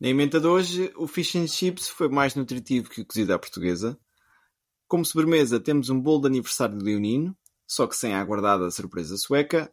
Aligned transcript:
Na 0.00 0.08
emenda 0.08 0.40
de 0.40 0.46
hoje, 0.46 0.90
o 0.96 1.06
fish 1.06 1.36
and 1.36 1.46
chips 1.46 1.86
foi 1.86 2.08
mais 2.08 2.34
nutritivo 2.34 2.88
que 2.88 3.02
o 3.02 3.04
cozido 3.04 3.34
à 3.34 3.38
portuguesa. 3.38 3.98
Como 4.88 5.04
sobremesa, 5.04 5.60
temos 5.60 5.90
um 5.90 6.00
bolo 6.00 6.22
de 6.22 6.28
aniversário 6.28 6.78
de 6.78 6.82
Leonino, 6.82 7.36
só 7.68 7.86
que 7.86 7.94
sem 7.94 8.14
a 8.14 8.20
aguardada 8.20 8.70
surpresa 8.70 9.18
sueca. 9.18 9.70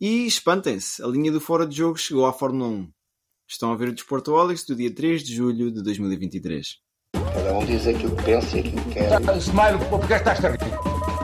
E 0.00 0.26
espantem-se, 0.26 1.02
a 1.02 1.06
linha 1.06 1.30
do 1.30 1.42
fora 1.42 1.66
de 1.66 1.76
jogo 1.76 1.98
chegou 1.98 2.24
à 2.24 2.32
Fórmula 2.32 2.70
1. 2.70 2.90
Estão 3.46 3.70
a 3.70 3.76
ver 3.76 3.88
o 3.88 3.92
Desportoholics 3.92 4.64
do 4.64 4.74
dia 4.74 4.94
3 4.94 5.22
de 5.22 5.34
julho 5.34 5.70
de 5.70 5.82
2023. 5.82 6.78
Cada 7.12 7.52
um 7.52 7.66
diz 7.66 7.86
aquilo 7.86 8.16
que 8.16 8.22
pensa 8.22 8.56
e 8.56 8.60
aquilo 8.60 8.82
que 8.84 8.90
quer. 8.94 9.36
Smile, 9.36 9.78
porque 9.90 10.14
estás 10.14 10.38
rico? 10.38 10.64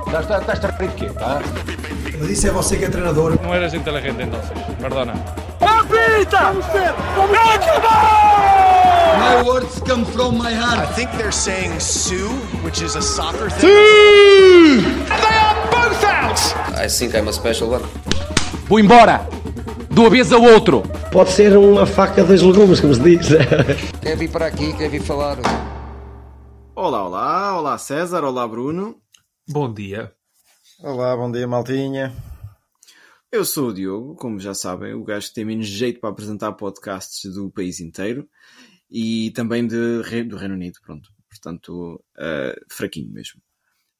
Estás, 0.08 0.42
estás 0.42 0.78
rico 0.78 0.94
quê? 0.94 1.06
Ah? 1.22 1.40
Mas 2.18 2.30
isso 2.30 2.48
é 2.48 2.50
você 2.50 2.76
que 2.76 2.84
é 2.84 2.90
treinador. 2.90 3.40
No 3.42 3.54
eres 3.54 3.72
inteligente 3.72 4.22
entonces, 4.22 4.50
perdona. 4.78 5.14
My 9.18 9.42
words 9.44 9.80
come 9.82 10.04
from 10.04 10.38
my 10.38 10.50
I 10.50 10.54
heart. 10.54 10.94
think 10.94 11.10
they're 11.12 11.32
saying 11.32 11.80
Sue, 11.80 12.28
which 12.62 12.80
is 12.80 12.94
a 12.96 13.02
soccer 13.02 13.50
thing. 13.50 13.66
They 13.66 15.36
are 15.36 15.70
both 15.70 16.04
out! 16.04 16.38
I 16.76 16.88
think 16.88 17.14
I'm 17.14 17.28
a 17.28 17.32
special 17.32 17.70
one. 17.70 17.82
Vou 18.68 18.78
embora! 18.78 19.26
De 19.90 20.00
uma 20.00 20.10
vez 20.10 20.32
ao 20.32 20.42
outro! 20.42 20.82
Pode 21.10 21.30
ser 21.30 21.56
uma 21.56 21.86
faca 21.86 22.22
dos 22.22 22.42
legumes, 22.42 22.80
como 22.80 22.94
se 22.94 23.00
diz. 23.00 23.28
Quer 24.02 24.16
vir 24.16 24.30
para 24.30 24.46
aqui, 24.46 24.72
quer 24.74 24.88
vir 24.90 25.02
falar. 25.02 25.38
Olá, 26.74 27.04
olá, 27.06 27.56
olá 27.58 27.78
César, 27.78 28.22
olá 28.22 28.46
Bruno. 28.46 28.96
Bom 29.48 29.72
dia. 29.72 30.12
Olá, 30.82 31.16
bom 31.16 31.32
dia, 31.32 31.46
maltinha. 31.48 32.12
Eu 33.30 33.44
sou 33.44 33.68
o 33.68 33.74
Diogo, 33.74 34.14
como 34.14 34.38
já 34.38 34.54
sabem, 34.54 34.94
o 34.94 35.04
gajo 35.04 35.28
que 35.28 35.34
tem 35.34 35.44
menos 35.44 35.66
jeito 35.66 36.00
para 36.00 36.10
apresentar 36.10 36.52
podcasts 36.52 37.34
do 37.34 37.50
país 37.50 37.80
inteiro 37.80 38.28
e 38.90 39.32
também 39.32 39.66
de, 39.66 39.98
do 40.24 40.36
Reino 40.36 40.54
Unido, 40.54 40.78
pronto. 40.80 41.10
Portanto, 41.28 42.02
eh, 42.18 42.58
fraquinho 42.68 43.12
mesmo. 43.12 43.42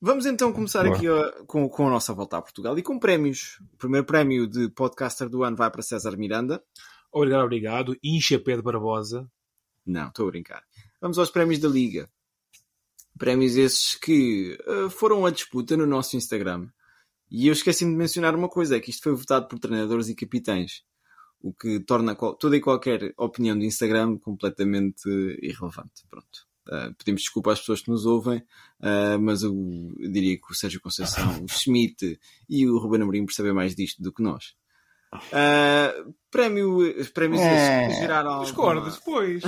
Vamos 0.00 0.26
então 0.26 0.52
começar 0.52 0.84
Boa. 0.84 0.96
aqui 0.96 1.08
ó, 1.08 1.44
com, 1.46 1.68
com 1.68 1.86
a 1.86 1.90
nossa 1.90 2.14
volta 2.14 2.36
a 2.36 2.42
Portugal 2.42 2.78
e 2.78 2.82
com 2.82 2.98
prémios. 2.98 3.58
O 3.74 3.76
primeiro 3.76 4.06
prémio 4.06 4.46
de 4.46 4.68
podcaster 4.70 5.28
do 5.28 5.42
ano 5.42 5.56
vai 5.56 5.70
para 5.70 5.82
César 5.82 6.16
Miranda. 6.16 6.62
Obrigado, 7.10 7.44
obrigado. 7.44 7.96
Incha 8.02 8.38
Pedro 8.38 8.62
Barbosa. 8.62 9.30
Não, 9.84 10.08
estou 10.08 10.28
a 10.28 10.30
brincar. 10.30 10.62
Vamos 11.00 11.18
aos 11.18 11.30
prémios 11.30 11.60
da 11.60 11.68
Liga. 11.68 12.08
Prémios 13.18 13.56
esses 13.56 13.94
que 13.94 14.58
eh, 14.66 14.90
foram 14.90 15.24
a 15.24 15.30
disputa 15.30 15.76
no 15.76 15.86
nosso 15.86 16.16
Instagram. 16.16 16.68
E 17.30 17.46
eu 17.48 17.52
esqueci-me 17.52 17.90
de 17.92 17.96
mencionar 17.98 18.34
uma 18.34 18.48
coisa: 18.48 18.76
é 18.76 18.80
que 18.80 18.90
isto 18.90 19.02
foi 19.02 19.14
votado 19.14 19.48
por 19.48 19.58
treinadores 19.58 20.08
e 20.08 20.14
capitães. 20.14 20.82
O 21.40 21.52
que 21.52 21.80
torna 21.80 22.14
qual- 22.14 22.34
toda 22.34 22.56
e 22.56 22.60
qualquer 22.60 23.12
opinião 23.16 23.56
do 23.58 23.64
Instagram 23.64 24.16
completamente 24.18 25.08
irrelevante. 25.42 26.04
Pronto. 26.08 26.46
Eh, 26.68 26.90
pedimos 26.98 27.22
desculpa 27.22 27.52
às 27.52 27.60
pessoas 27.60 27.80
que 27.82 27.90
nos 27.90 28.06
ouvem, 28.06 28.42
eh, 28.82 29.16
mas 29.18 29.42
eu, 29.44 29.52
eu 30.00 30.10
diria 30.10 30.36
que 30.36 30.50
o 30.50 30.54
Sérgio 30.54 30.80
Conceição, 30.80 31.44
o 31.44 31.48
Schmidt 31.48 32.18
e 32.48 32.66
o 32.66 32.78
Ruben 32.78 33.02
Amorim 33.02 33.24
percebem 33.24 33.52
mais 33.52 33.76
disto 33.76 34.02
do 34.02 34.12
que 34.12 34.22
nós. 34.22 34.54
Eh, 35.32 36.04
prémio, 36.30 36.78
prémios 37.14 37.40
esses 37.40 37.94
que 37.94 38.00
geraram 38.00 38.30
alguma- 38.30 38.44
Discordas, 38.46 38.98
pois. 39.04 39.42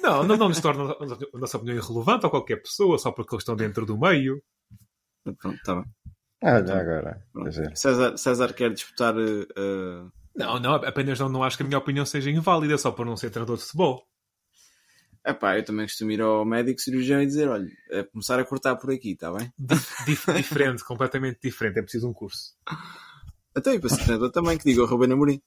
Não, 0.00 0.24
não, 0.24 0.36
não 0.36 0.48
nos 0.48 0.60
torna 0.60 0.92
a 0.92 1.38
nossa 1.38 1.56
opinião 1.56 1.76
irrelevante 1.76 2.26
a 2.26 2.30
qualquer 2.30 2.56
pessoa, 2.56 2.98
só 2.98 3.12
porque 3.12 3.34
eles 3.34 3.42
estão 3.42 3.54
dentro 3.56 3.86
do 3.86 3.96
meio. 3.98 4.42
Pronto, 5.38 5.58
tá 5.64 5.76
bem. 5.76 5.84
Agora. 6.48 7.22
Pronto. 7.32 7.44
Quer 7.44 7.50
dizer, 7.50 7.76
César, 7.76 8.16
César 8.16 8.52
quer 8.54 8.72
disputar. 8.72 9.14
eh, 9.18 10.04
Não, 10.34 10.58
não, 10.60 10.74
apenas 10.74 11.18
não, 11.18 11.28
não 11.28 11.42
acho 11.42 11.56
que 11.56 11.62
a 11.62 11.66
minha 11.66 11.78
opinião 11.78 12.04
seja 12.06 12.30
inválida 12.30 12.76
só 12.78 12.90
por 12.92 13.04
não 13.06 13.16
ser 13.16 13.30
treinador 13.30 13.56
de 13.56 13.62
futebol. 13.64 14.06
Epá, 15.26 15.58
eu 15.58 15.64
também 15.64 15.86
costumo 15.86 16.12
ir 16.12 16.20
ao 16.20 16.44
médico 16.44 16.80
cirurgião 16.80 17.20
e 17.20 17.26
dizer: 17.26 17.48
olha, 17.48 17.68
é 17.90 18.04
começar 18.04 18.38
a 18.38 18.44
cortar 18.44 18.76
por 18.76 18.92
aqui, 18.92 19.12
está 19.12 19.32
bem? 19.32 19.52
Dif- 19.58 20.32
diferente, 20.34 20.84
completamente 20.86 21.40
diferente. 21.42 21.78
É 21.80 21.82
preciso 21.82 22.08
um 22.08 22.12
curso. 22.12 22.54
Até 23.54 23.74
e 23.74 23.80
para 23.80 23.88
ser 23.88 24.04
treinador 24.04 24.30
também, 24.30 24.56
que 24.56 24.64
diga 24.64 24.82
o 24.82 24.86
Ruben 24.86 25.12
Amorim. 25.12 25.42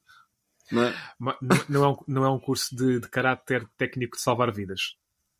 Não 0.71 0.83
é? 0.83 0.93
Não, 1.19 1.35
não 1.69 1.83
é, 1.83 1.87
um, 1.89 1.97
não 2.07 2.25
é 2.25 2.29
um 2.29 2.39
curso 2.39 2.75
de, 2.75 2.99
de 2.99 3.07
caráter 3.07 3.65
técnico 3.77 4.17
de 4.17 4.21
salvar 4.21 4.51
vidas. 4.51 4.97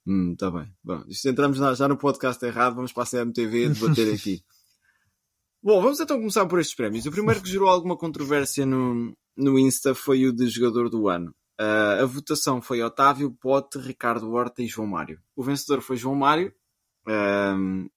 Hum, 0.07 0.31
está 0.33 0.49
bem. 0.49 0.73
Bom, 0.83 1.03
isto 1.07 1.27
entramos 1.27 1.57
já 1.77 1.87
no 1.87 1.97
podcast 1.97 2.43
errado, 2.45 2.75
vamos 2.75 2.93
para 2.93 3.03
a 3.03 3.05
CMTV 3.05 3.69
debater 3.69 4.13
aqui. 4.13 4.41
Bom, 5.61 5.81
vamos 5.81 5.99
então 5.99 6.17
começar 6.17 6.45
por 6.45 6.59
estes 6.59 6.75
prémios. 6.75 7.05
O 7.05 7.11
primeiro 7.11 7.41
que 7.41 7.49
gerou 7.49 7.67
alguma 7.67 7.97
controvérsia 7.97 8.65
no, 8.65 9.13
no 9.35 9.59
Insta 9.59 9.93
foi 9.93 10.25
o 10.25 10.33
de 10.33 10.47
jogador 10.47 10.89
do 10.89 11.09
ano. 11.09 11.35
Ah, 11.59 11.97
a 12.01 12.05
votação 12.05 12.61
foi 12.61 12.81
Otávio, 12.81 13.31
Pote, 13.31 13.77
Ricardo 13.77 14.31
Horta 14.31 14.63
e 14.63 14.67
João 14.67 14.87
Mário. 14.87 15.19
O 15.35 15.43
vencedor 15.43 15.81
foi 15.81 15.97
João 15.97 16.15
Mário. 16.15 16.53
Ahm, 17.05 17.87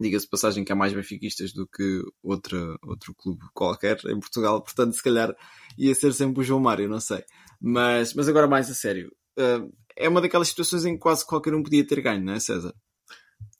Diga-se 0.00 0.28
passagem 0.28 0.62
que 0.64 0.72
há 0.72 0.76
mais 0.76 0.92
benfiquistas 0.92 1.52
do 1.52 1.66
que 1.66 2.02
outra, 2.22 2.58
outro 2.82 3.14
clube 3.14 3.40
qualquer 3.54 3.98
em 4.06 4.20
Portugal, 4.20 4.62
portanto, 4.62 4.94
se 4.94 5.02
calhar 5.02 5.34
ia 5.78 5.94
ser 5.94 6.12
sempre 6.12 6.40
o 6.40 6.44
João 6.44 6.60
Mário, 6.60 6.88
não 6.88 7.00
sei. 7.00 7.24
Mas, 7.60 8.12
mas 8.12 8.28
agora 8.28 8.46
mais 8.46 8.70
a 8.70 8.74
sério. 8.74 9.10
Ah, 9.38 9.66
é 9.96 10.08
uma 10.08 10.20
daquelas 10.20 10.48
situações 10.48 10.84
em 10.86 10.94
que 10.94 11.00
quase 11.00 11.26
qualquer 11.26 11.54
um 11.54 11.62
podia 11.62 11.86
ter 11.86 12.00
ganho, 12.00 12.24
não 12.24 12.34
é, 12.34 12.40
César? 12.40 12.74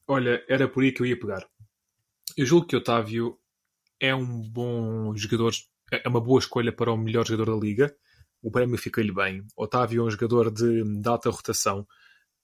Olha, 0.08 0.42
era 0.48 0.68
por 0.68 0.82
aí 0.82 0.92
que 0.92 1.02
eu 1.02 1.06
ia 1.06 1.18
pegar. 1.18 1.46
Eu 2.36 2.44
julgo 2.44 2.66
que 2.66 2.76
Otávio 2.76 3.38
é 3.98 4.14
um 4.14 4.42
bom 4.42 5.16
jogador, 5.16 5.52
é 5.90 6.06
uma 6.06 6.20
boa 6.20 6.38
escolha 6.38 6.70
para 6.70 6.92
o 6.92 6.96
melhor 6.96 7.26
jogador 7.26 7.54
da 7.54 7.64
liga. 7.64 7.96
O 8.42 8.50
prémio 8.50 8.76
fica-lhe 8.76 9.12
bem. 9.12 9.42
Otávio 9.56 10.02
é 10.02 10.04
um 10.04 10.10
jogador 10.10 10.50
de, 10.50 10.84
de 10.84 11.08
alta 11.08 11.30
rotação. 11.30 11.86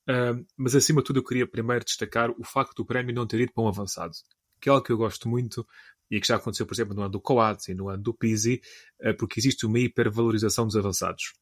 Ahm, 0.08 0.46
mas 0.56 0.74
acima 0.74 1.02
de 1.02 1.06
tudo 1.08 1.18
eu 1.18 1.24
queria 1.24 1.46
primeiro 1.46 1.84
destacar 1.84 2.30
o 2.30 2.42
facto 2.42 2.74
do 2.74 2.86
prémio 2.86 3.14
não 3.14 3.26
ter 3.26 3.40
ido 3.40 3.52
para 3.52 3.64
um 3.64 3.68
avançado. 3.68 4.14
Que 4.62 4.70
é 4.70 4.72
algo 4.72 4.82
que 4.82 4.92
eu 4.92 4.96
gosto 4.96 5.28
muito 5.28 5.66
e 6.10 6.18
que 6.18 6.26
já 6.26 6.36
aconteceu, 6.36 6.66
por 6.66 6.72
exemplo, 6.72 6.94
no 6.94 7.02
ano 7.02 7.10
do 7.10 7.20
Coates 7.20 7.68
e 7.68 7.74
no 7.74 7.90
ano 7.90 8.02
do 8.02 8.14
Pizzi, 8.14 8.62
eh, 9.00 9.12
porque 9.12 9.40
existe 9.40 9.66
uma 9.66 9.78
hipervalorização 9.78 10.64
dos 10.66 10.76
avançados. 10.76 11.34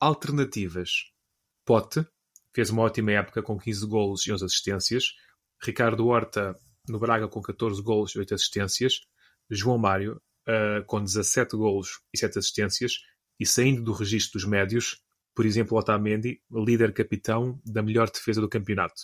Alternativas. 0.00 0.90
Pote 1.66 2.06
fez 2.54 2.70
uma 2.70 2.82
ótima 2.82 3.12
época 3.12 3.42
com 3.42 3.58
15 3.58 3.86
golos 3.86 4.26
e 4.26 4.32
11 4.32 4.44
assistências. 4.44 5.04
Ricardo 5.62 6.06
Horta 6.06 6.54
no 6.88 6.98
Braga 6.98 7.28
com 7.28 7.40
14 7.40 7.82
golos 7.82 8.14
e 8.14 8.18
8 8.18 8.34
assistências. 8.34 9.00
João 9.50 9.78
Mário 9.78 10.20
eh, 10.46 10.82
com 10.86 11.02
17 11.02 11.56
golos 11.56 12.00
e 12.12 12.18
7 12.18 12.38
assistências. 12.38 12.98
E 13.38 13.46
saindo 13.46 13.82
do 13.82 13.92
registro 13.92 14.38
dos 14.38 14.48
médios, 14.48 15.02
por 15.34 15.46
exemplo, 15.46 15.76
Otamendi, 15.76 16.40
líder 16.50 16.92
capitão 16.92 17.60
da 17.64 17.82
melhor 17.82 18.10
defesa 18.10 18.40
do 18.40 18.48
campeonato. 18.48 19.02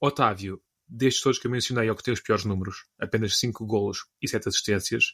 Otávio, 0.00 0.60
destes 0.88 1.22
todos 1.22 1.38
que 1.38 1.46
eu 1.46 1.50
mencionei, 1.50 1.88
é 1.88 1.92
o 1.92 1.96
que 1.96 2.02
tem 2.02 2.12
os 2.12 2.20
piores 2.20 2.44
números, 2.44 2.86
apenas 2.98 3.38
5 3.38 3.64
golos 3.64 4.06
e 4.20 4.28
7 4.28 4.48
assistências. 4.48 5.12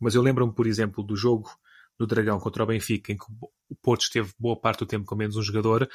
Mas 0.00 0.14
eu 0.14 0.22
lembro-me, 0.22 0.54
por 0.54 0.66
exemplo, 0.66 1.02
do 1.02 1.16
jogo 1.16 1.50
no 2.02 2.06
Dragão 2.06 2.38
contra 2.40 2.64
o 2.64 2.66
Benfica, 2.66 3.12
em 3.12 3.16
que 3.16 3.24
o 3.70 3.76
Porto 3.76 4.02
esteve 4.02 4.32
boa 4.38 4.60
parte 4.60 4.80
do 4.80 4.86
tempo 4.86 5.06
com 5.06 5.14
menos 5.14 5.36
um 5.36 5.42
jogador, 5.42 5.88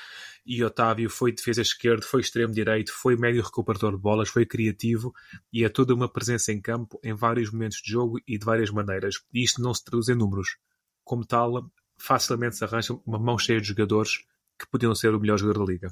e 0.45 0.63
Otávio 0.63 1.09
foi 1.09 1.33
defesa 1.33 1.61
esquerdo, 1.61 2.03
foi 2.03 2.21
extremo 2.21 2.53
direito, 2.53 2.93
foi 2.93 3.17
médio 3.17 3.43
recuperador 3.43 3.91
de 3.91 4.01
bolas, 4.01 4.29
foi 4.29 4.45
criativo 4.45 5.13
e 5.51 5.63
é 5.63 5.69
toda 5.69 5.93
uma 5.93 6.11
presença 6.11 6.51
em 6.51 6.61
campo 6.61 6.99
em 7.03 7.13
vários 7.13 7.51
momentos 7.51 7.79
de 7.83 7.91
jogo 7.91 8.19
e 8.25 8.37
de 8.37 8.45
várias 8.45 8.71
maneiras. 8.71 9.15
E 9.33 9.43
isto 9.43 9.61
não 9.61 9.73
se 9.73 9.83
traduz 9.83 10.07
em 10.07 10.15
números. 10.15 10.57
Como 11.03 11.25
tal, 11.25 11.69
facilmente 11.97 12.55
se 12.55 12.63
arranja 12.63 12.93
uma 13.05 13.19
mão 13.19 13.37
cheia 13.37 13.59
de 13.59 13.67
jogadores 13.67 14.23
que 14.57 14.67
podiam 14.69 14.95
ser 14.95 15.13
o 15.13 15.19
melhor 15.19 15.37
jogador 15.37 15.65
da 15.65 15.71
liga. 15.71 15.89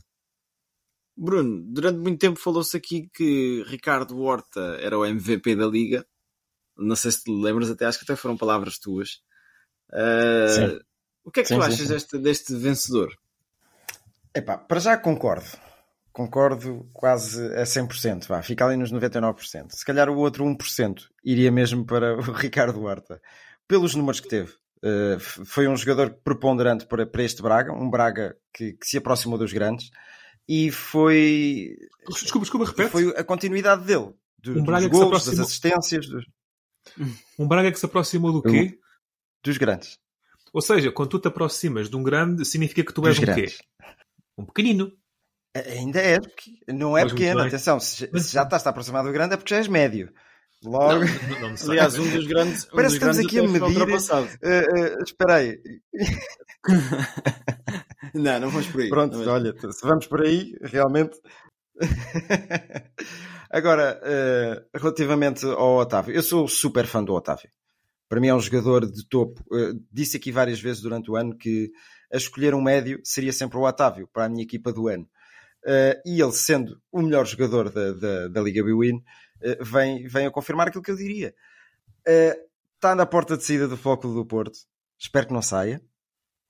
Bruno, 1.17 1.63
durante 1.67 1.99
muito 1.99 2.19
tempo 2.19 2.39
falou-se 2.39 2.75
aqui 2.75 3.09
que 3.13 3.63
Ricardo 3.67 4.19
Horta 4.19 4.77
era 4.79 4.97
o 4.97 5.05
MVP 5.05 5.55
da 5.55 5.65
Liga. 5.65 6.05
Não 6.77 6.95
sei 6.95 7.11
se 7.11 7.23
te 7.23 7.31
lembras, 7.31 7.69
até 7.69 7.85
acho 7.85 7.99
que 7.99 8.03
até 8.03 8.15
foram 8.17 8.35
palavras 8.35 8.77
tuas. 8.77 9.21
Sim. 10.49 10.79
o 11.23 11.31
que 11.31 11.39
é 11.39 11.43
que 11.43 11.49
Sim, 11.49 11.55
tu 11.55 11.61
sim, 11.61 11.67
achas 11.67 11.79
sim. 11.79 11.87
Deste, 11.87 12.17
deste 12.17 12.55
vencedor? 12.55 13.09
Epá, 14.33 14.57
para 14.57 14.79
já 14.79 14.97
concordo. 14.97 15.45
Concordo 16.11 16.89
quase 16.93 17.45
a 17.55 17.63
100%. 17.63 18.27
Vá, 18.27 18.41
fica 18.41 18.65
ali 18.65 18.77
nos 18.77 18.91
99%. 18.91 19.71
Se 19.71 19.85
calhar 19.85 20.09
o 20.09 20.17
outro 20.17 20.45
1% 20.45 21.03
iria 21.23 21.51
mesmo 21.51 21.85
para 21.85 22.15
o 22.17 22.21
Ricardo 22.31 22.81
Horta. 22.83 23.21
Pelos 23.67 23.95
números 23.95 24.19
que 24.19 24.27
teve. 24.29 24.53
Uh, 24.83 25.19
foi 25.19 25.67
um 25.67 25.75
jogador 25.75 26.11
preponderante 26.23 26.85
para, 26.85 27.05
para 27.05 27.23
este 27.23 27.41
Braga. 27.41 27.73
Um 27.73 27.89
Braga 27.89 28.37
que, 28.53 28.73
que 28.73 28.85
se 28.87 28.97
aproximou 28.97 29.37
dos 29.37 29.51
grandes. 29.51 29.89
E 30.47 30.69
foi, 30.71 31.75
Desculpa, 32.07 32.41
desculpa, 32.45 32.65
repete. 32.67 32.89
foi 32.91 33.09
a 33.17 33.23
continuidade 33.23 33.83
dele. 33.83 34.11
Do- 34.37 34.59
Um 34.59 34.63
Braga 34.63 34.87
dos 34.87 34.99
gols, 34.99 35.25
das 35.25 35.39
assistências, 35.39 36.07
dos, 36.07 36.23
Um 37.39 37.47
Braga 37.47 37.71
que 37.71 37.79
se 37.79 37.85
aproximou 37.85 38.31
do 38.31 38.43
quê? 38.43 38.77
Dos 39.45 39.57
grandes. 39.57 39.97
Ou 40.53 40.61
seja, 40.61 40.91
quando 40.91 41.09
tu 41.09 41.19
te 41.19 41.27
aproximas 41.27 41.89
de 41.89 41.95
um 41.95 42.03
grande, 42.03 42.45
significa 42.45 42.83
que 42.83 42.93
tu 42.93 43.05
és 43.07 43.15
Dos 43.15 43.23
um 43.23 43.25
grandes. 43.25 43.57
quê? 43.57 43.63
Um 44.37 44.45
pequenino. 44.45 44.91
Ainda 45.55 46.01
é, 46.01 46.19
porque 46.19 46.51
não 46.67 46.97
é 46.97 47.03
Mas 47.03 47.13
pequeno, 47.13 47.39
atenção, 47.41 47.79
se, 47.79 48.07
se 48.07 48.33
já 48.33 48.43
estás 48.43 48.67
a 48.67 48.69
aproximar 48.69 49.03
do 49.05 49.11
grande 49.11 49.35
é 49.35 49.37
porque 49.37 49.53
já 49.53 49.57
és 49.57 49.67
médio. 49.69 50.11
Logo, 50.63 51.05
Não, 51.05 51.39
não, 51.39 51.49
não. 51.49 51.55
Aliás, 51.69 51.97
um 51.97 52.09
dos 52.09 52.27
grandes. 52.27 52.65
Um 52.65 52.75
Parece 52.75 52.99
dos 52.99 52.99
que 52.99 53.05
estamos 53.11 53.19
aqui 53.19 53.39
a 53.39 53.43
medir-. 53.43 53.77
Eh, 54.41 54.65
eh, 54.77 54.95
espera 55.03 55.35
aí. 55.35 55.57
Não, 58.13 58.39
não 58.39 58.49
vamos 58.49 58.67
por 58.67 58.81
aí. 58.81 58.89
Pronto, 58.89 59.17
Não, 59.17 59.33
olha, 59.33 59.53
se 59.71 59.85
vamos 59.85 60.07
por 60.07 60.21
aí, 60.21 60.55
realmente. 60.61 61.19
Agora, 63.51 63.99
eh, 64.03 64.63
relativamente 64.73 65.45
ao 65.45 65.77
Otávio, 65.77 66.15
eu 66.15 66.23
sou 66.23 66.47
super 66.47 66.85
fã 66.85 67.03
do 67.03 67.13
Otávio. 67.13 67.49
Para 68.07 68.19
mim 68.19 68.27
é 68.27 68.35
um 68.35 68.39
jogador 68.39 68.89
de 68.89 69.07
topo. 69.07 69.43
Eh, 69.53 69.73
disse 69.91 70.17
aqui 70.17 70.31
várias 70.31 70.59
vezes 70.59 70.81
durante 70.81 71.09
o 71.09 71.15
ano 71.15 71.35
que 71.35 71.71
a 72.11 72.17
escolher 72.17 72.53
um 72.53 72.61
médio 72.61 72.99
seria 73.03 73.33
sempre 73.33 73.57
o 73.57 73.63
Otávio 73.63 74.07
para 74.11 74.25
a 74.25 74.29
minha 74.29 74.43
equipa 74.43 74.71
do 74.71 74.87
ano. 74.87 75.07
Eh, 75.65 76.01
e 76.05 76.21
ele, 76.21 76.31
sendo 76.31 76.79
o 76.91 77.01
melhor 77.01 77.25
jogador 77.25 77.69
da, 77.71 77.93
da, 77.93 78.27
da 78.27 78.41
Liga 78.41 78.63
Bwin, 78.63 79.03
eh, 79.41 79.57
vem, 79.61 80.07
vem 80.07 80.27
a 80.27 80.31
confirmar 80.31 80.67
aquilo 80.67 80.83
que 80.83 80.91
eu 80.91 80.95
diria. 80.95 81.33
Está 82.75 82.93
na 82.93 83.05
porta 83.05 83.35
de 83.35 83.43
saída 83.43 83.67
do 83.67 83.77
Foco 83.77 84.07
do 84.07 84.25
Porto. 84.25 84.59
Espero 84.99 85.27
que 85.27 85.33
não 85.33 85.41
saia, 85.41 85.81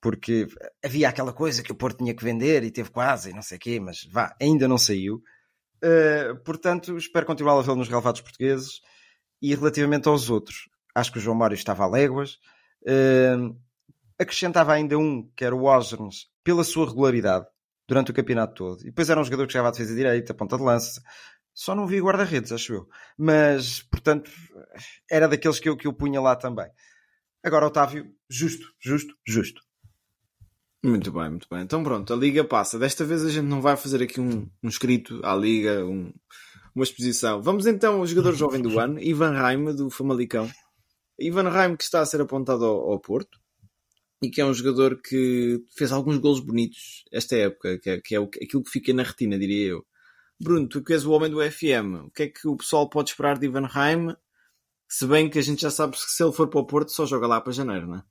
porque 0.02 0.48
havia 0.84 1.10
aquela 1.10 1.32
coisa 1.34 1.64
que 1.64 1.72
o 1.72 1.76
Porto 1.76 2.00
tinha 2.00 2.14
que 2.14 2.24
vender 2.24 2.64
e 2.64 2.72
teve 2.72 2.90
quase, 2.90 3.30
e 3.30 3.34
não 3.34 3.42
sei 3.42 3.58
o 3.58 3.60
quê, 3.60 3.80
mas 3.80 4.04
vá, 4.12 4.36
ainda 4.42 4.68
não 4.68 4.78
saiu. 4.78 5.22
Uh, 5.84 6.36
portanto, 6.44 6.98
espero 6.98 7.26
continuar 7.26 7.58
a 7.58 7.62
vê-lo 7.62 7.78
nos 7.78 7.88
relevados 7.88 8.22
portugueses. 8.22 8.82
E 9.42 9.54
relativamente 9.54 10.08
aos 10.08 10.30
outros, 10.30 10.70
acho 10.96 11.12
que 11.12 11.18
o 11.18 11.22
João 11.22 11.36
Mário 11.36 11.54
estava 11.54 11.84
a 11.84 11.88
léguas. 11.88 12.40
Uh, 12.82 13.56
acrescentava 14.18 14.74
ainda 14.74 14.98
um, 14.98 15.30
que 15.36 15.44
era 15.44 15.56
o 15.56 15.66
Osgerns, 15.66 16.28
pela 16.44 16.64
sua 16.64 16.88
regularidade 16.88 17.46
durante 17.88 18.12
o 18.12 18.14
campeonato 18.14 18.56
todo. 18.56 18.82
E 18.82 18.86
depois 18.86 19.10
era 19.10 19.20
um 19.20 19.24
jogador 19.24 19.46
que 19.46 19.54
jogava 19.54 19.70
a 19.70 19.72
defesa 19.72 19.94
direita, 19.94 20.34
ponta 20.34 20.58
de 20.58 20.64
lança. 20.64 21.02
Só 21.54 21.76
não 21.76 21.86
vi 21.88 22.02
guarda-redes, 22.02 22.52
acho 22.52 22.74
eu. 22.74 22.90
Mas, 23.18 23.82
portanto, 23.84 24.32
era 25.10 25.28
daqueles 25.28 25.60
que 25.60 25.70
eu, 25.70 25.78
que 25.78 25.88
eu 25.88 25.94
punha 25.94 26.20
lá 26.20 26.36
também. 26.36 26.68
Agora, 27.44 27.68
Otávio, 27.68 28.12
justo, 28.30 28.66
justo, 28.82 29.14
justo. 29.26 29.62
Muito 30.84 31.12
bem, 31.12 31.30
muito 31.30 31.48
bem. 31.50 31.62
Então 31.62 31.84
pronto, 31.84 32.14
a 32.14 32.16
Liga 32.16 32.44
passa. 32.44 32.78
Desta 32.78 33.04
vez 33.04 33.24
a 33.26 33.30
gente 33.30 33.46
não 33.46 33.62
vai 33.62 33.76
fazer 33.76 34.04
aqui 34.04 34.20
um, 34.20 34.48
um 34.62 34.70
escrito 34.70 35.20
à 35.24 35.36
Liga, 35.36 35.84
um, 35.86 36.14
uma 36.76 36.84
exposição. 36.84 37.42
Vamos 37.42 37.66
então 37.66 38.00
ao 38.00 38.06
jogador 38.06 38.34
jovem 38.36 38.62
do 38.62 38.78
ano, 38.80 39.00
Ivan 39.00 39.32
Raim, 39.32 39.64
do 39.74 39.90
Famalicão. 39.90 40.50
Ivan 41.20 41.50
Raim 41.50 41.76
que 41.76 41.84
está 41.84 42.02
a 42.02 42.06
ser 42.06 42.22
apontado 42.22 42.66
ao, 42.66 42.92
ao, 42.92 43.00
Porto 43.00 43.40
e 44.22 44.30
que 44.30 44.42
é 44.42 44.46
um 44.46 44.54
jogador 44.54 45.02
que 45.02 45.64
fez 45.76 45.92
alguns 45.92 46.18
golos 46.18 46.40
bonitos 46.40 47.06
esta 47.12 47.36
época, 47.36 47.80
que 47.80 47.90
é, 47.90 48.02
que 48.02 48.16
é 48.16 48.20
aquilo 48.20 48.64
que 48.64 48.72
fica 48.72 48.94
na 48.94 49.04
retina, 49.04 49.38
diria 49.38 49.68
eu. 49.68 49.86
Bruno, 50.40 50.68
tu 50.68 50.84
que 50.84 50.94
és 50.94 51.06
o 51.06 51.12
homem 51.12 51.30
do 51.30 51.40
FM, 51.40 52.08
o 52.08 52.12
que 52.12 52.24
é 52.24 52.28
que 52.28 52.48
o 52.48 52.58
pessoal 52.58 52.90
pode 52.90 53.12
esperar 53.12 53.38
de 53.38 53.46
Ivan 53.46 53.68
Raim? 53.68 54.16
Se 54.88 55.08
bem 55.08 55.30
que 55.30 55.40
a 55.40 55.42
gente 55.42 55.62
já 55.62 55.72
sabe 55.72 55.94
que 55.94 56.00
se 56.00 56.24
ele 56.24 56.34
for 56.34 56.48
para 56.50 56.60
o 56.60 56.66
Porto 56.66 56.92
só 56.92 57.06
joga 57.06 57.28
lá 57.28 57.42
para 57.42 57.54
janeiro, 57.54 57.88
não 57.88 57.98
é? 57.98 58.04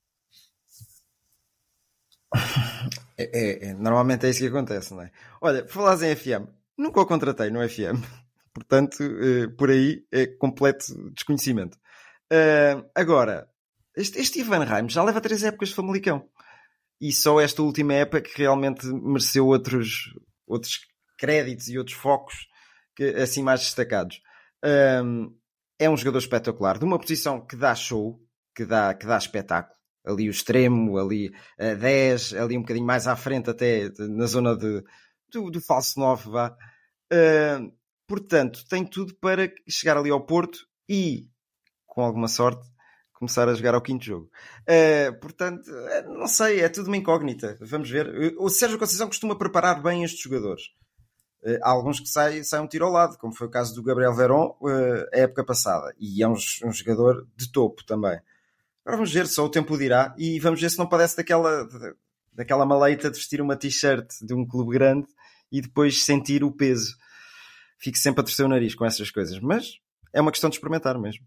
É, 3.16 3.24
é, 3.32 3.68
é, 3.68 3.74
normalmente 3.74 4.26
é 4.26 4.30
isso 4.30 4.40
que 4.40 4.48
acontece, 4.48 4.92
não 4.92 5.02
é? 5.02 5.12
Olha, 5.40 5.62
por 5.62 5.72
falares 5.72 6.02
em 6.02 6.16
FM, 6.16 6.48
nunca 6.76 7.00
o 7.00 7.06
contratei 7.06 7.48
no 7.48 7.66
FM, 7.66 8.02
portanto, 8.52 9.02
eh, 9.02 9.46
por 9.56 9.70
aí 9.70 10.04
é 10.10 10.26
completo 10.26 10.86
desconhecimento. 11.12 11.78
Uh, 12.34 12.90
agora, 12.94 13.48
este, 13.96 14.18
este 14.18 14.40
Ivan 14.40 14.64
Raims 14.64 14.92
já 14.92 15.04
leva 15.04 15.20
três 15.20 15.44
épocas 15.44 15.68
de 15.68 15.76
Famalicão 15.76 16.28
e 17.00 17.12
só 17.12 17.40
esta 17.40 17.62
última 17.62 17.94
época 17.94 18.22
que 18.22 18.36
realmente 18.36 18.86
mereceu 18.86 19.46
outros, 19.46 20.12
outros 20.44 20.80
créditos 21.16 21.68
e 21.68 21.78
outros 21.78 21.96
focos 21.96 22.34
que, 22.96 23.04
assim 23.10 23.42
mais 23.42 23.60
destacados. 23.60 24.20
Um, 24.64 25.36
é 25.78 25.88
um 25.88 25.96
jogador 25.96 26.18
espetacular, 26.18 26.78
de 26.78 26.84
uma 26.84 26.98
posição 26.98 27.44
que 27.44 27.54
dá 27.54 27.74
show, 27.74 28.20
que 28.54 28.64
dá, 28.64 28.94
que 28.94 29.06
dá 29.06 29.16
espetáculo 29.16 29.74
ali 30.04 30.28
o 30.28 30.30
extremo, 30.30 30.98
ali 30.98 31.32
a 31.58 31.74
10, 31.74 32.34
ali 32.34 32.58
um 32.58 32.60
bocadinho 32.60 32.86
mais 32.86 33.06
à 33.06 33.16
frente, 33.16 33.48
até 33.48 33.90
na 33.98 34.26
zona 34.26 34.56
de, 34.56 34.84
do, 35.32 35.50
do 35.50 35.60
falso 35.60 35.98
9, 35.98 36.30
vá. 36.30 36.56
Uh, 37.12 37.72
portanto, 38.06 38.64
tem 38.68 38.84
tudo 38.84 39.14
para 39.16 39.50
chegar 39.68 39.96
ali 39.96 40.10
ao 40.10 40.24
Porto 40.24 40.58
e, 40.88 41.26
com 41.94 42.02
alguma 42.02 42.28
sorte, 42.28 42.66
começar 43.12 43.48
a 43.48 43.54
jogar 43.54 43.74
ao 43.74 43.80
quinto 43.80 44.04
jogo. 44.04 44.30
Uh, 44.62 45.18
portanto, 45.20 45.70
não 46.06 46.26
sei, 46.26 46.60
é 46.60 46.68
tudo 46.68 46.88
uma 46.88 46.96
incógnita. 46.96 47.56
Vamos 47.60 47.88
ver. 47.88 48.34
O 48.38 48.48
Sérgio 48.50 48.78
Conceição 48.78 49.06
costuma 49.06 49.36
preparar 49.36 49.82
bem 49.82 50.04
estes 50.04 50.20
jogadores. 50.20 50.64
Uh, 51.42 51.58
há 51.62 51.70
alguns 51.70 52.00
que 52.00 52.08
saem, 52.08 52.42
saem 52.42 52.64
um 52.64 52.66
tiro 52.66 52.84
ao 52.84 52.92
lado, 52.92 53.16
como 53.16 53.34
foi 53.34 53.46
o 53.46 53.50
caso 53.50 53.74
do 53.74 53.82
Gabriel 53.82 54.14
Veron 54.14 54.56
uh, 54.60 55.06
a 55.12 55.18
época 55.18 55.44
passada. 55.44 55.94
E 55.98 56.22
é 56.22 56.28
um, 56.28 56.34
um 56.64 56.72
jogador 56.72 57.26
de 57.36 57.50
topo 57.50 57.84
também. 57.84 58.18
Agora 58.84 58.98
vamos 58.98 59.12
ver, 59.12 59.26
só 59.26 59.44
o 59.44 59.50
tempo 59.50 59.78
dirá. 59.78 60.14
E 60.18 60.38
vamos 60.40 60.60
ver 60.60 60.70
se 60.70 60.78
não 60.78 60.88
padece 60.88 61.16
daquela, 61.16 61.66
daquela 62.32 62.66
maleita 62.66 63.10
de 63.10 63.16
vestir 63.16 63.40
uma 63.40 63.56
t-shirt 63.56 64.10
de 64.20 64.34
um 64.34 64.46
clube 64.46 64.72
grande 64.72 65.06
e 65.50 65.60
depois 65.60 66.04
sentir 66.04 66.42
o 66.42 66.52
peso. 66.52 66.96
Fico 67.78 67.96
sempre 67.96 68.20
a 68.20 68.24
torcer 68.24 68.44
o 68.44 68.48
nariz 68.48 68.74
com 68.74 68.84
essas 68.84 69.10
coisas. 69.10 69.38
Mas 69.40 69.78
é 70.12 70.20
uma 70.20 70.32
questão 70.32 70.50
de 70.50 70.56
experimentar 70.56 70.98
mesmo. 70.98 71.24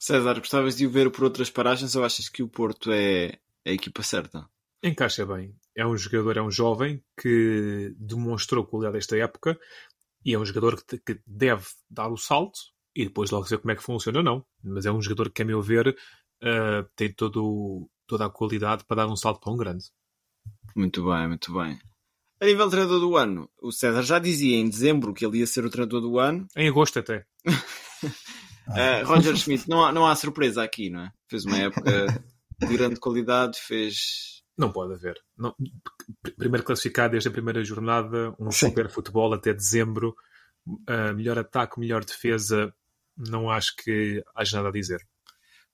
César, 0.00 0.38
gostavas 0.38 0.78
de 0.78 0.86
o 0.86 0.90
ver 0.90 1.10
por 1.10 1.24
outras 1.24 1.50
paragens 1.50 1.94
ou 1.94 2.02
achas 2.02 2.26
que 2.26 2.42
o 2.42 2.48
Porto 2.48 2.90
é 2.90 3.38
a 3.66 3.70
equipa 3.70 4.02
certa? 4.02 4.48
Encaixa 4.82 5.26
bem. 5.26 5.54
É 5.76 5.86
um 5.86 5.94
jogador, 5.94 6.38
é 6.38 6.42
um 6.42 6.50
jovem 6.50 7.04
que 7.20 7.94
demonstrou 7.98 8.64
qualidade 8.64 8.96
esta 8.96 9.18
época 9.18 9.60
e 10.24 10.32
é 10.32 10.38
um 10.38 10.44
jogador 10.44 10.82
que, 10.82 10.96
que 10.96 11.20
deve 11.26 11.66
dar 11.90 12.08
o 12.08 12.16
salto 12.16 12.58
e 12.96 13.04
depois 13.04 13.30
logo 13.30 13.44
ver 13.44 13.58
como 13.58 13.72
é 13.72 13.76
que 13.76 13.82
funciona 13.82 14.20
ou 14.20 14.24
não. 14.24 14.46
Mas 14.64 14.86
é 14.86 14.90
um 14.90 15.02
jogador 15.02 15.30
que, 15.30 15.42
a 15.42 15.44
meu 15.44 15.60
ver, 15.60 15.88
uh, 15.88 16.88
tem 16.96 17.12
todo, 17.12 17.86
toda 18.06 18.24
a 18.24 18.30
qualidade 18.30 18.84
para 18.84 19.02
dar 19.02 19.06
um 19.06 19.16
salto 19.16 19.38
para 19.38 19.52
um 19.52 19.56
grande. 19.58 19.84
Muito 20.74 21.04
bem, 21.04 21.28
muito 21.28 21.52
bem. 21.52 21.78
A 22.40 22.46
nível 22.46 22.64
de 22.64 22.70
treinador 22.70 23.00
do 23.00 23.16
ano, 23.18 23.50
o 23.60 23.70
César 23.70 24.02
já 24.02 24.18
dizia 24.18 24.56
em 24.56 24.66
dezembro 24.66 25.12
que 25.12 25.26
ele 25.26 25.40
ia 25.40 25.46
ser 25.46 25.62
o 25.62 25.70
treinador 25.70 26.00
do 26.00 26.18
ano. 26.18 26.48
Em 26.56 26.70
agosto 26.70 27.00
até. 27.00 27.26
uh, 28.68 29.06
Roger 29.06 29.36
Schmidt, 29.36 29.68
não 29.68 29.84
há, 29.84 29.92
não 29.92 30.06
há 30.06 30.14
surpresa 30.14 30.62
aqui, 30.62 30.90
não 30.90 31.04
é? 31.04 31.12
Fez 31.28 31.44
uma 31.44 31.58
época 31.58 32.06
de 32.58 32.76
grande 32.76 33.00
qualidade, 33.00 33.58
fez. 33.58 34.42
Não 34.56 34.70
pode 34.70 34.94
haver. 34.94 35.18
Não, 35.36 35.54
primeiro 36.36 36.64
classificado 36.64 37.12
desde 37.12 37.28
a 37.28 37.32
primeira 37.32 37.64
jornada, 37.64 38.34
um 38.38 38.50
Sim. 38.50 38.68
super 38.68 38.90
futebol 38.90 39.32
até 39.32 39.54
dezembro, 39.54 40.14
uh, 40.66 41.14
melhor 41.14 41.38
ataque, 41.38 41.80
melhor 41.80 42.04
defesa, 42.04 42.72
não 43.16 43.50
acho 43.50 43.74
que 43.76 44.22
haja 44.34 44.56
nada 44.58 44.68
a 44.68 44.72
dizer. 44.72 45.00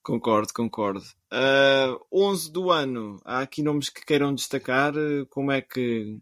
Concordo, 0.02 0.52
concordo. 0.54 1.04
Uh, 1.32 1.98
11 2.12 2.52
do 2.52 2.70
ano, 2.70 3.20
há 3.24 3.40
aqui 3.40 3.60
nomes 3.60 3.88
que 3.88 4.04
queiram 4.04 4.32
destacar. 4.32 4.94
Como 5.30 5.50
é 5.50 5.60
que, 5.60 6.20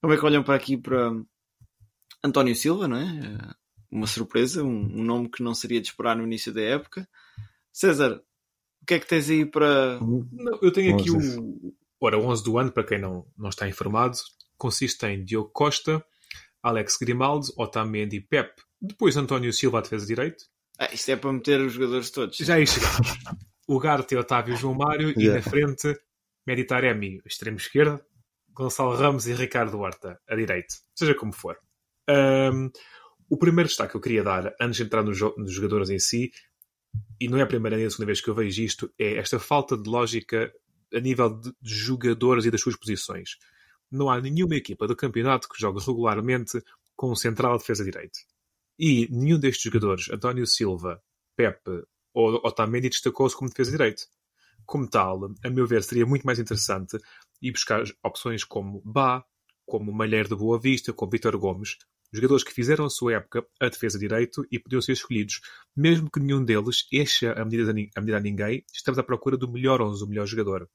como 0.00 0.14
é 0.14 0.16
que 0.16 0.24
olham 0.24 0.42
para 0.42 0.54
aqui 0.54 0.78
para 0.78 1.12
António 2.24 2.56
Silva, 2.56 2.88
não 2.88 2.96
é? 2.96 3.54
Uma 3.90 4.06
surpresa, 4.06 4.62
um, 4.62 5.00
um 5.00 5.02
nome 5.02 5.28
que 5.30 5.42
não 5.42 5.54
seria 5.54 5.80
de 5.80 5.88
esperar 5.88 6.16
no 6.16 6.24
início 6.24 6.52
da 6.52 6.60
época. 6.60 7.08
César, 7.72 8.22
o 8.82 8.86
que 8.86 8.94
é 8.94 8.98
que 8.98 9.06
tens 9.06 9.30
aí 9.30 9.46
para. 9.46 9.98
Não, 10.00 10.58
eu 10.60 10.72
tenho 10.72 10.94
aqui 10.94 11.10
o. 11.10 11.74
Ora, 12.00 12.18
11 12.18 12.44
do 12.44 12.58
ano, 12.58 12.70
para 12.70 12.84
quem 12.84 13.00
não, 13.00 13.26
não 13.36 13.48
está 13.48 13.68
informado, 13.68 14.16
consiste 14.56 15.04
em 15.06 15.24
Diogo 15.24 15.50
Costa, 15.50 16.04
Alex 16.62 16.96
Grimaldo, 16.96 17.48
Otamendi 17.56 18.16
e 18.16 18.20
Pep. 18.20 18.52
Depois 18.80 19.16
António 19.16 19.52
Silva 19.52 19.78
à 19.78 19.80
defesa 19.80 20.06
direito, 20.06 20.44
ah, 20.78 20.88
isto 20.92 21.10
é 21.10 21.16
para 21.16 21.32
meter 21.32 21.60
os 21.60 21.72
jogadores 21.72 22.10
todos. 22.10 22.36
Já 22.36 22.54
aí 22.54 22.66
chegamos. 22.66 22.98
o 23.66 23.80
Garte, 23.80 24.16
Otávio 24.16 24.56
João 24.56 24.74
Mário 24.74 25.08
yeah. 25.10 25.24
e 25.24 25.28
na 25.28 25.42
frente 25.42 25.98
Meditaremi, 26.46 27.20
extremo 27.26 27.56
esquerdo, 27.56 28.00
Gonçalo 28.50 28.94
Ramos 28.94 29.26
e 29.26 29.34
Ricardo 29.34 29.78
Horta, 29.78 30.20
a 30.28 30.36
direito. 30.36 30.74
Seja 30.94 31.14
como 31.16 31.32
for. 31.32 31.58
Um, 32.08 32.70
o 33.28 33.36
primeiro 33.36 33.68
destaque 33.68 33.92
que 33.92 33.96
eu 33.96 34.00
queria 34.00 34.22
dar, 34.22 34.54
antes 34.60 34.76
de 34.76 34.84
entrar 34.84 35.02
nos, 35.02 35.20
nos 35.20 35.52
jogadores 35.52 35.90
em 35.90 35.98
si, 35.98 36.32
e 37.20 37.28
não 37.28 37.38
é 37.38 37.42
a 37.42 37.46
primeira 37.46 37.76
nem 37.76 37.86
a 37.86 37.90
segunda 37.90 38.06
vez 38.06 38.20
que 38.20 38.28
eu 38.28 38.34
vejo 38.34 38.62
isto, 38.62 38.92
é 38.98 39.16
esta 39.16 39.38
falta 39.38 39.76
de 39.76 39.88
lógica 39.88 40.52
a 40.92 41.00
nível 41.00 41.30
de, 41.30 41.52
jogadores 41.62 42.44
e 42.44 42.50
das 42.50 42.60
suas 42.60 42.76
posições. 42.76 43.36
Não 43.90 44.08
há 44.08 44.20
nenhuma 44.20 44.54
equipa 44.54 44.86
do 44.86 44.96
campeonato 44.96 45.48
que 45.48 45.60
jogue 45.60 45.84
regularmente 45.84 46.62
com 46.96 47.10
um 47.10 47.16
central 47.16 47.52
de 47.52 47.58
defesa 47.60 47.84
direito. 47.84 48.18
E 48.78 49.08
nenhum 49.10 49.38
destes 49.38 49.64
jogadores, 49.64 50.08
António 50.10 50.46
Silva, 50.46 51.02
Pepe 51.36 51.84
ou 52.14 52.34
Otamendi, 52.44 52.88
destacou-se 52.88 53.36
como 53.36 53.50
defesa 53.50 53.70
direito. 53.70 54.04
Como 54.64 54.88
tal, 54.88 55.32
a 55.42 55.50
meu 55.50 55.66
ver, 55.66 55.82
seria 55.82 56.06
muito 56.06 56.24
mais 56.24 56.38
interessante 56.38 56.98
ir 57.40 57.52
buscar 57.52 57.82
opções 58.02 58.44
como 58.44 58.82
Bá, 58.84 59.24
como 59.66 59.92
Malheiro 59.92 60.28
de 60.28 60.36
Boa 60.36 60.58
Vista, 60.58 60.92
como 60.92 61.10
Vitor 61.10 61.36
Gomes, 61.38 61.78
jogadores 62.12 62.44
que 62.44 62.52
fizeram 62.52 62.84
a 62.84 62.90
sua 62.90 63.14
época 63.14 63.46
a 63.60 63.68
defesa 63.68 63.98
direito 63.98 64.46
e 64.50 64.58
podiam 64.58 64.80
ser 64.80 64.92
escolhidos, 64.92 65.40
mesmo 65.76 66.10
que 66.10 66.20
nenhum 66.20 66.44
deles 66.44 66.86
encha 66.92 67.32
a 67.32 67.44
medida, 67.44 67.70
a 67.70 68.00
medida 68.00 68.16
a 68.16 68.20
ninguém, 68.20 68.64
estamos 68.72 68.98
à 68.98 69.02
procura 69.02 69.36
do 69.36 69.50
melhor 69.50 69.80
11, 69.80 70.04
o 70.04 70.06
melhor 70.06 70.26
jogador. 70.26 70.68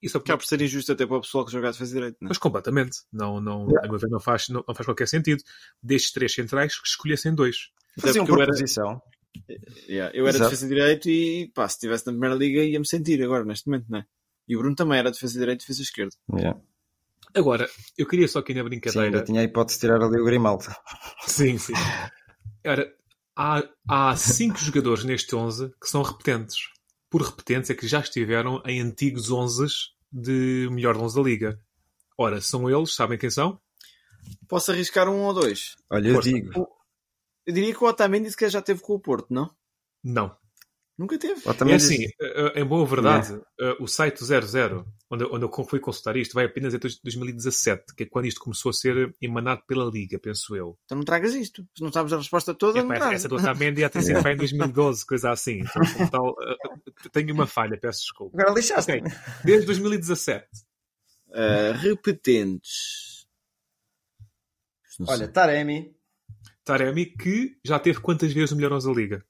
Isso 0.00 0.18
acaba 0.18 0.38
por 0.38 0.46
ser 0.46 0.60
injusto 0.60 0.92
até 0.92 1.06
para 1.06 1.16
o 1.16 1.20
pessoal 1.20 1.44
que 1.44 1.52
joga 1.52 1.68
a 1.68 1.70
defesa 1.72 1.94
direito, 1.94 2.16
não 2.20 2.26
é? 2.26 2.30
Mas 2.30 2.38
completamente. 2.38 2.98
Não, 3.12 3.40
não, 3.40 3.66
yeah. 3.66 3.86
A 3.86 3.90
meu 3.90 3.98
ver, 3.98 4.08
não 4.10 4.20
faz, 4.20 4.48
não, 4.48 4.62
não, 4.66 4.74
faz 4.74 4.84
qualquer 4.84 5.08
sentido. 5.08 5.42
Destes 5.82 6.12
três 6.12 6.34
centrais, 6.34 6.78
que 6.78 6.86
escolhessem 6.86 7.34
dois. 7.34 7.70
Faziam 7.98 8.26
por 8.26 8.40
era... 8.40 8.50
posição. 8.50 9.00
Yeah, 9.88 10.16
eu 10.16 10.26
era 10.26 10.36
Exato. 10.36 10.50
defesa 10.50 10.68
direito 10.68 11.10
e 11.10 11.50
pá, 11.54 11.68
se 11.68 11.76
estivesse 11.76 12.06
na 12.06 12.12
primeira 12.12 12.34
liga 12.34 12.62
ia-me 12.62 12.86
sentir 12.86 13.22
agora, 13.22 13.44
neste 13.44 13.68
momento, 13.68 13.86
não 13.88 13.98
é? 13.98 14.06
E 14.48 14.56
o 14.56 14.60
Bruno 14.60 14.74
também 14.74 14.98
era 14.98 15.10
defesa 15.10 15.38
direita 15.38 15.62
e 15.62 15.66
defesa 15.66 15.82
esquerda. 15.82 16.16
Yeah. 16.32 16.60
Agora, 17.36 17.68
eu 17.98 18.06
queria 18.06 18.26
só 18.26 18.38
aqui 18.38 18.54
na 18.54 18.62
Sim, 18.62 18.68
brincadeira. 18.68 19.06
ainda 19.06 19.22
tinha 19.22 19.42
a 19.42 19.44
hipótese 19.44 19.76
de 19.78 19.80
tirar 19.82 20.02
ali 20.02 20.18
o 20.18 20.24
Grimaldo. 20.24 20.64
Sim, 21.26 21.58
sim. 21.58 21.74
Ora, 22.66 22.90
há, 23.36 23.62
há 23.86 24.16
cinco 24.16 24.58
jogadores 24.58 25.04
neste 25.04 25.36
11 25.36 25.70
que 25.80 25.86
são 25.88 26.02
repetentes. 26.02 26.56
Por 27.10 27.20
repetentes 27.22 27.68
é 27.68 27.74
que 27.74 27.86
já 27.86 28.00
estiveram 28.00 28.62
em 28.64 28.80
antigos 28.80 29.30
11 29.30 29.66
de 30.10 30.68
melhor 30.72 30.96
11 30.96 31.14
da 31.14 31.22
liga. 31.22 31.60
Ora, 32.18 32.40
são 32.40 32.70
eles, 32.70 32.94
sabem 32.94 33.18
quem 33.18 33.28
são? 33.28 33.60
Posso 34.48 34.72
arriscar 34.72 35.08
um 35.08 35.22
ou 35.24 35.34
dois? 35.34 35.76
Olha, 35.90 36.08
eu 36.08 36.20
digo. 36.20 36.66
Eu 37.46 37.54
diria 37.54 37.74
que 37.74 37.84
o 37.84 37.86
Otamendi 37.86 38.30
se 38.30 38.36
calhar 38.36 38.50
já 38.50 38.62
teve 38.62 38.80
com 38.80 38.94
o 38.94 39.00
Porto, 39.00 39.26
não? 39.30 39.54
Não. 40.02 40.34
Nunca 40.98 41.18
teve. 41.18 41.46
É 41.46 41.52
também 41.52 41.74
assim, 41.74 41.98
diz- 41.98 42.12
eh, 42.18 42.52
eh, 42.56 42.60
em 42.60 42.64
boa 42.64 42.86
verdade, 42.86 43.38
eh, 43.60 43.76
o 43.78 43.86
site 43.86 44.24
00, 44.24 44.86
onde, 45.10 45.24
eu- 45.24 45.32
onde 45.34 45.44
eu 45.44 45.64
fui 45.68 45.78
consultar 45.78 46.16
isto, 46.16 46.32
vai 46.32 46.46
apenas 46.46 46.72
até 46.74 46.88
2017, 47.04 47.94
que 47.94 48.04
é 48.04 48.06
quando 48.06 48.24
isto 48.24 48.40
começou 48.40 48.70
a 48.70 48.72
ser 48.72 49.14
emanado 49.20 49.60
pela 49.66 49.84
Liga, 49.90 50.18
penso 50.18 50.56
eu. 50.56 50.78
Então 50.86 50.96
não 50.96 51.04
tragas 51.04 51.34
isto. 51.34 51.66
Se 51.76 51.82
não 51.84 51.92
sabes 51.92 52.14
a 52.14 52.16
resposta 52.16 52.54
toda, 52.54 52.82
não 52.82 52.86
Epá, 52.90 53.00
tragas. 53.00 53.20
essa 53.20 53.28
do 53.28 53.36
Otamendi 53.36 53.82
já 53.82 53.90
tem 53.90 54.00
sido 54.00 54.16
em 54.26 54.36
2012, 54.38 55.04
coisa 55.04 55.30
assim. 55.32 55.60
Então, 55.60 56.08
tal, 56.10 56.34
eh, 56.42 56.56
eh, 57.04 57.08
tenho 57.12 57.34
uma 57.34 57.46
falha, 57.46 57.76
peço 57.78 58.00
desculpa. 58.00 58.40
Agora 58.40 58.54
lixaste. 58.54 58.90
Ok, 58.92 59.02
desde 59.44 59.66
2017. 59.66 60.46
Ah, 61.34 61.72
repetentes. 61.76 63.26
Não 64.98 65.08
Olha. 65.08 65.28
Taremi. 65.28 65.94
Taremi, 66.64 67.04
que 67.06 67.58
já 67.62 67.78
teve 67.78 68.00
quantas 68.00 68.32
vezes 68.32 68.52
o 68.52 68.56
melhor 68.56 68.72
11 68.72 68.88
da 68.88 68.94
Liga? 68.94 69.24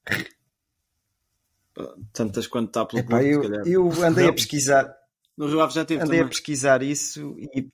Tantas 2.13 2.47
quanto 2.47 2.67
está 2.69 2.85
pelo 2.85 3.01
Epá, 3.01 3.23
eu, 3.23 3.43
eu 3.65 4.03
andei 4.03 4.25
Não. 4.25 4.31
a 4.31 4.33
pesquisar. 4.33 4.93
No 5.37 5.47
Rio 5.47 5.61
Ave 5.61 5.73
já 5.73 5.85
teve 5.85 6.01
Andei 6.01 6.17
a 6.19 6.21
também. 6.23 6.29
pesquisar 6.29 6.81
isso 6.81 7.35
e, 7.39 7.69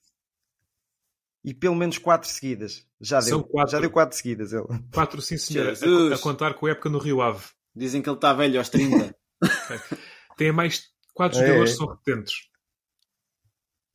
e 1.45 1.53
pelo 1.53 1.75
menos 1.75 1.97
quatro 1.97 2.27
seguidas. 2.27 2.85
Já 2.99 3.21
São 3.21 3.39
deu. 3.39 3.47
quatro. 3.47 3.71
Já 3.71 3.79
deu 3.79 3.89
quatro 3.91 4.17
seguidas. 4.17 4.51
Ele. 4.53 4.65
Quatro, 4.93 5.21
sim 5.21 5.37
senhora, 5.37 5.73
a, 5.73 6.15
a 6.15 6.17
contar 6.19 6.53
com 6.55 6.65
a 6.65 6.71
época 6.71 6.89
no 6.89 6.97
Rio 6.99 7.21
Ave. 7.21 7.45
Dizem 7.75 8.01
que 8.01 8.09
ele 8.09 8.17
está 8.17 8.33
velho 8.33 8.57
aos 8.59 8.69
30. 8.69 9.15
Tem 10.37 10.51
mais 10.51 10.89
quatro 11.13 11.39
É, 11.39 11.41
jogadores 11.47 11.69
é. 11.69 11.73
que 11.73 11.77
são 11.79 11.87
repetentes. 11.87 12.33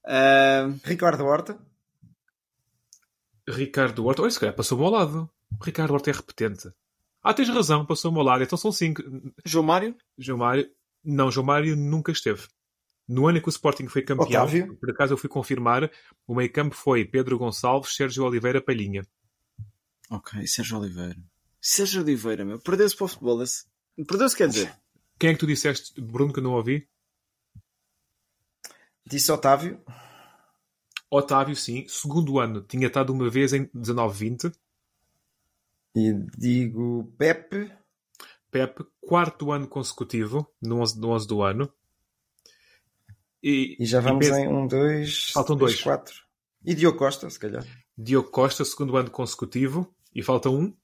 Ah, 0.06 0.70
Ricardo 0.84 1.24
Horta. 1.26 1.58
Ricardo 3.48 4.04
Horta, 4.06 4.22
olha, 4.22 4.30
se 4.30 4.40
calhar 4.40 4.54
passou-me 4.54 4.84
ao 4.84 4.90
lado. 4.90 5.30
O 5.60 5.64
Ricardo 5.64 5.92
Horta 5.94 6.10
é 6.10 6.12
repetente. 6.12 6.68
Ah, 7.22 7.34
tens 7.34 7.48
razão, 7.48 7.84
passou-me 7.84 8.18
ao 8.18 8.25
lado. 8.25 8.42
Então 8.44 8.56
são 8.58 8.70
cinco. 8.72 9.02
João 9.44 9.64
Mário? 9.64 9.96
João 10.16 10.38
Mário, 10.38 10.70
não, 11.04 11.30
João 11.30 11.46
Mário 11.46 11.76
nunca 11.76 12.12
esteve. 12.12 12.46
No 13.08 13.26
ano 13.26 13.38
em 13.38 13.40
que 13.40 13.48
o 13.48 13.50
Sporting 13.50 13.88
foi 13.88 14.02
campeão, 14.02 14.26
Otávio. 14.28 14.76
por 14.76 14.90
acaso 14.90 15.14
eu 15.14 15.16
fui 15.18 15.28
confirmar, 15.30 15.90
o 16.26 16.34
meio 16.34 16.52
campo 16.52 16.75
foi 16.75 17.04
Pedro 17.04 17.38
Gonçalves, 17.38 17.94
Sérgio 17.94 18.25
Oliveira, 18.25 18.60
Palhinha. 18.62 19.02
Ok, 20.10 20.46
Sérgio 20.46 20.78
Oliveira. 20.78 21.16
Sérgio 21.60 22.02
Oliveira, 22.02 22.44
meu. 22.44 22.58
Perdeu-se 22.60 22.94
para 22.96 23.04
o 23.04 23.08
futebol. 23.08 23.42
esse- 23.42 23.64
Perdeu-se, 24.06 24.37
quer 24.37 24.48
dizer. 24.48 24.75
Quem 25.18 25.30
é 25.30 25.32
que 25.34 25.40
tu 25.40 25.46
disseste, 25.46 26.00
Bruno, 26.00 26.32
que 26.32 26.38
eu 26.38 26.42
não 26.44 26.52
ouvi? 26.52 26.88
Disse 29.06 29.32
Otávio. 29.32 29.82
Otávio, 31.10 31.56
sim. 31.56 31.87
Segundo 31.88 32.38
ano, 32.38 32.62
tinha 32.62 32.87
estado 32.87 33.12
uma 33.12 33.28
vez 33.30 33.52
em 33.52 33.64
19-20. 33.75 34.52
E 35.98 36.12
digo 36.38 37.12
Pepe. 37.18 37.72
Pepe, 38.50 38.84
quarto 39.00 39.50
ano 39.52 39.66
consecutivo, 39.68 40.48
no 40.62 40.80
11, 40.80 40.98
no 41.00 41.08
11 41.10 41.26
do 41.26 41.42
ano. 41.42 41.72
E, 43.42 43.76
E 43.78 43.84
já 43.86 44.00
vamos 44.00 44.26
penso- 44.26 44.38
em 44.38 44.48
um, 44.48 44.66
dois, 44.66 45.30
Faltam 45.32 45.56
três, 45.56 45.72
dois. 45.72 45.82
quatro. 45.82 46.14
E 46.64 46.74
Diogo 46.74 46.98
Costa, 46.98 47.28
se 47.30 47.38
calhar. 47.38 47.64
Diogo 47.96 48.30
Costa, 48.30 48.64
segundo 48.64 48.96
ano 48.96 49.10
consecutivo. 49.10 49.94
E 50.14 50.22
falta 50.22 50.48
um, 50.50 50.74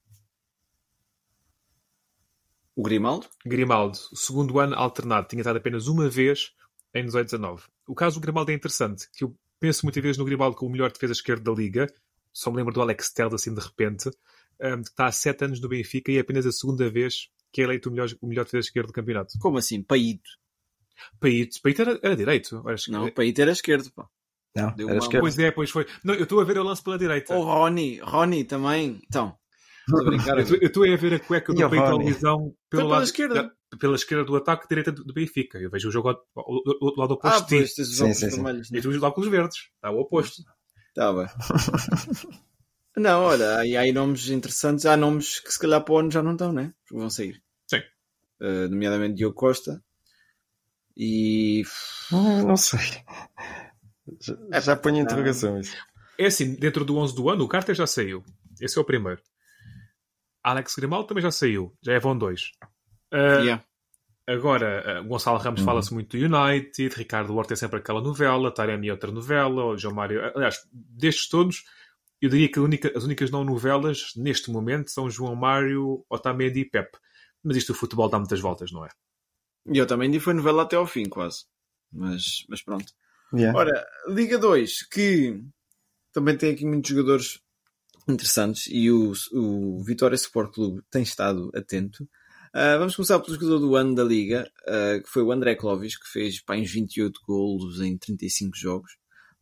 O 2.75 2.83
Grimaldo? 2.83 3.27
Grimaldo, 3.45 3.97
segundo 4.13 4.59
ano 4.59 4.75
alternado. 4.75 5.27
Tinha 5.27 5.41
estado 5.41 5.57
apenas 5.57 5.87
uma 5.87 6.09
vez 6.09 6.51
em 6.93 7.05
18-19. 7.05 7.63
O 7.87 7.95
caso 7.95 8.19
do 8.19 8.21
Grimaldo 8.23 8.51
é 8.51 8.53
interessante, 8.53 9.09
que 9.13 9.23
eu 9.23 9.35
penso 9.59 9.85
muitas 9.85 10.03
vezes 10.03 10.17
no 10.17 10.25
Grimaldo 10.25 10.55
como 10.57 10.69
o 10.69 10.71
melhor 10.71 10.91
defesa 10.91 11.13
esquerda 11.13 11.43
da 11.51 11.57
Liga. 11.57 11.87
Só 12.33 12.51
me 12.51 12.57
lembro 12.57 12.73
do 12.73 12.81
Alex 12.81 13.11
Telles, 13.11 13.33
assim, 13.33 13.53
de 13.53 13.61
repente. 13.61 14.11
Um, 14.61 14.81
que 14.81 14.89
está 14.89 15.05
há 15.07 15.11
sete 15.11 15.45
anos 15.45 15.59
no 15.61 15.67
Benfica 15.69 16.11
e 16.11 16.17
é 16.17 16.21
apenas 16.21 16.45
a 16.45 16.51
segunda 16.51 16.89
vez 16.89 17.27
que 17.51 17.61
é 17.61 17.63
eleito 17.63 17.89
o 17.89 17.91
melhor, 17.91 18.09
o 18.21 18.27
melhor 18.27 18.43
defesa 18.45 18.67
esquerdo 18.67 18.87
do 18.87 18.93
campeonato. 18.93 19.33
Como 19.39 19.57
assim? 19.57 19.81
Paíto. 19.81 20.29
Paíto, 21.19 21.61
Paíto 21.61 21.81
era, 21.81 21.99
era 22.01 22.15
direito. 22.15 22.61
Que- 22.63 22.91
Não, 22.91 23.09
Paíto 23.11 23.41
era 23.41 23.51
esquerdo. 23.51 23.91
Pá. 23.93 24.07
Não, 24.55 24.73
Deu 24.75 24.87
era 24.89 24.97
uma- 24.97 25.03
esquerdo. 25.03 25.21
Pois 25.21 25.39
é, 25.39 25.51
pois 25.51 25.69
foi. 25.69 25.85
Não, 26.03 26.13
eu 26.13 26.23
estou 26.23 26.39
a 26.39 26.43
ver 26.45 26.57
o 26.57 26.63
lance 26.63 26.83
pela 26.83 26.97
direita. 26.97 27.35
O 27.35 27.43
Rony. 27.43 27.99
Rony 27.99 28.43
também. 28.45 29.01
Então. 29.05 29.37
Estou 29.87 30.01
a 30.01 30.05
brincar. 30.05 30.37
Eu 30.37 30.43
estou- 30.43 30.57
Eu 30.61 30.67
estou 30.67 30.83
a 30.93 30.95
ver 30.97 31.13
a 31.13 31.19
cueca 31.19 31.53
do 31.53 31.65
o 31.65 31.69
Paíto 31.69 31.85
à 31.85 31.91
televisão 31.97 32.37
pelo 32.69 32.81
pela 32.83 32.89
lado, 32.95 33.03
esquerda. 33.03 33.35
da- 33.43 33.77
pela 33.77 33.95
esquerda 33.95 34.23
do 34.25 34.35
ataque, 34.35 34.67
direita 34.69 34.91
do, 34.91 35.03
do 35.03 35.13
Benfica. 35.13 35.57
Eu 35.59 35.69
vejo 35.69 35.89
o 35.89 35.91
jogo 35.91 36.09
ao, 36.09 36.15
ao- 36.35 36.95
lado 36.97 37.13
ah, 37.13 37.15
oposto 37.15 37.45
ti. 37.47 37.57
pois, 37.57 37.73
tens 37.73 37.89
os 37.89 38.01
óculos 38.01 38.19
vermelhos. 38.35 38.71
E 38.71 38.81
tu 38.81 38.89
os 38.89 39.03
óculos 39.03 39.29
verdes. 39.29 39.57
Está 39.75 39.91
o 39.91 39.99
oposto. 39.99 40.41
Está 40.89 41.13
bem. 41.13 41.27
Não, 42.97 43.23
olha, 43.23 43.55
há, 43.55 43.59
há 43.59 43.81
aí 43.81 43.91
nomes 43.91 44.29
interessantes. 44.29 44.85
Há 44.85 44.95
nomes 44.95 45.39
que 45.39 45.51
se 45.51 45.59
calhar 45.59 45.83
para 45.83 45.93
o 45.93 45.97
ano 45.97 46.11
já 46.11 46.23
não 46.23 46.33
estão, 46.33 46.53
né? 46.53 46.73
Porque 46.85 46.99
vão 46.99 47.09
sair. 47.09 47.41
Sim. 47.67 47.81
Uh, 48.41 48.69
nomeadamente 48.69 49.15
Diogo 49.15 49.35
Costa. 49.35 49.83
E. 50.95 51.63
Ah, 52.11 52.43
não 52.43 52.55
sei. 52.55 52.79
Já, 54.21 54.59
já 54.59 54.75
ponho 54.75 54.97
em 54.97 55.01
interrogação 55.01 55.59
isso. 55.59 55.75
É 56.17 56.27
assim, 56.27 56.55
dentro 56.55 56.85
do 56.85 56.97
11 56.97 57.15
do 57.15 57.29
ano, 57.29 57.43
o 57.43 57.47
Carter 57.47 57.75
já 57.75 57.85
saiu. 57.85 58.23
Esse 58.61 58.77
é 58.77 58.81
o 58.81 58.85
primeiro. 58.85 59.21
Alex 60.41 60.75
Grimaldo 60.75 61.07
também 61.07 61.23
já 61.23 61.31
saiu. 61.31 61.75
Já 61.81 61.93
é 61.93 61.99
vão 61.99 62.17
dois. 62.17 62.51
Ah, 63.11 63.39
Yeah. 63.41 63.63
Agora, 64.27 65.01
uh, 65.01 65.07
Gonçalo 65.07 65.37
Ramos 65.37 65.61
fala-se 65.61 65.93
muito 65.93 66.17
do 66.17 66.25
United, 66.25 66.95
Ricardo 66.95 67.35
Horta 67.35 67.53
é 67.53 67.55
sempre 67.55 67.77
aquela 67.77 68.01
novela, 68.01 68.51
Taremi 68.51 68.89
é 68.89 68.91
outra 68.91 69.11
novela, 69.11 69.65
o 69.65 69.77
João 69.77 69.93
Mário. 69.93 70.19
Aliás, 70.35 70.67
destes 70.71 71.29
todos, 71.29 71.63
eu 72.25 72.29
diria 72.29 72.49
que 72.51 72.59
a 72.59 72.61
única- 72.61 72.91
as 72.95 73.03
únicas 73.03 73.29
não 73.31 73.43
novelas 73.43 74.11
neste 74.15 74.49
momento 74.51 74.91
são 74.91 75.09
João 75.09 75.35
Mário, 75.35 76.05
Otamendi 76.09 76.61
e 76.61 76.69
Pep. 76.69 76.89
Mas 77.43 77.57
isto 77.57 77.71
o 77.71 77.75
futebol 77.75 78.09
dá 78.09 78.17
muitas 78.17 78.39
voltas, 78.39 78.71
não 78.71 78.85
é? 78.85 78.89
E 79.71 79.77
eu 79.77 79.85
também 79.87 80.19
foi 80.19 80.33
novela 80.33 80.63
até 80.63 80.75
ao 80.75 80.87
fim, 80.87 81.05
quase. 81.07 81.45
Mas, 81.91 82.23
mas 82.49 82.61
pronto. 82.63 82.85
Yeah. 83.33 83.57
Ora, 83.57 83.87
Liga 84.07 84.37
2, 84.37 84.83
que 84.87 85.41
também 86.13 86.37
tem 86.37 86.51
aqui 86.53 86.65
muitos 86.65 86.89
jogadores 86.89 87.39
interessantes 88.07 88.67
e 88.69 88.91
o, 88.91 89.13
o 89.33 89.83
Vitória 89.83 90.15
Sport 90.15 90.53
Clube 90.53 90.81
tem 90.89 91.03
estado 91.03 91.49
atento. 91.55 92.07
Ah, 92.53 92.77
vamos 92.77 92.95
começar 92.95 93.19
pelo 93.19 93.33
jogador 93.35 93.59
do 93.59 93.75
ano 93.75 93.93
da 93.95 94.03
Liga, 94.03 94.49
ah, 94.67 94.99
que 95.03 95.09
foi 95.09 95.23
o 95.23 95.31
André 95.31 95.55
Clovis, 95.55 95.97
que 95.97 96.07
fez 96.07 96.41
pá, 96.43 96.55
uns 96.55 96.71
28 96.71 97.19
golos 97.27 97.81
em 97.81 97.97
35 97.97 98.55
jogos. 98.55 98.91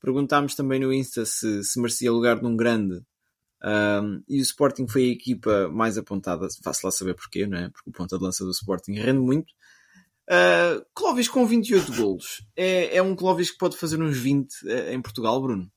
Perguntámos 0.04 0.54
também 0.54 0.82
no 0.82 0.92
Insta 0.92 1.26
se, 1.26 1.64
se 1.64 1.80
merecia 1.80 2.12
lugar 2.12 2.42
num 2.42 2.58
grande. 2.58 3.02
Um, 3.64 4.22
e 4.28 4.40
o 4.40 4.42
Sporting 4.42 4.86
foi 4.86 5.04
a 5.04 5.14
equipa 5.14 5.70
mais 5.70 5.98
apontada, 5.98 6.46
faço 6.62 6.86
lá 6.86 6.92
saber 6.92 7.14
porquê, 7.16 7.48
não 7.48 7.58
é? 7.58 7.70
Porque 7.70 7.90
o 7.90 7.94
ponta 7.94 8.18
de 8.18 8.24
lança 8.24 8.44
do 8.44 8.52
Sporting 8.52 8.96
rende 8.96 9.20
muito. 9.22 9.54
Uh, 10.30 10.86
Clóvis 10.94 11.30
com 11.30 11.48
28 11.48 11.94
golos. 11.94 12.46
É, 12.54 12.98
é 12.98 13.02
um 13.02 13.16
Clóvis 13.16 13.52
que 13.52 13.58
pode 13.58 13.78
fazer 13.78 14.02
uns 14.02 14.18
20 14.18 14.52
uh, 14.64 14.90
em 14.92 15.02
Portugal, 15.02 15.42
Bruno? 15.42 15.72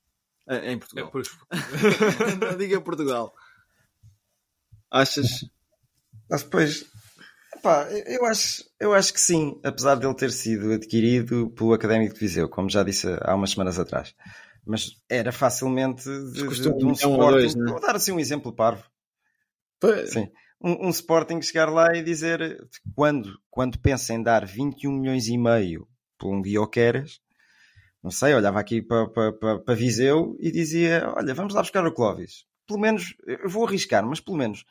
Uh, 0.48 0.54
em 0.54 0.72
É, 0.72 0.76
Portugal. 0.76 1.10
pois, 1.12 1.28
Não 2.40 2.58
diga 2.58 2.80
Portugal. 2.80 3.32
Achas? 4.90 5.44
Mas 6.28 6.42
depois, 6.42 6.84
pá, 7.66 7.88
eu 8.06 8.24
acho, 8.24 8.64
eu 8.78 8.94
acho 8.94 9.12
que 9.12 9.20
sim, 9.20 9.60
apesar 9.64 9.96
dele 9.96 10.14
ter 10.14 10.30
sido 10.30 10.72
adquirido 10.72 11.50
pelo 11.50 11.72
Académico 11.72 12.14
de 12.14 12.20
Viseu, 12.20 12.48
como 12.48 12.70
já 12.70 12.84
disse 12.84 13.08
há 13.22 13.34
umas 13.34 13.50
semanas 13.50 13.76
atrás. 13.76 14.14
Mas 14.64 14.92
era 15.08 15.32
facilmente 15.32 16.04
de, 16.04 16.46
de, 16.48 16.60
de 16.62 16.68
um 16.84 16.88
um 16.88 16.92
Sporting. 16.92 17.16
dois, 17.18 17.54
né? 17.56 17.70
Vou 17.72 17.80
dar 17.80 17.96
assim 17.96 18.12
um 18.12 18.20
exemplo 18.20 18.52
parvo. 18.52 18.84
Pois. 19.80 20.10
Sim. 20.10 20.28
Um, 20.60 20.86
um 20.86 20.90
Sporting 20.90 21.42
chegar 21.42 21.68
lá 21.68 21.94
e 21.94 22.04
dizer 22.04 22.56
quando, 22.94 23.36
quando 23.50 23.78
pensa 23.80 24.14
em 24.14 24.22
dar 24.22 24.46
21 24.46 24.92
milhões 24.92 25.26
e 25.26 25.36
meio 25.36 25.88
por 26.16 26.32
um 26.32 26.40
Guioqueras, 26.40 27.20
não 28.02 28.12
sei, 28.12 28.32
olhava 28.32 28.60
aqui 28.60 28.80
para, 28.80 29.08
para, 29.08 29.32
para, 29.32 29.58
para 29.58 29.74
Viseu 29.74 30.36
e 30.38 30.52
dizia: 30.52 31.12
Olha, 31.16 31.34
vamos 31.34 31.52
lá 31.52 31.62
buscar 31.62 31.84
o 31.84 31.92
Clóvis. 31.92 32.44
Pelo 32.66 32.78
menos, 32.78 33.14
eu 33.26 33.48
vou 33.48 33.66
arriscar, 33.66 34.06
mas 34.06 34.20
pelo 34.20 34.36
menos 34.36 34.64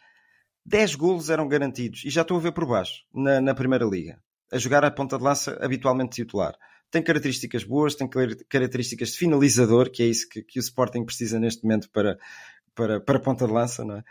10 0.66 0.96
golos 0.96 1.30
eram 1.30 1.48
garantidos 1.48 2.04
e 2.06 2.10
já 2.10 2.22
estou 2.24 2.38
a 2.38 2.40
ver 2.40 2.52
por 2.52 2.66
baixo 2.66 3.04
na, 3.14 3.40
na 3.40 3.54
Primeira 3.54 3.86
Liga, 3.86 4.20
a 4.52 4.58
jogar 4.58 4.84
a 4.84 4.92
ponta 4.92 5.18
de 5.18 5.24
lança 5.24 5.58
habitualmente 5.62 6.16
titular. 6.16 6.56
Tem 6.90 7.04
características 7.04 7.64
boas, 7.64 7.96
tem 7.96 8.08
características 8.50 9.10
de 9.10 9.18
finalizador, 9.18 9.90
que 9.92 10.02
é 10.04 10.08
isso 10.08 10.28
que, 10.30 10.42
que 10.44 10.60
o 10.60 10.62
Sporting 10.62 11.04
precisa 11.04 11.40
neste 11.40 11.64
momento 11.64 11.90
para, 11.92 12.18
para, 12.74 13.00
para 13.02 13.20
ponta 13.20 13.46
de 13.46 13.54
lança, 13.54 13.84
não 13.84 13.98
é? 13.98 14.04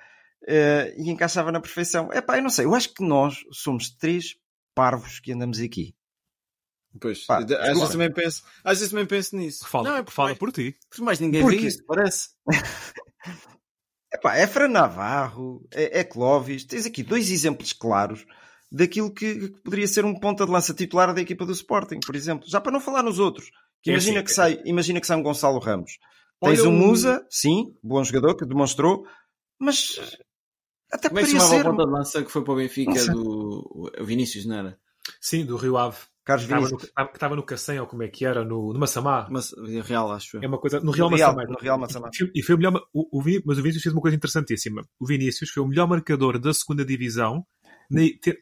Uh, 0.46 1.00
e 1.02 1.10
encaixava 1.10 1.50
na 1.50 1.60
perfeição. 1.60 2.12
É 2.12 2.20
pá, 2.20 2.36
eu 2.36 2.42
não 2.42 2.50
sei, 2.50 2.66
eu 2.66 2.74
acho 2.74 2.92
que 2.92 3.02
nós 3.02 3.38
somos 3.50 3.90
três 3.90 4.36
parvos 4.74 5.18
que 5.18 5.32
andamos 5.32 5.58
aqui. 5.60 5.94
Pois, 7.00 7.24
Pá, 7.26 7.38
às, 7.38 7.46
vezes 7.46 7.88
também 7.88 8.12
penso, 8.12 8.44
às 8.62 8.78
vezes 8.78 8.90
também 8.92 9.06
penso 9.06 9.36
nisso. 9.36 9.66
Fala, 9.66 9.90
não, 9.90 9.96
é 9.96 10.02
por 10.02 10.12
fala 10.12 10.28
mais, 10.28 10.38
por 10.38 10.52
ti. 10.52 10.76
por 10.88 11.02
mais 11.02 11.18
ninguém 11.18 11.42
Porque- 11.42 11.56
vê 11.58 11.66
isso, 11.66 11.84
parece. 11.86 12.28
Epá, 14.14 14.36
é 14.36 14.46
Fran 14.46 14.68
Navarro, 14.68 15.66
é, 15.72 16.00
é 16.00 16.04
Clóvis. 16.04 16.64
Tens 16.64 16.86
aqui 16.86 17.02
dois 17.02 17.30
exemplos 17.30 17.72
claros 17.72 18.24
daquilo 18.70 19.12
que, 19.12 19.34
que 19.34 19.48
poderia 19.62 19.86
ser 19.88 20.04
um 20.04 20.18
ponta 20.18 20.46
de 20.46 20.52
lança 20.52 20.72
titular 20.72 21.12
da 21.12 21.20
equipa 21.20 21.44
do 21.44 21.52
Sporting, 21.52 21.98
por 22.04 22.14
exemplo. 22.14 22.48
Já 22.48 22.60
para 22.60 22.72
não 22.72 22.80
falar 22.80 23.02
nos 23.02 23.18
outros. 23.18 23.50
Que 23.82 23.90
É 23.90 23.92
imagina, 23.94 24.18
assim, 24.20 24.24
que 24.26 24.32
sai, 24.32 24.62
imagina 24.64 25.00
que 25.00 25.06
sai 25.06 25.16
um 25.16 25.22
Gonçalo 25.22 25.58
Ramos. 25.58 25.98
Olha 26.40 26.54
Tens 26.54 26.64
um 26.64 26.70
o- 26.70 26.72
Musa, 26.72 27.26
sim, 27.30 27.74
bom 27.82 28.02
jogador, 28.04 28.36
que 28.36 28.46
demonstrou, 28.46 29.04
mas 29.58 29.98
até 30.92 31.08
Como 31.08 31.20
é 31.20 31.22
que 31.24 31.30
poderia 31.32 31.40
ser. 31.48 31.64
ponta 31.64 31.84
de 31.84 31.90
lança 31.90 32.22
que 32.22 32.30
foi 32.30 32.42
para 32.44 32.52
o 32.52 32.56
Benfica 32.56 33.04
do 33.12 33.90
o 34.00 34.04
Vinícius, 34.04 34.46
não 34.46 34.56
era? 34.56 34.78
Sim, 35.20 35.44
do 35.44 35.56
Rio 35.56 35.76
Ave. 35.76 35.98
Carlos 36.24 36.46
Que 36.46 36.52
estava 36.52 36.62
no, 36.62 36.68
Vinícius. 36.68 36.92
que 37.10 37.16
estava 37.16 37.36
no 37.36 37.42
Cacém, 37.42 37.78
ou 37.80 37.86
como 37.86 38.02
é 38.02 38.08
que 38.08 38.24
era, 38.24 38.44
no, 38.44 38.72
no 38.72 38.78
Massamá. 38.78 39.28
Mas 39.30 39.52
Real, 39.84 40.10
acho 40.10 40.38
eu. 40.38 40.42
É 40.42 40.46
uma 40.46 40.58
coisa. 40.58 40.80
No 40.80 40.90
Real 40.90 41.10
No 41.10 41.16
Real, 41.16 41.34
Massamá. 41.34 41.52
no 41.52 41.58
Real 41.60 41.78
Massamá. 41.78 42.10
E 42.12 42.16
foi- 42.18 42.30
E 42.34 42.42
foi 42.42 42.54
o 42.54 42.58
melhor. 42.58 42.82
O, 42.92 43.18
o, 43.20 43.22
mas 43.44 43.58
o 43.58 43.62
Vinícius 43.62 43.82
fez 43.82 43.92
uma 43.94 44.00
coisa 44.00 44.16
interessantíssima. 44.16 44.82
O 44.98 45.06
Vinícius 45.06 45.50
foi 45.50 45.62
o 45.62 45.66
melhor 45.66 45.86
marcador 45.86 46.38
da 46.38 46.52
segunda 46.54 46.84
divisão, 46.84 47.44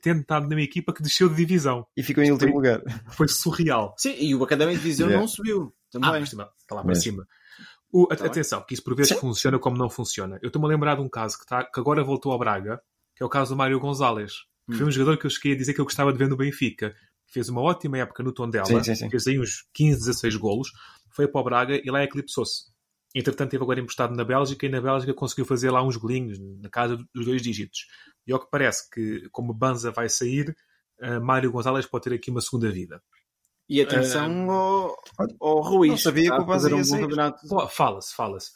tendo 0.03 0.21
estado 0.21 0.49
numa 0.49 0.63
equipa 0.63 0.93
que 0.93 1.03
desceu 1.03 1.29
de 1.29 1.35
divisão. 1.35 1.87
E 1.97 2.03
ficou 2.03 2.23
em 2.23 2.31
último 2.31 2.55
lugar. 2.55 2.81
Foi 3.11 3.27
surreal. 3.29 3.95
Sim, 3.99 4.15
e 4.19 4.35
o 4.35 4.43
Académico 4.45 4.79
de 4.79 4.85
Viseu 4.85 5.07
Yeah. 5.07 5.21
não 5.21 5.29
subiu. 5.29 5.75
Ah, 5.97 5.99
Também. 6.01 6.25
cima, 6.27 6.49
está 6.59 6.75
lá 6.75 6.83
para 6.85 6.95
cima. 6.95 7.27
O- 7.93 8.07
Tá 8.07 8.17
bem. 8.17 8.27
atenção, 8.27 8.65
que 8.67 8.73
isso 8.75 8.83
por 8.83 8.95
vezes 8.97 9.13
Sim. 9.13 9.21
funciona 9.21 9.59
como 9.59 9.77
não 9.77 9.91
funciona. 9.91 10.39
Eu 10.43 10.47
estou-me 10.47 10.67
a 10.67 10.71
lembrar 10.71 10.95
de 10.95 11.03
um 11.03 11.09
caso 11.11 11.39
que, 11.39 11.45
tá, 11.45 11.63
que 11.65 11.79
agora 11.79 12.03
voltou 12.03 12.33
ao 12.33 12.39
Braga, 12.39 12.81
que 13.15 13.23
é 13.23 13.27
o 13.27 13.29
caso 13.29 13.53
do 13.55 13.59
Mário 13.59 13.79
Gonzalez, 13.79 14.33
que 14.67 14.75
Hum. 14.75 14.79
foi 14.79 14.87
um 14.87 14.91
jogador 14.91 15.19
que 15.19 15.27
eu 15.27 15.31
cheguei 15.31 15.53
a 15.53 15.57
dizer 15.57 15.75
que 15.75 15.81
eu 15.81 15.85
gostava 15.85 16.11
de 16.13 16.19
ver 16.19 16.29
no 16.29 16.37
Benfica. 16.37 16.95
Fez 17.33 17.49
uma 17.49 17.61
ótima 17.63 17.99
época 17.99 18.23
no 18.23 18.33
Tondela, 18.33 18.67
Sim, 18.67 18.83
sim, 18.83 18.95
sim. 18.95 19.11
fez 19.11 19.27
aí 19.27 19.41
uns 19.41 19.67
15, 19.73 19.99
16 20.01 20.37
golos, 20.37 20.71
foi 21.11 21.27
para 21.27 21.41
o 21.41 21.45
Braga 21.45 21.81
e 21.83 21.91
lá 21.91 22.03
eclipsou-se. 22.05 22.71
Entretanto, 23.15 23.51
teve 23.51 23.63
agora 23.63 23.81
emprestado 23.81 24.15
na 24.15 24.25
Bélgica 24.25 24.65
e 24.67 24.69
na 24.69 24.81
Bélgica 24.81 25.13
conseguiu 25.15 25.45
fazer 25.45 25.71
lá 25.71 25.83
uns 25.83 25.97
golinhos, 25.97 26.39
na 26.61 26.69
casa 26.71 26.97
dos 27.15 27.27
dois 27.27 27.43
dígitos. 27.43 27.87
E 28.27 28.33
ao 28.33 28.41
que 28.41 28.51
parece 28.51 28.89
que, 28.91 29.29
como 29.31 29.53
Banza 29.53 29.91
vai 29.91 30.09
sair, 30.09 30.57
eh, 31.01 31.19
Mário 31.19 31.53
Gonzalez 31.53 31.85
pode 31.87 32.05
ter 32.05 32.15
aqui 32.15 32.31
uma 32.31 32.41
segunda 32.41 32.71
vida. 32.71 33.03
E 33.69 33.81
atenção 33.81 34.51
ao, 34.51 34.97
ao 35.41 35.61
Ruiz. 35.61 35.91
Não 35.91 35.99
sabia 35.99 36.25
está 36.25 36.37
que 36.37 36.43
o 36.43 36.47
Banza 36.47 36.71
ia 36.71 36.77
um 36.77 36.85
sair. 36.85 37.07
Fala-se, 37.71 38.15
fala-se. 38.15 38.51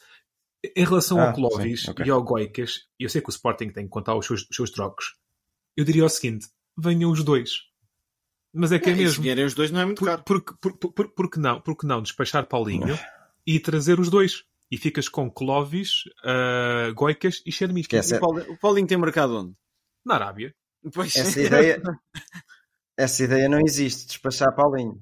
Em 0.74 0.84
relação 0.84 1.18
Ah, 1.20 1.28
ao 1.28 1.34
Clóvis 1.34 1.82
sim, 1.82 1.90
ok. 1.90 2.06
e 2.06 2.10
ao 2.10 2.22
Goicas, 2.22 2.80
eu 2.98 3.08
sei 3.08 3.20
que 3.20 3.28
o 3.28 3.30
Sporting 3.30 3.68
tem 3.70 3.84
que 3.84 3.90
contar 3.90 4.16
os 4.16 4.26
seus, 4.26 4.42
os 4.50 4.56
seus 4.56 4.70
trocos. 4.70 5.14
Eu 5.76 5.84
diria 5.84 6.04
o 6.04 6.08
seguinte: 6.08 6.48
venham 6.76 7.10
os 7.10 7.22
dois. 7.22 7.50
Mas 8.58 8.72
é 8.72 8.78
que 8.78 8.88
é, 8.90 8.94
Se 8.94 8.98
mesmo. 9.02 9.22
vierem 9.22 9.44
os 9.44 9.54
dois 9.54 9.70
não 9.70 9.80
é 9.80 9.84
muito 9.84 9.98
Por, 9.98 10.06
caro. 10.06 10.22
por, 10.24 10.42
por, 10.42 10.92
por, 10.92 11.08
por, 11.10 11.30
que 11.30 11.38
não, 11.38 11.60
por 11.60 11.76
que 11.76 11.86
não 11.86 12.00
despachar 12.00 12.46
Paulinho 12.46 12.98
e 13.46 13.60
trazer 13.60 14.00
os 14.00 14.08
dois? 14.08 14.44
E 14.70 14.76
ficas 14.78 15.08
com 15.08 15.30
Clóvis, 15.30 16.04
uh, 16.24 16.92
Goicas 16.94 17.42
e 17.46 17.52
Xermis. 17.52 17.86
Que 17.86 17.96
essa- 17.96 18.16
O 18.16 18.20
Paulinho, 18.20 18.52
o 18.52 18.58
Paulinho 18.58 18.86
tem 18.86 18.98
mercado 18.98 19.36
onde? 19.36 19.52
Na 20.04 20.14
Arábia. 20.14 20.54
Pois. 20.92 21.14
Essa 21.14 21.40
ideia, 21.40 21.80
essa 22.96 23.22
ideia 23.24 23.48
não 23.48 23.60
existe, 23.60 24.06
despachar 24.06 24.54
Paulinho. 24.54 25.00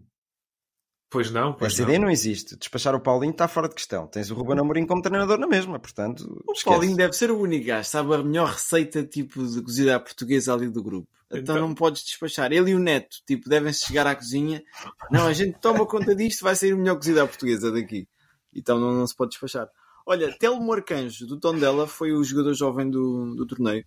Pois 1.11 1.31
não, 1.31 1.53
pois 1.53 1.73
Essa 1.73 1.83
não. 1.83 1.89
ideia 1.89 1.99
não 2.05 2.11
existe. 2.11 2.57
Despachar 2.57 2.93
o 2.95 3.01
Paulinho 3.01 3.31
está 3.31 3.47
fora 3.47 3.69
de 3.69 3.75
questão. 3.77 4.09
Tens 4.09 4.31
o 4.33 4.35
Ruben 4.35 4.59
Amorim 4.59 4.85
como 4.85 5.01
treinador 5.01 5.39
na 5.39 5.47
mesma, 5.47 5.79
portanto, 5.79 6.23
O 6.45 6.53
esquece. 6.53 6.65
Paulinho 6.65 6.97
deve 6.97 7.13
ser 7.13 7.31
o 7.31 7.39
único 7.39 7.67
gajo, 7.67 7.89
sabe 7.89 8.15
a 8.15 8.19
melhor 8.23 8.49
receita 8.51 9.05
tipo 9.05 9.47
de 9.47 9.63
cozida 9.63 9.95
à 9.95 10.01
portuguesa 10.01 10.53
ali 10.53 10.69
do 10.69 10.83
grupo. 10.83 11.09
Então, 11.39 11.57
Então- 11.57 11.69
não 11.69 11.75
podes 11.75 12.03
despachar. 12.05 12.53
Ele 12.53 12.71
e 12.71 12.75
o 12.75 12.79
Neto, 12.79 13.17
tipo, 13.27 13.49
devem-se 13.49 13.87
chegar 13.87 14.07
à 14.07 14.15
cozinha. 14.15 14.63
Não, 15.11 15.27
a 15.27 15.33
gente 15.33 15.59
toma 15.61 15.87
conta 15.87 16.15
disto, 16.15 16.43
vai 16.43 16.55
sair 16.57 16.73
o 16.75 16.79
melhor 16.79 16.97
cozida 16.97 17.23
à 17.23 17.27
portuguesa 17.27 17.71
daqui. 17.73 18.09
Então 18.55 18.79
não, 18.79 18.93
não 18.93 19.07
se 19.07 19.15
pode 19.17 19.31
despachar. 19.33 19.69
Olha, 20.07 20.37
Telmo 20.39 20.73
Arcanjo, 20.73 21.27
do 21.27 21.39
Tondela, 21.41 21.87
foi 21.87 22.13
o 22.13 22.23
jogador 22.23 22.53
jovem 22.55 22.91
do, 22.91 23.35
do 23.35 23.47
torneio. 23.47 23.85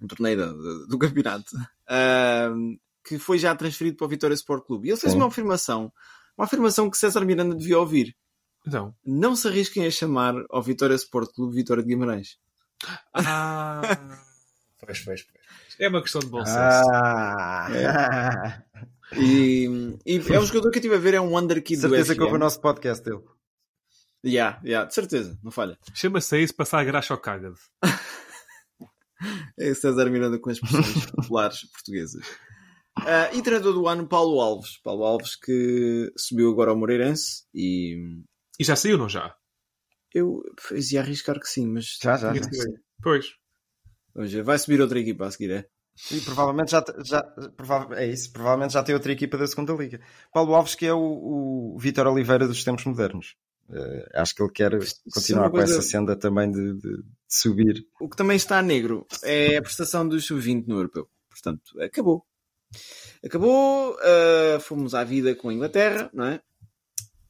Do 0.00 0.08
torneio 0.08 0.36
da- 0.36 0.86
do, 0.86 0.98
campeonato. 0.98 1.50
Ahm, 1.88 2.76
que 3.04 3.18
foi 3.18 3.38
já 3.38 3.54
transferido 3.56 3.96
para 3.96 4.04
o 4.06 4.08
Vitória 4.08 4.34
Sport 4.34 4.66
Clube. 4.66 4.88
E 4.88 4.90
ele 4.90 5.00
fez 5.00 5.12
Sim. 5.12 5.18
uma 5.18 5.28
afirmação. 5.28 5.92
Uma 6.36 6.44
afirmação 6.46 6.90
que 6.90 6.98
César 6.98 7.24
Miranda 7.24 7.54
devia 7.54 7.78
ouvir. 7.78 8.14
Então. 8.66 8.94
Não 9.04 9.34
se 9.36 9.46
arrisquem 9.48 9.86
a 9.86 9.90
chamar 9.90 10.34
ao 10.50 10.62
Vitória 10.62 10.94
Sport 10.94 11.32
Clube 11.34 11.54
Vitória 11.54 11.82
de 11.82 11.88
Guimarães. 11.88 12.38
Ah. 13.12 13.80
Pois, 14.84 15.00
pois, 15.00 15.22
pois. 15.22 15.44
É 15.80 15.88
uma 15.88 16.02
questão 16.02 16.20
de 16.20 16.26
bom 16.28 16.44
senso. 16.44 16.90
Ah, 16.92 18.62
E, 19.16 19.64
e 20.06 20.16
é 20.32 20.40
um 20.40 20.46
jogador 20.46 20.70
que 20.70 20.78
eu 20.78 20.80
estive 20.80 20.94
a 20.94 20.98
ver, 20.98 21.14
é 21.14 21.20
um 21.20 21.36
underkid 21.36 21.76
do 21.80 21.88
certeza 21.88 22.14
que 22.14 22.22
houve 22.22 22.34
o 22.34 22.38
nosso 22.38 22.60
podcast 22.60 23.04
dele. 23.04 23.22
Yeah, 24.24 24.60
yeah, 24.64 24.88
de 24.88 24.94
certeza, 24.94 25.38
não 25.42 25.50
falha. 25.50 25.78
Chama-se 25.94 26.42
isso 26.42 26.54
passar 26.54 26.84
graxa 26.84 27.12
ao 27.14 27.20
cágado. 27.20 27.56
É 29.58 29.72
César 29.74 30.10
Miranda 30.10 30.38
com 30.38 30.50
as 30.50 30.56
expressões 30.56 31.06
populares 31.12 31.64
portuguesas. 31.70 32.24
Ah, 32.96 33.30
e 33.32 33.42
treinador 33.42 33.74
do 33.74 33.86
ano, 33.88 34.06
Paulo 34.08 34.40
Alves. 34.40 34.78
Paulo 34.82 35.04
Alves 35.04 35.36
que 35.36 36.12
subiu 36.16 36.50
agora 36.50 36.70
ao 36.70 36.76
Moreirense 36.76 37.44
e 37.54 38.22
E 38.58 38.64
já 38.64 38.74
saiu, 38.76 38.98
não 38.98 39.08
já? 39.08 39.34
eu 40.14 40.42
ia 40.92 41.00
arriscar 41.00 41.38
que 41.40 41.48
sim, 41.48 41.66
mas 41.66 41.98
Já, 42.02 42.16
já. 42.16 42.32
já. 42.32 42.40
Pois. 43.02 43.26
Hoje 44.14 44.42
vai 44.42 44.58
subir 44.58 44.80
outra 44.80 44.98
equipa 44.98 45.26
a 45.26 45.30
seguir, 45.30 45.50
é? 45.50 45.66
E 46.10 46.20
provavelmente 46.20 46.72
já, 46.72 46.84
já 47.04 47.34
é 47.96 48.06
isso, 48.06 48.32
provavelmente 48.32 48.72
já 48.72 48.82
tem 48.82 48.94
outra 48.94 49.12
equipa 49.12 49.38
da 49.38 49.46
segunda 49.46 49.72
liga. 49.74 50.00
Paulo 50.32 50.54
Alves, 50.54 50.74
que 50.74 50.86
é 50.86 50.92
o, 50.92 51.74
o 51.74 51.78
Vítor 51.78 52.06
Oliveira 52.08 52.48
dos 52.48 52.64
tempos 52.64 52.84
modernos. 52.84 53.36
Eh, 53.70 54.08
acho 54.14 54.34
que 54.34 54.42
ele 54.42 54.52
quer 54.52 54.74
é 54.74 54.78
continuar 55.12 55.50
com 55.50 55.60
essa 55.60 55.80
senda 55.80 56.16
também 56.16 56.50
de, 56.50 56.74
de- 56.74 56.96
de 56.98 57.04
subir. 57.28 57.86
O 58.00 58.08
que 58.08 58.16
também 58.16 58.36
está 58.36 58.60
negro 58.60 59.06
é 59.22 59.56
a 59.56 59.62
prestação 59.62 60.06
dos 60.06 60.26
sub-20 60.26 60.66
no 60.66 60.76
europeu. 60.76 61.08
Portanto, 61.30 61.80
acabou. 61.80 62.26
Acabou, 63.24 63.96
ah, 64.00 64.58
fomos 64.60 64.94
à 64.94 65.04
vida 65.04 65.34
com 65.34 65.48
a 65.48 65.54
Inglaterra, 65.54 66.10
não 66.12 66.24
é? 66.26 66.40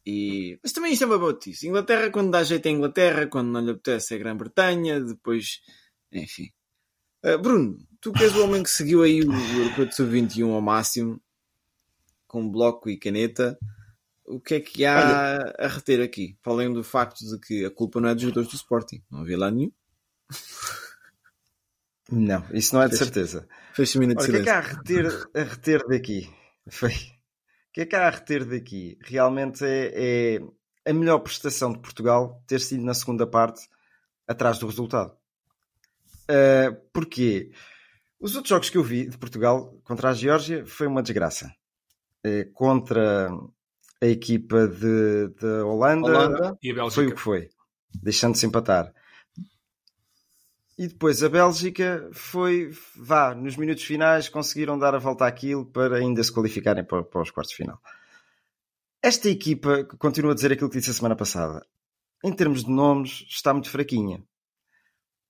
E... 0.06 0.58
Mas 0.62 0.72
também 0.72 0.92
isto 0.92 1.04
é 1.04 1.06
uma 1.06 1.18
boa 1.18 1.32
notícia. 1.32 1.68
Inglaterra, 1.68 2.10
quando 2.10 2.30
dá 2.30 2.42
jeito 2.42 2.66
é 2.66 2.70
Inglaterra, 2.70 3.26
quando 3.26 3.48
não 3.50 3.60
lhe 3.60 3.70
apetece 3.70 4.14
é 4.14 4.18
Grã-Bretanha, 4.18 5.00
depois. 5.00 5.60
Enfim. 6.12 6.48
Ah, 7.24 7.38
Bruno, 7.38 7.78
tu 8.00 8.12
que 8.12 8.22
és 8.22 8.34
o 8.36 8.44
homem 8.44 8.62
que 8.62 8.68
seguiu 8.70 9.02
aí 9.02 9.22
o 9.22 9.32
europeu 9.58 9.86
de 9.86 9.94
sub-21 9.94 10.52
ao 10.52 10.60
máximo, 10.60 11.20
com 12.26 12.50
bloco 12.50 12.90
e 12.90 12.98
caneta, 12.98 13.58
o 14.26 14.38
que 14.40 14.54
é 14.56 14.60
que 14.60 14.84
há 14.84 15.38
a 15.58 15.66
reter 15.68 16.02
aqui? 16.02 16.36
Além 16.44 16.72
do 16.72 16.84
facto 16.84 17.20
de 17.24 17.38
que 17.38 17.64
a 17.64 17.70
culpa 17.70 18.00
não 18.00 18.08
é 18.10 18.14
dos 18.14 18.22
jogadores 18.22 18.50
do 18.50 18.56
Sporting, 18.56 19.02
não 19.10 19.20
havia 19.20 19.38
lá 19.38 19.50
nenhum. 19.50 19.72
Não, 22.10 22.44
isso 22.52 22.74
não 22.74 22.82
é 22.82 22.88
de 22.88 22.96
Fez- 22.96 23.06
certeza. 23.08 23.48
Fecha-me 23.72 24.06
minuto 24.06 24.24
de 24.24 24.30
Olha, 24.30 24.40
o 24.40 24.44
que 24.44 24.50
é 24.50 24.62
silêncio. 24.62 24.82
que 24.82 24.94
há 24.94 25.02
a 25.02 25.06
reter, 25.10 25.30
a 25.34 25.42
reter 25.54 25.86
daqui? 25.88 26.30
Foi. 26.70 26.92
O 26.92 27.72
que 27.74 27.80
é 27.80 27.86
que 27.86 27.96
há 27.96 28.06
a 28.06 28.10
reter 28.10 28.44
daqui? 28.44 28.98
Realmente 29.02 29.64
é, 29.64 30.36
é 30.84 30.90
a 30.90 30.92
melhor 30.94 31.18
prestação 31.20 31.72
de 31.72 31.80
Portugal 31.80 32.42
ter 32.46 32.60
sido 32.60 32.84
na 32.84 32.94
segunda 32.94 33.26
parte 33.26 33.66
atrás 34.28 34.58
do 34.58 34.66
resultado. 34.66 35.16
Uh, 36.30 36.74
porquê? 36.92 37.50
Os 38.20 38.34
outros 38.34 38.48
jogos 38.48 38.70
que 38.70 38.78
eu 38.78 38.82
vi 38.82 39.06
de 39.08 39.18
Portugal 39.18 39.78
contra 39.84 40.10
a 40.10 40.14
Geórgia 40.14 40.64
foi 40.64 40.86
uma 40.86 41.02
desgraça. 41.02 41.54
Eh, 42.24 42.48
contra 42.54 43.28
a 44.00 44.06
equipa 44.06 44.66
de, 44.66 45.28
de 45.28 45.46
Holanda, 45.62 46.08
Holanda. 46.08 46.58
E 46.62 46.70
a 46.70 46.74
Bélgica. 46.74 46.94
foi 46.94 47.06
o 47.06 47.14
que 47.14 47.20
foi, 47.20 47.50
deixando-se 48.02 48.46
empatar. 48.46 48.90
E 50.78 50.88
depois 50.88 51.22
a 51.22 51.28
Bélgica 51.28 52.08
foi, 52.12 52.70
vá, 52.96 53.34
nos 53.34 53.56
minutos 53.56 53.84
finais 53.84 54.28
conseguiram 54.30 54.78
dar 54.78 54.94
a 54.94 54.98
volta 54.98 55.26
àquilo 55.26 55.66
para 55.66 55.98
ainda 55.98 56.24
se 56.24 56.32
qualificarem 56.32 56.82
para, 56.82 57.04
para 57.04 57.20
os 57.20 57.30
quartos 57.30 57.50
de 57.50 57.58
final. 57.58 57.78
Esta 59.02 59.28
equipa, 59.28 59.84
continua 59.98 60.32
a 60.32 60.34
dizer 60.34 60.50
aquilo 60.50 60.70
que 60.70 60.78
disse 60.78 60.90
a 60.90 60.94
semana 60.94 61.14
passada, 61.14 61.64
em 62.24 62.32
termos 62.32 62.64
de 62.64 62.70
nomes, 62.70 63.26
está 63.28 63.52
muito 63.52 63.68
fraquinha. 63.68 64.24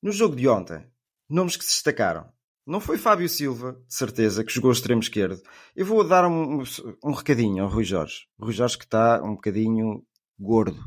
No 0.05 0.13
jogo 0.13 0.37
de 0.37 0.47
ontem, 0.47 0.87
nomes 1.31 1.57
que 1.57 1.65
se 1.65 1.71
destacaram. 1.71 2.31
Não 2.67 2.79
foi 2.79 2.99
Fábio 2.99 3.27
Silva, 3.27 3.73
de 3.89 3.95
certeza, 3.95 4.45
que 4.45 4.53
jogou 4.53 4.71
extremo 4.71 5.01
esquerdo. 5.01 5.41
Eu 5.75 5.87
vou 5.87 6.07
dar 6.07 6.27
um, 6.27 6.63
um 7.03 7.13
recadinho 7.13 7.65
ao 7.65 7.71
Rui 7.71 7.85
Jorge. 7.85 8.27
O 8.39 8.45
Rui 8.45 8.53
Jorge 8.53 8.77
que 8.77 8.85
está 8.85 9.23
um 9.23 9.35
bocadinho 9.35 10.05
gordo, 10.39 10.79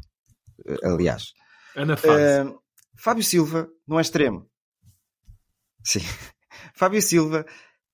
eh, 0.67 0.77
aliás. 0.83 1.33
Ana 1.75 1.97
Fase. 1.97 2.47
Uh, 2.47 2.59
Fábio 2.95 3.23
Silva 3.23 3.67
não 3.87 3.97
é 3.97 4.03
extremo. 4.03 4.47
Sim. 5.83 6.01
Fábio 6.75 7.01
Silva 7.01 7.43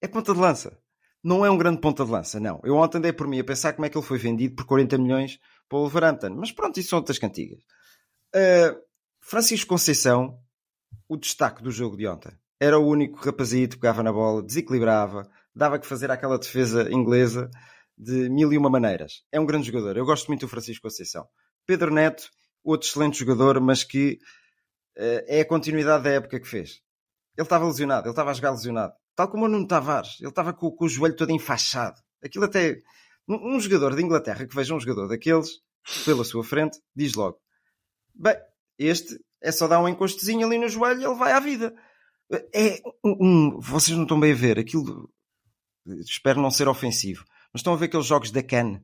é 0.01 0.09
ponta 0.09 0.33
de 0.33 0.39
lança. 0.41 0.77
Não 1.23 1.45
é 1.45 1.49
um 1.49 1.57
grande 1.57 1.79
ponta 1.79 2.03
de 2.03 2.11
lança, 2.11 2.37
não. 2.37 2.59
Eu 2.65 2.75
ontem 2.75 2.97
andei 2.97 3.13
por 3.13 3.29
mim 3.29 3.39
a 3.39 3.45
pensar 3.45 3.71
como 3.71 3.85
é 3.85 3.89
que 3.89 3.97
ele 3.97 4.05
foi 4.05 4.17
vendido 4.17 4.55
por 4.55 4.65
40 4.65 4.97
milhões 4.97 5.39
para 5.69 5.77
o 5.77 5.83
Wolverhampton. 5.83 6.31
Mas 6.31 6.51
pronto, 6.51 6.77
isso 6.81 6.89
são 6.89 6.99
outras 6.99 7.17
cantigas. 7.17 7.61
Uh, 8.35 8.77
Francisco 9.21 9.69
Conceição, 9.69 10.42
o 11.07 11.17
destaque 11.17 11.63
do 11.63 11.71
jogo 11.71 11.97
de 11.97 12.07
ontem. 12.07 12.31
Era 12.59 12.79
o 12.79 12.87
único 12.87 13.23
rapazito 13.23 13.75
que 13.75 13.81
pegava 13.81 14.03
na 14.03 14.11
bola, 14.11 14.41
desequilibrava, 14.41 15.29
dava 15.53 15.79
que 15.79 15.87
fazer 15.87 16.09
aquela 16.11 16.37
defesa 16.37 16.91
inglesa 16.91 17.49
de 17.97 18.29
mil 18.29 18.51
e 18.51 18.57
uma 18.57 18.69
maneiras. 18.69 19.23
É 19.31 19.39
um 19.39 19.45
grande 19.45 19.67
jogador. 19.67 19.97
Eu 19.97 20.05
gosto 20.05 20.27
muito 20.27 20.41
do 20.41 20.47
Francisco 20.47 20.83
Conceição. 20.83 21.27
Pedro 21.65 21.93
Neto, 21.93 22.29
outro 22.63 22.87
excelente 22.87 23.19
jogador, 23.19 23.59
mas 23.59 23.83
que 23.83 24.19
uh, 24.97 25.23
é 25.27 25.41
a 25.41 25.45
continuidade 25.45 26.03
da 26.03 26.11
época 26.11 26.39
que 26.39 26.47
fez. 26.47 26.81
Ele 27.37 27.45
estava 27.45 27.65
lesionado, 27.65 28.07
ele 28.07 28.11
estava 28.11 28.31
a 28.31 28.33
jogar 28.33 28.51
lesionado. 28.51 28.93
Tal 29.15 29.27
como 29.27 29.45
o 29.45 29.47
Nuno 29.47 29.67
Tavares. 29.67 30.17
Ele 30.19 30.29
estava 30.29 30.53
com, 30.53 30.71
com 30.71 30.85
o 30.85 30.89
joelho 30.89 31.15
todo 31.15 31.31
enfaixado. 31.31 31.99
Aquilo 32.23 32.45
até... 32.45 32.77
Um, 33.27 33.57
jogador 33.59 33.95
de 33.95 34.03
Inglaterra 34.03 34.45
que 34.45 34.53
veja 34.53 34.75
um 34.75 34.79
jogador 34.79 35.07
daqueles 35.07 35.61
pela 36.05 36.23
sua 36.23 36.43
frente, 36.43 36.79
diz 36.95 37.13
logo: 37.13 37.39
Bem, 38.13 38.35
este 38.77 39.19
é 39.43 39.51
só 39.51 39.67
dar 39.67 39.81
um 39.81 39.87
encostezinho 39.87 40.47
ali 40.47 40.57
no 40.57 40.69
joelho 40.69 41.01
e 41.01 41.05
ele 41.05 41.15
vai 41.15 41.33
à 41.33 41.39
vida. 41.39 41.75
É 42.53 42.81
um, 43.03 43.17
um, 43.19 43.59
vocês 43.59 43.95
não 43.95 44.03
estão 44.03 44.19
bem 44.19 44.31
a 44.31 44.35
ver 44.35 44.57
aquilo. 44.57 45.09
Espero 45.85 46.41
não 46.41 46.49
ser 46.49 46.67
ofensivo, 46.67 47.25
mas 47.51 47.59
estão 47.59 47.73
a 47.73 47.75
ver 47.75 47.85
aqueles 47.85 48.05
jogos 48.05 48.31
da 48.31 48.41
CAN 48.41 48.81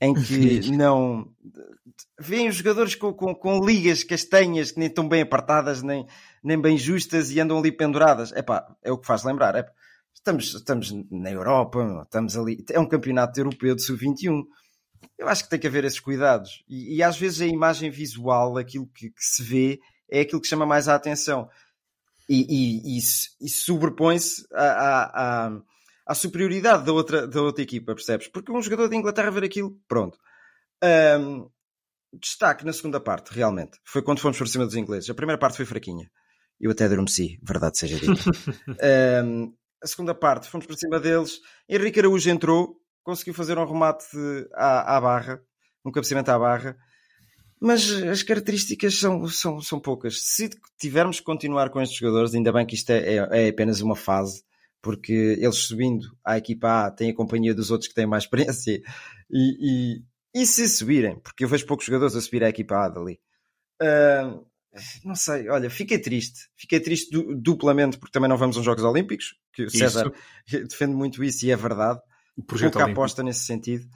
em 0.00 0.14
que 0.22 0.70
não 0.70 1.28
vêem 2.18 2.48
os 2.48 2.56
jogadores 2.56 2.94
com, 2.94 3.12
com, 3.12 3.34
com, 3.34 3.64
ligas 3.64 4.04
castanhas 4.04 4.70
que 4.70 4.78
nem 4.78 4.88
estão 4.88 5.08
bem 5.08 5.22
apartadas, 5.22 5.82
nem, 5.82 6.06
nem 6.42 6.60
bem 6.60 6.78
justas 6.78 7.30
e 7.32 7.40
andam 7.40 7.58
ali 7.58 7.72
penduradas. 7.72 8.32
Epá, 8.32 8.64
é 8.82 8.92
o 8.92 8.98
que 8.98 9.06
faz 9.06 9.24
lembrar. 9.24 9.56
Epá, 9.56 9.72
estamos, 10.14 10.54
estamos 10.54 10.92
na 11.10 11.30
Europa, 11.30 12.02
estamos 12.04 12.36
ali. 12.36 12.64
É 12.70 12.78
um 12.78 12.88
campeonato 12.88 13.38
europeu 13.40 13.74
de 13.74 13.82
sub-21 13.82 14.44
eu 15.18 15.28
acho 15.28 15.44
que 15.44 15.50
tem 15.50 15.58
que 15.58 15.66
haver 15.66 15.84
esses 15.84 16.00
cuidados. 16.00 16.64
E, 16.68 16.96
e 16.96 17.02
às 17.02 17.18
vezes 17.18 17.40
a 17.40 17.46
imagem 17.46 17.90
visual, 17.90 18.56
aquilo 18.56 18.86
que, 18.86 19.10
que, 19.10 19.24
se 19.24 19.42
vê, 19.42 19.80
é 20.10 20.20
aquilo 20.20 20.40
que 20.40 20.48
chama 20.48 20.66
mais 20.66 20.88
a 20.88 20.94
atenção. 20.94 21.48
E, 22.28 22.96
e, 22.96 22.98
e 22.98 23.48
sobrepõe-se 23.48 24.46
à, 24.52 25.46
à, 25.46 25.60
à, 26.06 26.14
superioridade 26.14 26.84
da 26.84 26.92
outra, 26.92 27.26
da 27.26 27.42
outra 27.42 27.62
equipa, 27.62 27.94
percebes? 27.94 28.28
Porque 28.28 28.50
um 28.50 28.62
jogador 28.62 28.88
de 28.88 28.96
Inglaterra 28.96 29.30
ver 29.30 29.44
aquilo, 29.44 29.78
pronto. 29.86 30.18
Um, 30.82 31.50
destaque 32.12 32.64
na 32.64 32.72
segunda 32.72 33.00
parte, 33.00 33.34
realmente, 33.34 33.78
foi 33.84 34.02
quando 34.02 34.20
fomos 34.20 34.38
por 34.38 34.48
cima 34.48 34.64
dos 34.64 34.76
ingleses. 34.76 35.10
A 35.10 35.14
primeira 35.14 35.38
parte 35.38 35.56
foi 35.56 35.66
fraquinha. 35.66 36.10
Eu 36.60 36.70
até 36.70 36.84
adormeci, 36.84 37.38
verdade 37.42 37.78
seja 37.78 37.98
dita. 37.98 38.30
um, 39.24 39.54
a 39.82 39.86
segunda 39.86 40.14
parte, 40.14 40.48
fomos 40.48 40.66
por 40.66 40.76
cima 40.76 40.98
deles. 40.98 41.40
Henrique 41.68 42.00
Araújo 42.00 42.30
entrou, 42.30 42.80
conseguiu 43.04 43.34
fazer 43.34 43.58
um 43.58 43.66
remate 43.66 44.06
à, 44.54 44.96
à 44.96 45.00
barra, 45.00 45.40
um 45.84 45.92
cabeceamento 45.92 46.30
à 46.30 46.38
barra, 46.38 46.76
mas 47.60 47.88
as 47.90 48.22
características 48.22 48.98
são, 48.98 49.28
são, 49.28 49.60
são 49.60 49.78
poucas. 49.78 50.20
Se 50.22 50.50
tivermos 50.78 51.20
que 51.20 51.26
continuar 51.26 51.70
com 51.70 51.80
estes 51.80 51.98
jogadores, 51.98 52.34
ainda 52.34 52.52
bem 52.52 52.66
que 52.66 52.74
isto 52.74 52.90
é, 52.90 53.16
é, 53.16 53.46
é 53.46 53.48
apenas 53.48 53.80
uma 53.80 53.94
fase, 53.94 54.42
porque 54.82 55.12
eles 55.12 55.56
subindo 55.56 56.06
à 56.24 56.36
equipa 56.38 56.86
A 56.86 56.90
têm 56.90 57.10
a 57.10 57.14
companhia 57.14 57.54
dos 57.54 57.70
outros 57.70 57.88
que 57.88 57.94
têm 57.94 58.06
mais 58.06 58.24
experiência 58.24 58.82
e, 59.30 60.02
e, 60.34 60.42
e 60.42 60.46
se 60.46 60.68
subirem, 60.68 61.18
porque 61.20 61.44
eu 61.44 61.48
vejo 61.48 61.66
poucos 61.66 61.86
jogadores 61.86 62.16
a 62.16 62.20
subir 62.20 62.42
à 62.42 62.48
equipa 62.48 62.76
A 62.76 62.88
dali. 62.88 63.20
Uh, 63.80 64.44
não 65.04 65.14
sei, 65.14 65.48
olha, 65.48 65.70
fiquei 65.70 65.98
triste. 65.98 66.48
Fiquei 66.56 66.80
triste 66.80 67.16
duplamente 67.36 67.98
porque 67.98 68.12
também 68.12 68.28
não 68.28 68.36
vamos 68.36 68.56
aos 68.56 68.64
Jogos 68.64 68.82
Olímpicos, 68.82 69.36
que 69.52 69.64
o 69.64 69.70
César 69.70 70.12
isso. 70.46 70.64
defende 70.68 70.94
muito 70.94 71.22
isso 71.22 71.46
e 71.46 71.50
é 71.50 71.56
verdade 71.56 72.00
o 72.36 72.42
projeto 72.42 72.72
pouca 72.72 72.84
olímpico. 72.84 73.00
aposta 73.00 73.22
nesse 73.22 73.44
sentido. 73.44 73.88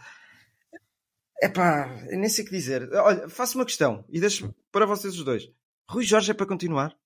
É 1.40 1.48
pá, 1.48 1.86
nem 2.10 2.28
sei 2.28 2.44
o 2.44 2.48
que 2.48 2.54
dizer. 2.54 2.92
Olha, 2.94 3.28
faço 3.28 3.56
uma 3.58 3.64
questão 3.64 4.04
e 4.08 4.20
deixo 4.20 4.52
para 4.72 4.86
vocês 4.86 5.14
os 5.14 5.24
dois. 5.24 5.48
Rui 5.88 6.04
Jorge 6.04 6.30
é 6.30 6.34
para 6.34 6.46
continuar? 6.46 6.96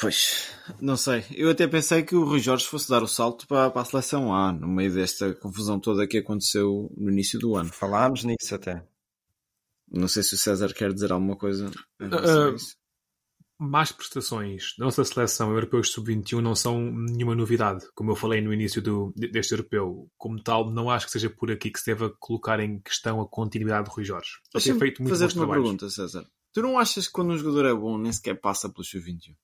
Pois, 0.00 0.48
não 0.80 0.96
sei. 0.96 1.24
Eu 1.30 1.50
até 1.50 1.66
pensei 1.66 2.02
que 2.02 2.16
o 2.16 2.24
Rui 2.24 2.40
Jorge 2.40 2.66
fosse 2.66 2.88
dar 2.88 3.02
o 3.02 3.08
salto 3.08 3.46
para, 3.46 3.70
para 3.70 3.82
a 3.82 3.84
seleção 3.84 4.34
A, 4.34 4.52
no 4.52 4.66
meio 4.66 4.92
desta 4.92 5.32
confusão 5.34 5.78
toda 5.78 6.08
que 6.08 6.18
aconteceu 6.18 6.92
no 6.96 7.10
início 7.10 7.38
do 7.38 7.54
ano. 7.54 7.72
Falámos 7.72 8.24
nisso 8.24 8.54
até. 8.54 8.84
Não 9.88 10.08
sei 10.08 10.22
se 10.22 10.34
o 10.34 10.38
César 10.38 10.72
quer 10.72 10.92
dizer 10.92 11.12
alguma 11.12 11.36
coisa. 11.36 11.68
Uh, 12.00 12.56
más 13.60 13.92
prestações 13.92 14.74
da 14.78 14.86
nossa 14.86 15.04
seleção 15.04 15.52
europeus 15.52 15.92
sub-21 15.92 16.40
não 16.40 16.54
são 16.54 16.80
nenhuma 16.80 17.34
novidade, 17.34 17.86
como 17.94 18.10
eu 18.10 18.16
falei 18.16 18.40
no 18.40 18.54
início 18.54 18.80
do, 18.80 19.12
deste 19.14 19.52
europeu. 19.52 20.10
Como 20.16 20.42
tal, 20.42 20.70
não 20.70 20.88
acho 20.88 21.04
que 21.04 21.12
seja 21.12 21.28
por 21.28 21.50
aqui 21.50 21.70
que 21.70 21.78
se 21.78 21.86
deva 21.86 22.10
colocar 22.18 22.58
em 22.58 22.80
questão 22.80 23.20
a 23.20 23.28
continuidade 23.28 23.88
de 23.88 23.94
Rui 23.94 24.04
Jorge. 24.04 24.30
Deixa 24.52 24.74
feito 24.76 25.02
muito 25.02 25.12
fazer-te 25.12 25.36
uma 25.36 25.48
pergunta, 25.48 25.90
César. 25.90 26.26
Tu 26.54 26.62
não 26.62 26.78
achas 26.78 27.06
que 27.06 27.12
quando 27.12 27.32
um 27.32 27.38
jogador 27.38 27.66
é 27.66 27.74
bom 27.74 27.98
nem 27.98 28.12
sequer 28.12 28.40
passa 28.40 28.68
pelo 28.70 28.82
sub-21? 28.82 29.34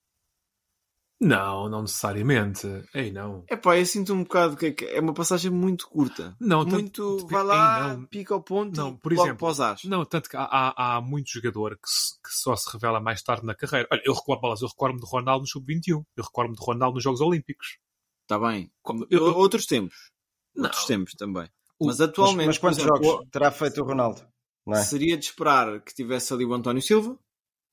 Não, 1.20 1.68
não 1.68 1.82
necessariamente. 1.82 2.66
Ei, 2.92 3.10
não. 3.10 3.42
É 3.48 3.56
pá, 3.56 3.78
eu 3.78 3.86
sinto 3.86 4.12
um 4.12 4.22
bocado 4.22 4.56
que 4.56 4.76
é 4.84 5.00
uma 5.00 5.14
passagem 5.14 5.50
muito 5.50 5.88
curta. 5.88 6.36
Não, 6.38 6.64
muito. 6.64 7.18
Tanto, 7.18 7.26
vai 7.28 7.42
lá, 7.42 7.90
ei, 7.90 7.96
não. 7.96 8.06
pica 8.06 8.34
ao 8.34 8.42
ponto 8.42 8.76
não, 8.76 8.96
por 8.96 9.12
exemplo, 9.12 9.36
pós 9.36 9.58
Não, 9.84 10.04
tanto 10.04 10.28
que 10.28 10.36
há, 10.36 10.44
há, 10.44 10.96
há 10.96 11.00
muito 11.00 11.30
jogador 11.30 11.76
que, 11.76 11.88
se, 11.88 12.14
que, 12.22 12.30
só 12.30 12.54
se 12.54 12.70
revela 12.70 13.00
mais 13.00 13.22
tarde 13.22 13.46
na 13.46 13.54
carreira. 13.54 13.88
Olha, 13.90 14.02
eu 14.04 14.12
recordo, 14.12 14.62
eu 14.62 14.68
recordo-me 14.68 15.00
de 15.00 15.10
Ronaldo 15.10 15.40
no 15.42 15.48
Sub-21. 15.48 16.04
Eu 16.16 16.24
recordo-me 16.24 16.56
de 16.56 16.64
Ronaldo 16.64 16.96
nos 16.96 17.04
Jogos 17.04 17.20
Olímpicos. 17.22 17.78
Está 18.22 18.38
bem. 18.38 18.70
Eu, 19.10 19.24
outros 19.36 19.64
tempos. 19.64 20.10
Não. 20.54 20.64
Outros 20.64 20.84
tempos 20.84 21.14
também. 21.14 21.48
Mas 21.80 22.00
atualmente. 22.00 22.46
Mas, 22.46 22.46
mas 22.46 22.58
quantos 22.58 22.78
exemplo, 22.78 23.04
jogos 23.04 23.28
terá 23.30 23.50
feito 23.50 23.80
o 23.80 23.84
Ronaldo? 23.84 24.20
É? 24.68 24.82
Seria 24.82 25.16
de 25.16 25.24
esperar 25.24 25.80
que 25.80 25.94
tivesse 25.94 26.34
ali 26.34 26.44
o 26.44 26.52
António 26.52 26.82
Silva. 26.82 27.18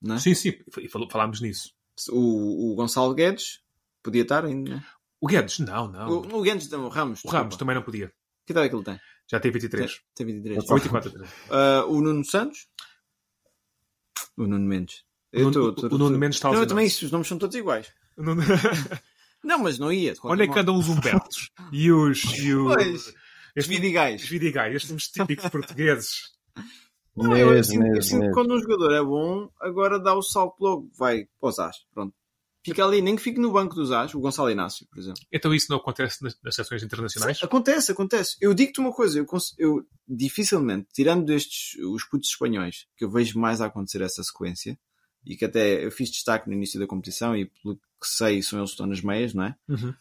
Não 0.02 0.16
é? 0.16 0.20
Sim, 0.20 0.34
sim, 0.36 0.54
falámos 1.10 1.42
nisso 1.42 1.74
o, 2.10 2.72
o 2.72 2.76
Gonçalo 2.76 3.14
Guedes 3.14 3.62
podia 4.02 4.24
estar 4.24 4.46
ainda, 4.46 4.76
né? 4.76 4.86
O 5.20 5.28
Guedes, 5.28 5.60
não, 5.60 5.88
não. 5.88 6.10
O, 6.10 6.40
o 6.40 6.42
Guedes, 6.42 6.70
não, 6.70 6.86
o 6.86 6.90
Ramos. 6.90 7.24
O 7.24 7.30
Ramos 7.30 7.56
também 7.56 7.76
não 7.76 7.82
podia. 7.82 8.12
Que 8.46 8.52
idade 8.52 8.68
é 8.68 8.70
que 8.70 8.76
ele 8.76 8.84
tem? 8.84 9.00
Já 9.32 9.40
tem 9.40 9.52
23. 9.52 9.92
Tem, 10.14 10.26
tem 10.28 10.36
23. 10.36 10.70
24. 10.70 11.12
Uh, 11.12 11.26
o 11.90 12.02
Nuno 12.02 12.26
Santos? 12.26 12.68
O 14.36 14.46
Nuno 14.46 14.68
Mendes. 14.68 15.04
Eu 15.32 15.48
o, 15.48 15.52
Nuno, 15.52 15.74
tô, 15.74 15.90
tô, 15.90 15.96
o 15.96 15.98
Nuno 15.98 16.18
Mendes 16.18 16.38
está 16.38 16.52
Não, 16.52 16.66
também 16.66 16.88
isso, 16.88 17.06
os 17.06 17.12
nomes 17.12 17.28
são 17.28 17.38
todos 17.38 17.56
iguais. 17.56 17.92
Nuno... 18.18 18.42
não, 19.44 19.60
mas 19.60 19.80
não 19.80 19.92
ia. 19.92 20.12
É 20.12 20.48
que 20.48 20.60
andam 20.60 20.76
os 20.76 20.90
Humbertos? 20.90 21.52
E 21.72 21.92
os. 21.92 22.24
E 22.40 22.54
os... 22.54 22.76
Pois, 22.76 23.14
os 23.58 23.68
Vidigais. 23.68 24.24
Os 24.24 24.30
Vidigais, 24.30 24.76
estes 24.76 25.08
típicos 25.08 25.50
portugueses. 25.50 26.34
Não, 27.16 27.38
eu, 27.38 27.54
eu 27.54 27.64
sinto, 27.64 27.86
eu 27.86 28.02
sinto 28.02 28.28
que 28.28 28.32
quando 28.32 28.54
um 28.54 28.60
jogador 28.60 28.92
é 28.92 29.04
bom, 29.04 29.50
agora 29.62 30.00
dá 30.00 30.16
o 30.16 30.22
salto 30.22 30.60
logo, 30.60 30.90
vai 30.98 31.28
para 31.40 31.50
os 31.50 31.60
as, 31.60 31.78
pronto. 31.94 32.14
Fica 32.66 32.84
ali, 32.86 33.02
nem 33.02 33.16
que 33.16 33.22
fique 33.22 33.40
no 33.40 33.52
banco 33.52 33.76
dos 33.76 33.92
as, 33.92 34.16
o 34.16 34.20
Gonçalo 34.20 34.50
Inácio, 34.50 34.88
por 34.90 34.98
exemplo. 34.98 35.22
Então 35.32 35.54
isso 35.54 35.68
não 35.70 35.78
acontece 35.78 36.24
nas, 36.24 36.36
nas 36.42 36.56
sessões 36.56 36.82
internacionais? 36.82 37.44
Acontece, 37.44 37.92
acontece. 37.92 38.38
Eu 38.40 38.54
digo-te 38.54 38.80
uma 38.80 38.92
coisa, 38.92 39.20
eu, 39.20 39.28
eu 39.60 39.86
dificilmente, 40.08 40.88
tirando 40.94 41.26
destes, 41.26 41.78
os 41.84 42.06
putos 42.06 42.30
espanhóis, 42.30 42.88
que 42.98 43.04
eu 43.04 43.12
vejo 43.12 43.38
mais 43.38 43.60
a 43.62 43.66
acontecer 43.66 44.02
essa 44.02 44.24
sequência, 44.24 44.80
e 45.26 45.36
que 45.36 45.46
até 45.46 45.86
eu 45.86 45.92
fiz 45.92 46.10
destaque 46.10 46.48
no 46.48 46.56
início 46.56 46.80
da 46.80 46.88
competição, 46.88 47.36
e 47.36 47.46
pelo 47.46 47.76
que 47.76 48.08
sei, 48.08 48.42
são 48.42 48.60
eles 48.60 48.72
que 48.72 48.76
estão 48.76 48.88
nas 48.88 49.02
meias, 49.02 49.34
não 49.34 49.44
é? 49.44 49.56
Uhum. 49.68 49.94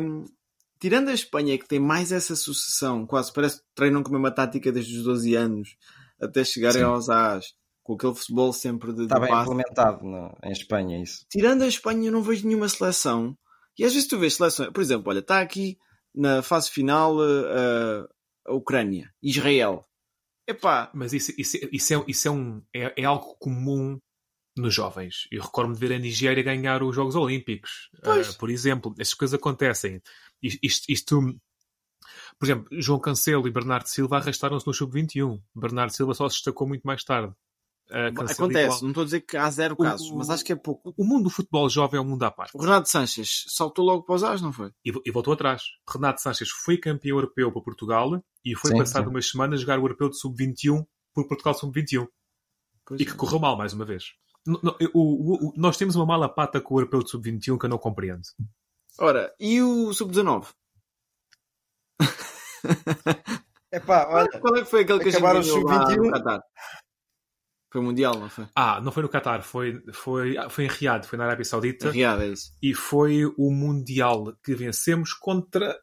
Um, 0.00 0.24
tirando 0.80 1.08
a 1.08 1.14
Espanha, 1.14 1.58
que 1.58 1.68
tem 1.68 1.80
mais 1.80 2.12
essa 2.12 2.36
sucessão, 2.36 3.04
quase 3.04 3.32
parece 3.32 3.58
que 3.58 3.64
treinam 3.74 4.02
com 4.02 4.10
a 4.10 4.12
mesma 4.12 4.30
tática 4.30 4.70
desde 4.70 4.96
os 4.96 5.04
12 5.04 5.34
anos 5.34 5.76
até 6.20 6.44
chegarem 6.44 6.80
Sim. 6.80 6.86
aos 6.88 7.08
AS, 7.08 7.54
com 7.82 7.94
aquele 7.94 8.14
futebol 8.14 8.52
sempre 8.52 8.92
de. 8.92 9.04
Está 9.04 9.16
de 9.16 9.20
bem 9.22 9.30
passe. 9.30 9.50
implementado 9.50 10.04
no, 10.04 10.36
em 10.44 10.52
Espanha, 10.52 11.02
isso. 11.02 11.24
Tirando 11.30 11.62
a 11.62 11.68
Espanha, 11.68 12.08
eu 12.08 12.12
não 12.12 12.22
vejo 12.22 12.46
nenhuma 12.46 12.68
seleção. 12.68 13.36
E 13.78 13.84
às 13.84 13.92
vezes 13.92 14.08
tu 14.08 14.18
vês 14.18 14.34
seleções, 14.34 14.70
por 14.72 14.80
exemplo, 14.80 15.10
olha, 15.10 15.20
está 15.20 15.40
aqui 15.40 15.78
na 16.14 16.42
fase 16.42 16.70
final 16.70 17.16
uh, 17.16 18.08
a 18.46 18.52
Ucrânia, 18.52 19.12
Israel. 19.22 19.84
Epá. 20.48 20.90
Mas 20.94 21.12
isso, 21.12 21.32
isso, 21.38 21.56
isso, 21.70 21.94
é, 21.94 22.04
isso 22.08 22.28
é, 22.28 22.30
um, 22.30 22.62
é, 22.74 23.02
é 23.02 23.04
algo 23.04 23.36
comum 23.38 23.98
nos 24.56 24.74
jovens. 24.74 25.28
Eu 25.30 25.42
recordo-me 25.42 25.78
de 25.78 25.86
ver 25.86 25.94
a 25.94 25.98
Nigéria 25.98 26.42
ganhar 26.42 26.82
os 26.82 26.94
Jogos 26.94 27.14
Olímpicos, 27.14 27.90
uh, 27.98 28.38
por 28.38 28.50
exemplo. 28.50 28.94
Essas 28.98 29.14
coisas 29.14 29.38
acontecem. 29.38 30.02
Isto, 30.42 30.84
isto, 30.88 31.40
por 32.38 32.46
exemplo, 32.46 32.68
João 32.72 33.00
Cancelo 33.00 33.46
e 33.48 33.50
Bernardo 33.50 33.86
Silva 33.86 34.16
arrastaram-se 34.16 34.66
no 34.66 34.74
Sub-21. 34.74 35.40
Bernardo 35.54 35.92
Silva 35.92 36.14
só 36.14 36.28
se 36.28 36.36
destacou 36.36 36.66
muito 36.66 36.82
mais 36.82 37.02
tarde. 37.04 37.32
Uh, 37.90 38.08
Acontece, 38.08 38.42
igual. 38.42 38.82
não 38.82 38.88
estou 38.88 39.02
a 39.02 39.04
dizer 39.04 39.20
que 39.22 39.36
há 39.36 39.50
zero 39.50 39.74
casos, 39.74 40.10
o, 40.10 40.16
mas 40.16 40.28
acho 40.28 40.44
que 40.44 40.52
é 40.52 40.56
pouco. 40.56 40.92
O 40.94 41.04
mundo 41.04 41.24
do 41.24 41.30
futebol 41.30 41.70
jovem 41.70 41.98
é 41.98 42.00
um 42.02 42.06
mundo 42.06 42.22
à 42.22 42.30
parte. 42.30 42.54
O 42.54 42.60
Renato 42.60 42.88
Sanches 42.88 43.44
saltou 43.48 43.82
logo 43.82 44.04
para 44.04 44.14
os 44.14 44.22
As, 44.22 44.42
não 44.42 44.52
foi? 44.52 44.70
E, 44.84 44.92
e, 45.06 45.10
voltou 45.10 45.32
atrás. 45.32 45.62
Renato 45.90 46.20
Sanches 46.20 46.50
foi 46.50 46.76
campeão 46.76 47.16
europeu 47.16 47.50
para 47.50 47.62
Portugal 47.62 48.22
e 48.44 48.54
foi 48.54 48.72
sim, 48.72 48.78
passado 48.78 49.04
sim. 49.04 49.10
umas 49.10 49.30
semanas 49.30 49.62
jogar 49.62 49.78
o 49.78 49.84
europeu 49.84 50.10
de 50.10 50.18
sub-21 50.18 50.84
por 51.14 51.26
Portugal 51.26 51.54
sub-21. 51.54 52.06
E 52.98 53.06
que 53.06 53.12
é. 53.12 53.14
correu 53.14 53.38
mal 53.38 53.56
mais 53.56 53.72
uma 53.72 53.86
vez. 53.86 54.12
o, 54.94 55.48
o, 55.48 55.52
nós 55.56 55.78
temos 55.78 55.96
uma 55.96 56.04
mala 56.04 56.28
pata 56.28 56.60
com 56.60 56.74
o 56.74 56.78
europeu 56.78 57.02
de 57.02 57.10
sub-21 57.10 57.58
que 57.58 57.64
eu 57.64 57.70
não 57.70 57.78
compreendo. 57.78 58.22
Ora, 58.98 59.32
e 59.40 59.62
o 59.62 59.94
sub-19? 59.94 60.48
Epá, 63.72 64.06
olha, 64.08 64.40
qual 64.40 64.56
é 64.56 64.60
que 64.60 64.70
foi 64.70 64.82
aquele 64.82 65.00
que 65.00 65.08
a 65.08 65.12
gente 65.12 65.46
sub-21? 65.46 66.40
Foi 67.70 67.82
Mundial, 67.82 68.18
não 68.18 68.30
foi? 68.30 68.46
Ah, 68.56 68.80
não 68.80 68.90
foi 68.90 69.02
no 69.02 69.10
Qatar, 69.10 69.42
foi, 69.42 69.82
foi, 69.92 70.36
foi 70.48 70.64
em 70.64 70.68
Riad, 70.68 71.06
foi 71.06 71.18
na 71.18 71.26
Arábia 71.26 71.44
Saudita. 71.44 71.90
Riad, 71.90 72.22
é 72.22 72.28
isso. 72.28 72.50
E 72.62 72.72
foi 72.72 73.26
o 73.26 73.50
Mundial 73.50 74.34
que 74.42 74.54
vencemos 74.54 75.12
contra, 75.12 75.78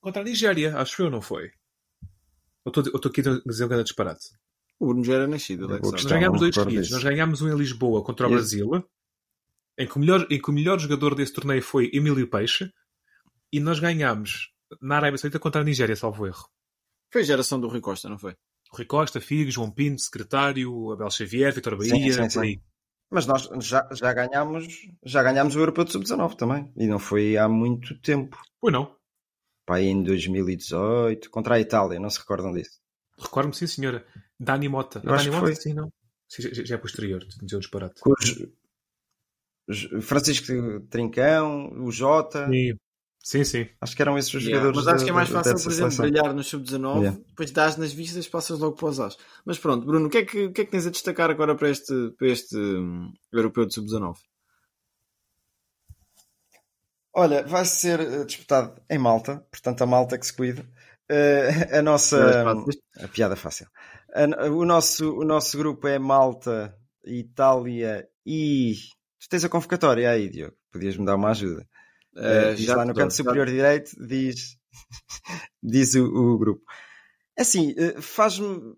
contra 0.00 0.22
a 0.22 0.24
Nigéria, 0.24 0.76
acho 0.76 1.02
eu, 1.02 1.10
não 1.10 1.20
foi? 1.20 1.50
Eu 2.64 2.70
estou 2.70 3.10
aqui 3.10 3.20
a 3.20 3.40
dizer 3.44 3.64
um 3.64 3.68
grande 3.68 3.84
disparate. 3.84 4.28
O 4.78 4.86
Bruno 4.86 5.02
já 5.02 5.14
era 5.14 5.26
nascido, 5.26 5.64
Alex. 5.64 5.90
Nós 5.90 6.04
ganhámos 6.04 6.40
dois 6.40 6.54
seguidos. 6.54 6.90
Nós 6.90 7.02
ganhámos 7.02 7.42
um 7.42 7.48
em 7.48 7.56
Lisboa 7.56 8.04
contra 8.04 8.26
o 8.26 8.30
Isso. 8.30 8.36
Brasil, 8.36 8.88
em 9.78 9.86
que, 9.86 9.96
o 9.96 10.00
melhor, 10.00 10.26
em 10.30 10.40
que 10.40 10.50
o 10.50 10.52
melhor 10.52 10.78
jogador 10.78 11.14
desse 11.14 11.32
torneio 11.32 11.62
foi 11.62 11.90
Emílio 11.92 12.28
Peixe, 12.28 12.70
e 13.52 13.58
nós 13.58 13.78
ganhámos 13.80 14.52
na 14.80 14.96
Arábia 14.96 15.18
Saudita 15.18 15.38
contra 15.38 15.60
a 15.60 15.64
Nigéria, 15.64 15.96
salvo 15.96 16.26
erro. 16.26 16.48
Foi 17.12 17.22
a 17.22 17.24
geração 17.24 17.60
do 17.60 17.68
Rui 17.68 17.80
Costa, 17.80 18.08
não 18.08 18.18
foi? 18.18 18.34
Rui 18.70 18.84
Costa, 18.84 19.20
Figo, 19.20 19.50
João 19.50 19.70
Pinto, 19.70 20.02
secretário, 20.02 20.92
Abel 20.92 21.10
Xavier, 21.10 21.52
Vitor 21.54 21.76
Bahia, 21.76 21.92
Sim, 21.92 22.10
sim, 22.10 22.30
por 22.30 22.30
sim. 22.30 22.40
aí. 22.40 22.60
Mas 23.10 23.26
nós 23.26 23.48
já, 23.60 23.88
já, 23.92 24.12
ganhámos, 24.12 24.66
já 25.04 25.22
ganhámos 25.22 25.54
o 25.54 25.60
Europeu 25.60 25.84
de 25.84 25.92
Sub-19 25.92 26.36
também. 26.36 26.72
E 26.76 26.86
não 26.86 26.98
foi 26.98 27.36
há 27.36 27.48
muito 27.48 27.98
tempo. 28.00 28.36
Pois 28.60 28.72
não. 28.72 28.96
Pá, 29.64 29.76
aí 29.76 29.86
em 29.86 30.02
2018, 30.02 31.30
contra 31.30 31.54
a 31.54 31.60
Itália, 31.60 32.00
não 32.00 32.10
se 32.10 32.18
recordam 32.18 32.52
disso. 32.52 32.80
Recordo-me, 33.18 33.54
sim, 33.54 33.66
senhora. 33.66 34.04
Dani 34.38 34.68
Mota. 34.68 35.00
Eu 35.04 35.14
acho 35.14 35.24
Dani 35.24 35.36
que 35.36 35.40
Mota, 35.40 35.54
foi. 35.54 35.62
sim, 35.62 35.74
não. 35.74 35.92
Sim, 36.28 36.42
já, 36.42 36.64
já 36.64 36.74
é 36.74 36.78
posterior, 36.78 37.24
dizer 37.24 37.56
um 37.56 37.60
disparate. 37.60 38.00
Os- 39.68 39.88
Francisco 40.02 40.80
Trincão, 40.90 41.72
o 41.84 41.90
Jota, 41.90 42.48
Sim, 42.50 42.74
sim. 43.30 43.44
sim. 43.44 43.68
acho 43.80 43.96
que 43.96 44.02
eram 44.02 44.16
esses 44.18 44.32
os 44.34 44.42
Yeah, 44.42 44.70
jogadores. 44.70 44.76
Mas 44.76 44.94
acho 44.94 45.04
que 45.04 45.10
é 45.10 45.14
mais 45.14 45.28
fácil, 45.28 45.52
por 45.62 45.70
exemplo, 45.70 45.92
seleção. 45.92 46.04
brilhar 46.04 46.34
no 46.34 46.42
sub-19, 46.42 46.98
Yeah. 47.00 47.18
depois 47.28 47.50
dás 47.50 47.76
nas 47.76 47.92
vistas, 47.92 48.28
passas 48.28 48.58
logo 48.58 48.76
para 48.76 48.88
os 48.88 49.00
As. 49.00 49.16
Mas 49.44 49.58
pronto, 49.58 49.84
Bruno, 49.86 50.06
o 50.06 50.10
que, 50.10 50.18
é 50.18 50.24
que, 50.24 50.44
o 50.46 50.52
que 50.52 50.60
é 50.62 50.64
que 50.64 50.70
tens 50.70 50.86
a 50.86 50.90
destacar 50.90 51.30
agora 51.30 51.54
para 51.54 51.68
este, 51.70 51.92
para 52.18 52.28
este 52.28 52.56
hum, 52.56 53.12
europeu 53.32 53.66
de 53.66 53.74
sub-19? 53.74 54.16
Olha, 57.14 57.42
vai 57.44 57.64
ser 57.64 57.98
eh, 58.00 58.24
disputado 58.24 58.80
em 58.90 58.98
Malta, 58.98 59.44
portanto 59.50 59.82
a 59.82 59.86
Malta 59.86 60.18
que 60.18 60.26
se 60.26 60.34
cuida. 60.34 60.68
Eh, 61.08 61.78
a 61.78 61.82
nossa. 61.82 62.52
A 63.00 63.08
piada 63.08 63.36
fácil. 63.36 63.66
A- 64.14 64.48
o, 64.50 64.64
nosso, 64.64 65.18
o 65.18 65.24
nosso 65.24 65.56
grupo 65.56 65.86
é 65.88 65.98
Malta, 65.98 66.76
Itália 67.04 68.06
e. 68.24 68.74
Tu 69.20 69.28
tens 69.30 69.44
a 69.44 69.48
convocatória 69.48 70.10
aí, 70.10 70.28
Diogo. 70.28 70.54
Podias-me 70.70 71.06
dar 71.06 71.16
uma 71.16 71.30
ajuda. 71.30 71.66
Eh, 72.16 72.54
diz 72.54 72.66
já 72.66 72.76
lá 72.76 72.84
no 72.84 72.94
canto 72.94 73.10
já- 73.10 73.16
superior 73.16 73.46
direito, 73.46 73.90
diz, 74.06 74.56
diz 75.62 75.94
o, 75.94 76.04
o 76.04 76.38
grupo. 76.38 76.62
Assim, 77.38 77.74
eh, 77.76 78.00
faz-me 78.00 78.74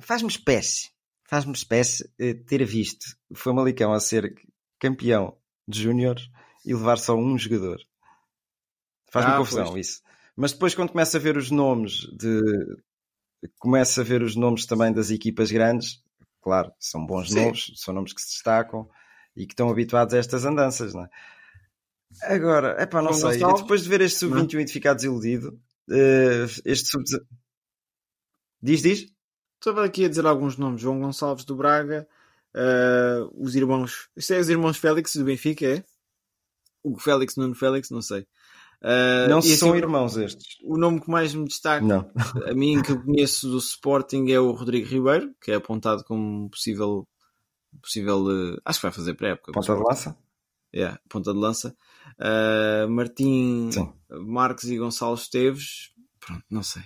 faz-me 0.00 0.28
espécie, 0.28 0.90
faz-me 1.28 1.52
espécie 1.52 2.08
eh, 2.18 2.34
ter 2.34 2.64
visto 2.64 3.04
o 3.30 3.34
Famalicão 3.36 3.92
a 3.92 4.00
ser 4.00 4.34
campeão 4.78 5.36
de 5.66 5.82
júniores 5.82 6.28
e 6.64 6.74
levar 6.74 6.98
só 6.98 7.14
um 7.16 7.38
jogador. 7.38 7.78
Faz-me 9.10 9.32
Ah, 9.32 9.36
confusão 9.38 9.64
pois. 9.72 9.86
isso. 9.86 10.02
Mas 10.36 10.52
depois 10.52 10.74
quando 10.74 10.90
começa 10.90 11.16
a 11.16 11.20
ver 11.20 11.36
os 11.36 11.50
nomes 11.50 11.92
de 12.18 12.40
começa 13.58 14.00
a 14.00 14.04
ver 14.04 14.22
os 14.22 14.34
nomes 14.34 14.66
também 14.66 14.92
das 14.92 15.10
equipas 15.10 15.50
grandes, 15.50 16.02
claro, 16.42 16.72
são 16.80 17.04
bons 17.06 17.28
Sim. 17.30 17.36
nomes, 17.36 17.72
são 17.76 17.94
nomes 17.94 18.12
que 18.12 18.20
se 18.20 18.28
destacam 18.28 18.88
e 19.36 19.46
que 19.46 19.52
estão 19.52 19.70
habituados 19.70 20.14
a 20.14 20.18
estas 20.18 20.44
andanças, 20.44 20.94
não 20.94 21.04
é? 21.04 21.08
Agora, 22.22 22.76
é 22.78 22.86
pá, 22.86 23.02
não 23.02 23.12
João 23.12 23.32
sei. 23.32 23.40
Depois 23.40 23.82
de 23.82 23.88
ver 23.88 24.00
este 24.00 24.20
sub-21 24.20 24.60
e 24.60 24.64
de 24.64 24.72
ficar 24.72 24.94
desiludido, 24.94 25.58
eh, 25.90 26.46
este 26.64 26.88
sub 26.88 27.04
Diz, 28.62 28.82
diz? 28.82 29.06
Estava 29.60 29.84
aqui 29.84 30.04
a 30.04 30.08
dizer 30.08 30.26
alguns 30.26 30.56
nomes. 30.56 30.80
João 30.80 31.00
Gonçalves 31.00 31.44
do 31.44 31.56
Braga, 31.56 32.08
eh, 32.54 33.18
os 33.34 33.54
irmãos... 33.54 34.08
Isto 34.16 34.34
é 34.34 34.40
os 34.40 34.48
irmãos 34.48 34.76
Félix 34.78 35.14
do 35.16 35.24
Benfica, 35.24 35.66
é? 35.66 35.84
O 36.82 36.98
Félix, 36.98 37.36
Nuno 37.36 37.54
Félix, 37.54 37.90
não 37.90 38.00
sei. 38.00 38.26
Eh, 38.82 39.26
não 39.28 39.38
e 39.38 39.40
assim, 39.40 39.56
são 39.56 39.76
irmãos 39.76 40.16
estes. 40.16 40.58
O 40.62 40.76
nome 40.76 41.00
que 41.00 41.10
mais 41.10 41.34
me 41.34 41.46
destaca 41.46 41.84
Não. 41.84 42.10
a 42.46 42.54
mim 42.54 42.80
que 42.82 42.92
eu 42.92 43.02
conheço 43.02 43.48
do 43.48 43.58
Sporting 43.58 44.30
é 44.30 44.38
o 44.38 44.52
Rodrigo 44.52 44.86
Ribeiro, 44.88 45.34
que 45.40 45.50
é 45.50 45.54
apontado 45.54 46.04
como 46.04 46.48
possível, 46.50 47.06
possível 47.82 48.24
eh, 48.30 48.60
acho 48.64 48.78
que 48.78 48.86
vai 48.86 48.92
fazer 48.92 49.14
pré-época. 49.14 49.50
o 49.50 49.54
Ponta 49.54 49.74
de 49.74 49.82
lança? 49.82 50.16
Yeah, 50.74 51.00
ponta 51.08 51.32
de 51.32 51.38
lança. 51.38 51.76
Uh, 52.18 52.88
Martim 52.88 53.70
Sim. 53.72 53.92
Marques 54.10 54.64
e 54.64 54.78
Gonçalo 54.78 55.14
Esteves, 55.14 55.92
pronto, 56.18 56.44
não 56.50 56.62
sei. 56.62 56.82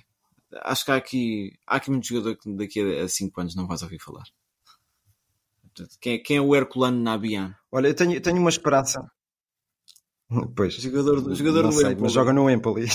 Acho 0.62 0.84
que 0.84 0.90
há 0.90 0.96
aqui, 0.96 1.52
há 1.66 1.76
aqui 1.76 1.90
muito 1.90 2.06
jogador 2.08 2.36
que 2.36 2.52
daqui 2.56 2.80
a 2.98 3.08
5 3.08 3.40
anos 3.40 3.54
não 3.54 3.66
vais 3.68 3.82
ouvir 3.82 4.00
falar. 4.00 4.24
Quem, 6.00 6.14
é- 6.14 6.18
quem 6.18 6.36
é 6.36 6.40
o 6.40 6.54
Herculano 6.54 7.00
Nabian? 7.00 7.54
Olha, 7.70 7.88
eu 7.88 7.94
tenho, 7.94 8.20
tenho 8.20 8.38
uma 8.38 8.50
esperança. 8.50 9.00
Pois. 10.54 10.74
Jogador, 10.74 11.20
do- 11.20 11.34
jogador 11.34 11.62
não 11.64 11.70
do 11.70 11.76
sei, 11.76 11.86
Empoli. 11.86 12.02
mas 12.02 12.12
joga 12.12 12.32
no 12.32 12.48
Empoli. 12.48 12.86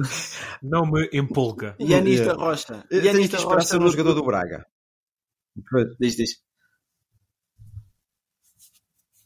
Não 0.62 0.90
me 0.90 1.10
empolga. 1.12 1.76
Yannis 1.78 2.20
da. 2.24 2.32
Rocha. 2.32 2.86
Yannis 2.90 3.28
da 3.28 3.36
esperança 3.36 3.76
Rocha 3.76 3.78
no 3.84 3.90
jogador 3.90 4.14
do 4.14 4.24
Braga. 4.24 4.66
Diz, 6.00 6.16
diz. 6.16 6.40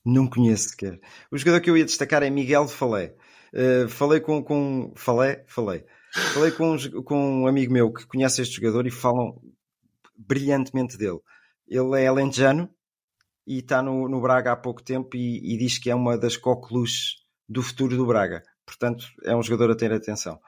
Não 0.04 0.28
conheço 0.28 0.70
sequer. 0.70 1.00
O 1.30 1.38
jogador 1.38 1.60
que 1.60 1.70
eu 1.70 1.76
ia 1.76 1.84
destacar 1.84 2.22
é 2.22 2.30
Miguel 2.30 2.68
Falé. 2.68 3.14
Uh, 3.52 3.88
falei 3.88 4.20
com, 4.20 4.42
com. 4.42 4.92
Falé? 4.96 5.44
Falei. 5.46 5.84
Falei 6.32 6.52
com, 6.52 6.74
um 6.74 7.02
com 7.02 7.42
um 7.42 7.46
amigo 7.46 7.72
meu 7.72 7.92
que 7.92 8.06
conhece 8.06 8.42
este 8.42 8.56
jogador 8.56 8.86
e 8.86 8.90
falam 8.90 9.40
brilhantemente 10.16 10.96
dele. 10.96 11.18
Ele 11.66 12.00
é 12.00 12.06
alentejano 12.06 12.68
e 13.46 13.58
está 13.58 13.82
no, 13.82 14.08
no 14.08 14.20
Braga 14.20 14.52
há 14.52 14.56
pouco 14.56 14.82
tempo 14.82 15.16
e, 15.16 15.54
e 15.54 15.56
diz 15.56 15.78
que 15.78 15.90
é 15.90 15.94
uma 15.94 16.16
das 16.16 16.36
coqueluches 16.36 17.24
do 17.48 17.62
futuro 17.62 17.96
do 17.96 18.06
Braga. 18.06 18.42
Portanto, 18.64 19.06
é 19.24 19.34
um 19.34 19.42
jogador 19.42 19.72
a 19.72 19.76
ter 19.76 19.92
atenção. 19.92 20.40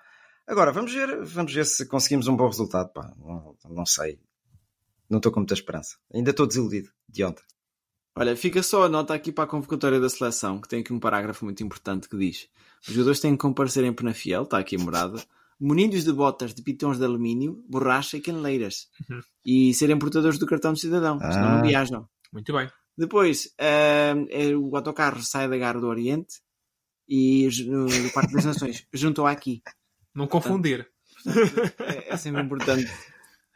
Agora, 0.47 0.71
vamos 0.71 0.93
ver, 0.93 1.25
vamos 1.25 1.53
ver 1.53 1.67
se 1.67 1.87
conseguimos 1.87 2.29
um 2.29 2.37
bom 2.37 2.47
resultado. 2.47 2.93
Pá, 2.93 3.13
não, 3.19 3.57
não 3.69 3.87
sei. 3.87 4.21
Não 5.11 5.19
estou 5.19 5.33
com 5.33 5.41
muita 5.41 5.55
esperança. 5.55 5.97
Ainda 6.15 6.31
estou 6.31 6.47
desiludido 6.47 6.91
de 7.09 7.25
ontem. 7.25 7.43
Olha, 8.19 8.35
fica 8.37 8.63
só 8.63 8.85
a 8.85 8.89
nota 8.89 9.13
aqui 9.15 9.31
para 9.31 9.45
a 9.45 9.47
convocatória 9.47 10.01
da 10.01 10.09
seleção, 10.09 10.59
que 10.61 10.69
tem 10.69 10.81
aqui 10.81 10.93
um 10.93 10.99
parágrafo 10.99 11.45
muito 11.45 11.63
importante 11.63 12.09
que 12.09 12.17
diz: 12.17 12.49
os 12.87 12.93
jogadores 12.95 13.21
têm 13.21 13.33
que 13.33 13.39
comparecer 13.39 13.85
em 13.85 13.93
Penafiel, 13.93 14.45
está 14.45 14.59
aqui 14.59 14.77
a 14.77 14.79
morada, 14.79 15.23
munidos 15.61 16.05
de 16.05 16.13
botas 16.13 16.55
de 16.55 16.63
pitões 16.63 16.99
de 16.99 17.05
alumínio, 17.05 17.63
borracha 17.69 18.17
e 18.17 18.21
caneleiras, 18.21 18.89
Uhum. 19.11 19.21
e 19.45 19.75
serem 19.75 19.99
portadores 19.99 20.39
do 20.39 20.47
cartão 20.47 20.73
de 20.73 20.81
cidadão, 20.81 21.19
senão 21.19 21.49
Ah. 21.49 21.57
não 21.57 21.63
viajam. 21.63 22.09
Muito 22.33 22.53
bem. 22.53 22.69
Depois, 22.97 23.53
ah, 23.61 24.15
é, 24.31 24.57
o 24.57 24.75
autocarro 24.75 25.23
sai 25.23 25.47
da 25.49 25.57
Gara 25.59 25.79
do 25.79 25.87
Oriente 25.87 26.37
e 27.07 27.47
no 27.67 28.11
Parque 28.15 28.33
das 28.33 28.47
Nações 28.47 28.87
juntou 28.95 29.27
aqui. 29.27 29.63
Não 30.15 30.27
confundir. 30.27 30.89
É, 31.81 32.15
é 32.15 32.17
sempre 32.17 32.41
importante. 32.43 32.91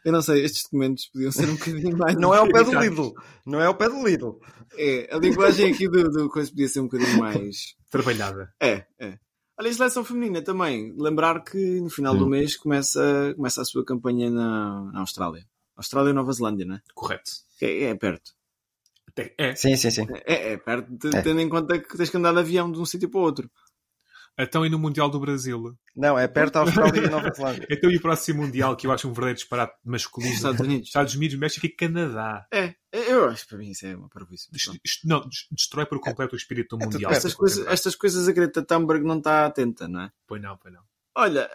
Eu 0.04 0.12
não 0.12 0.22
sei, 0.22 0.44
estes 0.44 0.62
documentos 0.64 1.06
podiam 1.06 1.30
ser 1.32 1.48
um 1.48 1.54
bocadinho 1.56 1.96
mais. 1.96 2.16
Não 2.16 2.34
é 2.34 2.38
ao 2.38 2.48
pé 2.48 2.64
do 2.64 2.78
Lidl. 2.78 3.12
Não 3.44 3.60
é 3.60 3.66
ao 3.66 3.74
pé 3.74 3.88
do 3.88 4.02
Lidl. 4.06 4.38
É, 4.76 5.14
a 5.14 5.18
linguagem 5.18 5.72
aqui 5.72 5.88
do, 5.88 6.08
do 6.10 6.28
coisa 6.30 6.48
podia 6.50 6.68
ser 6.68 6.80
um 6.80 6.84
bocadinho 6.84 7.18
mais. 7.18 7.74
Trabalhada. 7.90 8.52
É, 8.60 8.86
é. 8.98 9.18
Olha, 9.58 9.68
a 9.68 9.72
seleção 9.74 10.02
feminina 10.04 10.40
também. 10.42 10.94
Lembrar 10.96 11.44
que 11.44 11.80
no 11.80 11.90
final 11.90 12.16
do 12.16 12.24
Hum. 12.24 12.30
mês 12.30 12.56
começa, 12.56 13.34
começa 13.36 13.60
a 13.60 13.64
sua 13.64 13.84
campanha 13.84 14.30
na, 14.30 14.90
na 14.92 15.00
Austrália. 15.00 15.44
Austrália 15.76 16.10
e 16.10 16.14
Nova 16.14 16.32
Zelândia, 16.32 16.64
né? 16.64 16.80
Correto. 16.94 17.30
Que 17.58 17.66
É, 17.66 17.82
é 17.84 17.94
perto. 17.94 18.32
É. 19.36 19.54
Sim, 19.54 19.76
sim, 19.76 19.90
sim. 19.90 20.06
É, 20.24 20.52
é 20.52 20.56
perto, 20.56 20.88
de- 20.96 21.14
É. 21.14 21.20
tendo 21.20 21.40
em 21.40 21.48
conta 21.48 21.78
que 21.78 21.94
tens 21.96 22.08
que 22.08 22.16
andar 22.16 22.32
de 22.32 22.38
avião 22.38 22.72
de 22.72 22.78
um 22.78 22.86
sítio 22.86 23.10
para 23.10 23.20
o 23.20 23.22
outro. 23.24 23.50
Então 24.38 24.64
e 24.64 24.70
no 24.70 24.78
Mundial 24.78 25.10
do 25.10 25.20
Brasil? 25.20 25.76
Não, 25.94 26.18
é 26.18 26.26
perto 26.26 26.54
da 26.54 26.60
Austrália 26.60 27.04
e 27.04 27.10
Nova 27.10 27.30
Zelândia. 27.34 27.66
Então 27.70 27.90
e 27.90 27.96
o 27.96 28.00
próximo 28.00 28.42
Mundial, 28.42 28.74
que 28.76 28.86
eu 28.86 28.92
acho 28.92 29.06
um 29.06 29.12
verdadeiro 29.12 29.36
disparate 29.38 29.74
masculino? 29.84 30.32
Estados 30.32 30.60
Unidos. 30.60 30.86
Estados 30.88 31.14
Unidos, 31.14 31.36
México 31.38 31.66
e 31.66 31.68
Canadá. 31.68 32.46
É, 32.52 32.74
eu 32.92 33.28
acho 33.28 33.42
que 33.42 33.48
para 33.50 33.58
mim 33.58 33.70
isso 33.70 33.86
é 33.86 33.94
uma 33.94 34.08
parvoíce. 34.08 34.48
não, 35.04 35.20
des- 35.28 35.46
destrói 35.50 35.84
por 35.86 36.00
completo 36.00 36.34
o 36.34 36.38
espírito 36.38 36.76
do 36.76 36.82
É 36.82 36.86
tudo 36.86 36.92
Mundial. 36.94 37.12
Estas 37.12 37.34
coisas, 37.34 37.66
estas 37.66 37.94
coisas 37.94 38.26
a 38.28 38.32
Greta 38.32 38.62
Thunberg 38.62 39.04
não 39.04 39.18
está 39.18 39.44
atenta, 39.46 39.86
não 39.86 40.02
é? 40.02 40.12
Pois 40.26 40.40
não, 40.40 40.56
pois 40.56 40.72
não. 40.72 40.82
Olha, 41.16 41.50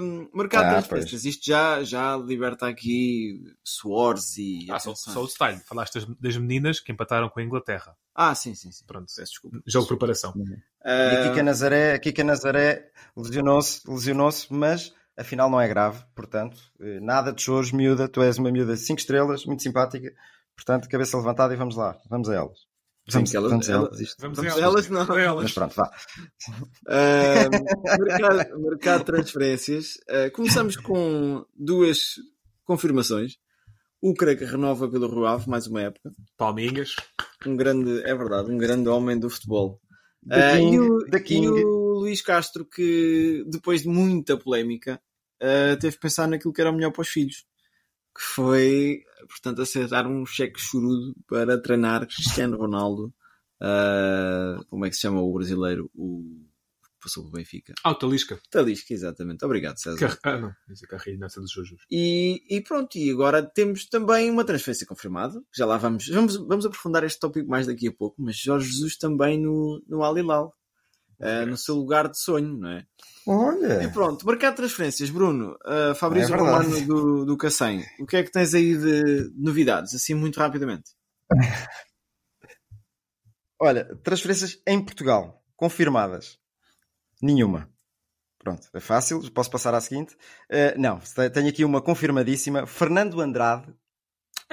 hum, 0.00 0.28
mercado 0.34 0.64
Ah, 0.64 0.68
de 0.68 0.72
transferências, 0.74 1.24
isto 1.24 1.44
já, 1.46 1.82
já 1.82 2.16
liberta 2.16 2.68
aqui 2.68 3.40
suores 3.64 4.36
e. 4.36 4.66
Ah, 4.70 4.78
só, 4.78 4.92
o 5.22 5.26
detalhe. 5.26 5.58
Falaste 5.60 5.94
das, 5.94 6.04
das 6.18 6.36
meninas 6.36 6.80
que 6.80 6.92
empataram 6.92 7.28
com 7.30 7.40
a 7.40 7.42
Inglaterra. 7.42 7.96
Ah, 8.14 8.34
sim, 8.34 8.54
sim, 8.54 8.70
sim. 8.70 8.84
Pronto. 8.86 9.06
Peço 9.06 9.30
desculpa. 9.32 9.58
Jogo 9.66 9.84
de 9.84 9.88
preparação. 9.88 10.34
E 10.36 10.88
a 10.88 11.20
Ah, 11.24 11.28
Kika 11.28 11.42
Nazaré, 11.42 11.98
Kika 11.98 12.22
Nazaré 12.24 12.90
lesionou-se, 13.16 13.80
lesionou-se, 13.90 14.46
mas 14.52 14.92
afinal 15.16 15.48
não 15.50 15.60
é 15.60 15.66
grave. 15.66 16.04
Portanto, 16.14 16.60
eh, 16.80 17.00
nada 17.00 17.32
de 17.32 17.40
choros, 17.40 17.72
miúda. 17.72 18.06
Tu 18.06 18.22
és 18.22 18.36
uma 18.38 18.50
miúda 18.52 18.74
de 18.74 18.80
5 18.80 19.00
estrelas, 19.00 19.46
muito 19.46 19.62
simpática. 19.62 20.12
Portanto, 20.54 20.88
cabeça 20.90 21.16
levantada 21.16 21.54
e 21.54 21.56
vamos 21.56 21.74
lá. 21.74 21.98
Vamos 22.10 22.28
a 22.28 22.34
elas. 22.34 22.69
Sim, 23.10 23.18
Vamos, 23.18 23.34
elas- 23.34 23.50
vamos 23.50 23.68
elas. 23.68 24.00
Isto. 24.00 24.20
Vamos, 24.20 24.36
Vamos 24.38 24.56
elas, 24.56 24.88
não. 24.88 25.18
Elas. 25.18 25.42
Mas 25.42 25.52
pronto, 25.52 25.74
vá. 25.74 25.90
ah, 26.88 27.48
mercado, 27.98 28.60
mercado 28.60 28.98
de 29.00 29.04
transferências. 29.06 29.98
Ah, 30.08 30.30
começamos 30.30 30.76
com 30.76 31.44
duas 31.54 32.14
confirmações. 32.64 33.34
O 34.02 34.14
Creca 34.14 34.46
renova 34.46 34.88
pelo 34.88 35.08
Rio 35.08 35.26
Ave 35.26 35.48
mais 35.48 35.66
uma 35.66 35.82
época. 35.82 36.10
Palminhas. 36.36 36.96
Um 37.46 37.56
grande, 37.56 38.00
é 38.02 38.14
verdade, 38.14 38.50
um 38.50 38.56
grande 38.56 38.88
homem 38.88 39.18
do 39.18 39.28
futebol. 39.28 39.80
Ah, 40.30 40.56
King, 40.56 40.76
e, 40.76 41.48
o, 41.48 41.58
e 41.58 41.64
o 41.64 41.98
Luís 42.00 42.22
Castro, 42.22 42.64
que 42.64 43.44
depois 43.48 43.82
de 43.82 43.88
muita 43.88 44.36
polémica, 44.38 45.00
teve 45.80 45.94
que 45.96 46.00
pensar 46.00 46.26
naquilo 46.28 46.52
que 46.52 46.60
era 46.60 46.70
o 46.70 46.74
melhor 46.74 46.92
para 46.92 47.02
os 47.02 47.08
filhos. 47.08 47.44
Que 48.16 48.22
foi, 48.22 49.00
portanto, 49.28 49.62
aceitar 49.62 50.06
um 50.06 50.24
cheque 50.26 50.60
chorudo 50.60 51.14
para 51.28 51.60
treinar 51.60 52.06
Cristiano 52.06 52.56
Ronaldo. 52.56 53.12
ah, 53.60 54.58
como 54.68 54.84
é 54.84 54.90
que 54.90 54.96
se 54.96 55.02
chama 55.02 55.20
o 55.20 55.32
brasileiro? 55.32 55.90
O 55.94 56.22
que 56.82 56.88
passou 57.02 57.24
pelo 57.24 57.34
Benfica. 57.34 57.74
Ah, 57.84 57.90
o 57.90 57.94
Talisca. 57.94 58.40
Talisca, 58.50 58.92
exatamente. 58.92 59.44
Obrigado, 59.44 59.78
César. 59.78 59.98
Car... 59.98 60.18
Ah, 60.22 60.38
não. 60.38 60.54
Isso 60.70 60.84
é 60.84 60.88
carreira 60.88 61.26
dos 61.26 61.50
Jujus. 61.50 61.82
E, 61.90 62.42
e 62.48 62.60
pronto, 62.60 62.96
e 62.96 63.10
agora 63.10 63.42
temos 63.42 63.86
também 63.86 64.30
uma 64.30 64.44
transferência 64.44 64.86
confirmada. 64.86 65.42
Já 65.54 65.66
lá 65.66 65.76
vamos, 65.76 66.08
vamos, 66.08 66.36
vamos 66.36 66.66
aprofundar 66.66 67.04
este 67.04 67.18
tópico 67.18 67.48
mais 67.48 67.66
daqui 67.66 67.88
a 67.88 67.92
pouco, 67.92 68.20
mas 68.22 68.36
Jorge 68.36 68.70
Jesus 68.70 68.96
também 68.96 69.40
no, 69.40 69.82
no 69.88 70.02
Al 70.02 70.16
Hilal. 70.16 70.54
Eh, 71.20 71.44
no 71.44 71.56
seu 71.56 71.74
lugar 71.74 72.08
de 72.08 72.18
sonho, 72.18 72.56
não 72.56 72.70
é? 72.70 72.80
E 72.80 73.30
Olha, 73.30 73.92
pronto, 73.92 74.26
mercado 74.26 74.52
de 74.52 74.56
transferências, 74.56 75.10
Bruno, 75.10 75.56
uh, 75.66 75.94
Fabrício 75.94 76.34
É. 76.34 76.38
Romano 76.38 76.80
do, 76.86 77.24
do 77.26 77.36
Cacém, 77.36 77.84
o 78.00 78.06
que 78.06 78.16
é 78.16 78.22
que 78.22 78.32
tens 78.32 78.54
aí 78.54 78.76
de 78.76 79.30
novidades, 79.36 79.94
assim 79.94 80.14
muito 80.14 80.40
rapidamente? 80.40 80.90
olha, 83.60 83.84
transferências 84.02 84.60
em 84.66 84.82
Portugal, 84.82 85.44
confirmadas. 85.54 86.38
Nenhuma. 87.22 87.70
Pronto, 88.38 88.66
é 88.72 88.80
fácil, 88.80 89.30
posso 89.32 89.50
passar 89.50 89.74
à 89.74 89.80
seguinte. 89.82 90.16
Eh, 90.48 90.74
não, 90.78 90.98
tenho 91.34 91.48
aqui 91.48 91.62
uma 91.62 91.82
confirmadíssima. 91.82 92.66
Fernando 92.66 93.20
Andrade, 93.20 93.66
do 93.66 93.74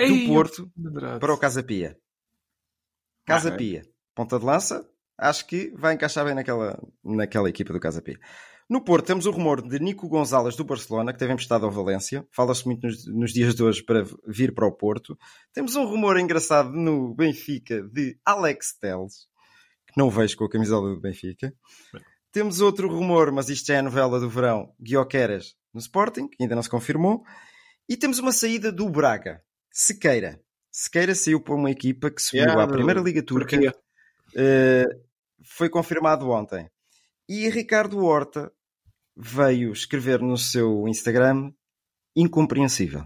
Ei, 0.03 0.27
Porto, 0.27 0.69
Andrade. 0.77 1.19
para 1.21 1.33
o 1.33 1.37
Casa 1.37 1.63
Pia. 1.63 1.97
Casa 3.25 3.47
Ok. 3.47 3.57
Pia, 3.57 3.81
ponta 4.13 4.37
de 4.37 4.43
lança, 4.43 4.85
acho 5.17 5.45
que 5.47 5.71
vai 5.75 5.95
encaixar 5.95 6.25
bem 6.25 6.35
naquela, 6.35 6.79
naquela 7.03 7.49
equipa 7.49 7.73
do 7.73 7.79
Casa 7.79 8.01
Pia. 8.01 8.19
No 8.69 8.83
Porto 8.83 9.05
temos 9.05 9.25
o 9.25 9.31
rumor 9.31 9.61
de 9.65 9.79
Nico 9.79 10.09
Gonzalez 10.09 10.55
do 10.57 10.65
Barcelona, 10.65 11.13
que 11.13 11.19
teve 11.19 11.31
emprestado 11.31 11.65
ao 11.65 11.71
Valência. 11.71 12.27
Fala-se 12.31 12.65
muito 12.65 12.85
nos, 12.85 13.07
nos 13.07 13.31
dias 13.31 13.55
de 13.55 13.63
hoje 13.63 13.81
para 13.81 14.05
vir 14.27 14.53
para 14.53 14.67
o 14.67 14.71
Porto. 14.71 15.17
Temos 15.53 15.75
um 15.77 15.85
rumor 15.85 16.19
engraçado 16.19 16.71
no 16.73 17.15
Benfica 17.15 17.81
de 17.81 18.19
Alex 18.25 18.77
Telles, 18.77 19.27
que 19.87 19.97
não 19.97 20.09
vejo 20.09 20.35
com 20.35 20.43
a 20.43 20.49
camisola 20.49 20.93
do 20.93 20.99
Benfica. 20.99 21.53
Temos 22.29 22.59
outro 22.59 22.89
rumor, 22.89 23.31
mas 23.31 23.47
isto 23.47 23.67
já 23.67 23.75
é 23.75 23.79
a 23.79 23.83
novela 23.83 24.19
do 24.19 24.29
verão, 24.29 24.73
Guioqueras 24.81 25.55
no 25.73 25.79
Sporting, 25.79 26.27
que 26.27 26.43
ainda 26.43 26.55
não 26.55 26.61
se 26.61 26.69
confirmou. 26.69 27.23
E 27.87 27.95
temos 27.95 28.19
uma 28.19 28.33
saída 28.33 28.69
do 28.69 28.89
Braga, 28.89 29.41
Sequeira. 29.71 30.41
Sequeira 30.69 31.15
saiu 31.15 31.39
para 31.39 31.55
uma 31.55 31.71
equipa 31.71 32.11
que 32.11 32.21
subiu 32.21 32.43
Yeah, 32.43 32.63
à 32.63 32.67
Primeira 32.67 32.99
Liga 32.99 33.23
Turca. 33.23 33.57
Turquia. 33.57 33.73
Foi 35.43 35.69
confirmado 35.69 36.29
ontem. 36.29 36.69
E 37.29 37.49
Ricardo 37.49 38.03
Horta 38.03 38.51
veio 39.15 39.71
escrever 39.71 40.19
no 40.21 40.37
seu 40.37 40.87
Instagram 40.87 41.51
incompreensível. 42.15 43.05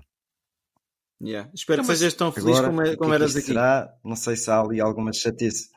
Yeah. 1.24 1.50
Espero 1.54 1.82
Então, 1.82 1.94
que 1.94 1.98
sejas 2.00 2.13
tão 2.15 2.32
feliz 2.32 2.50
Agora, 2.58 2.67
como, 2.67 2.82
é- 2.82 2.96
como 2.96 3.13
é 3.13 3.17
que 3.17 3.22
eras 3.24 3.36
aqui. 3.36 3.46
será? 3.48 3.94
Não 4.04 4.15
sei 4.15 4.36
se 4.36 4.50
há 4.50 4.60
ali 4.60 4.82
alguma 4.82 5.13
chatice. 5.13 5.70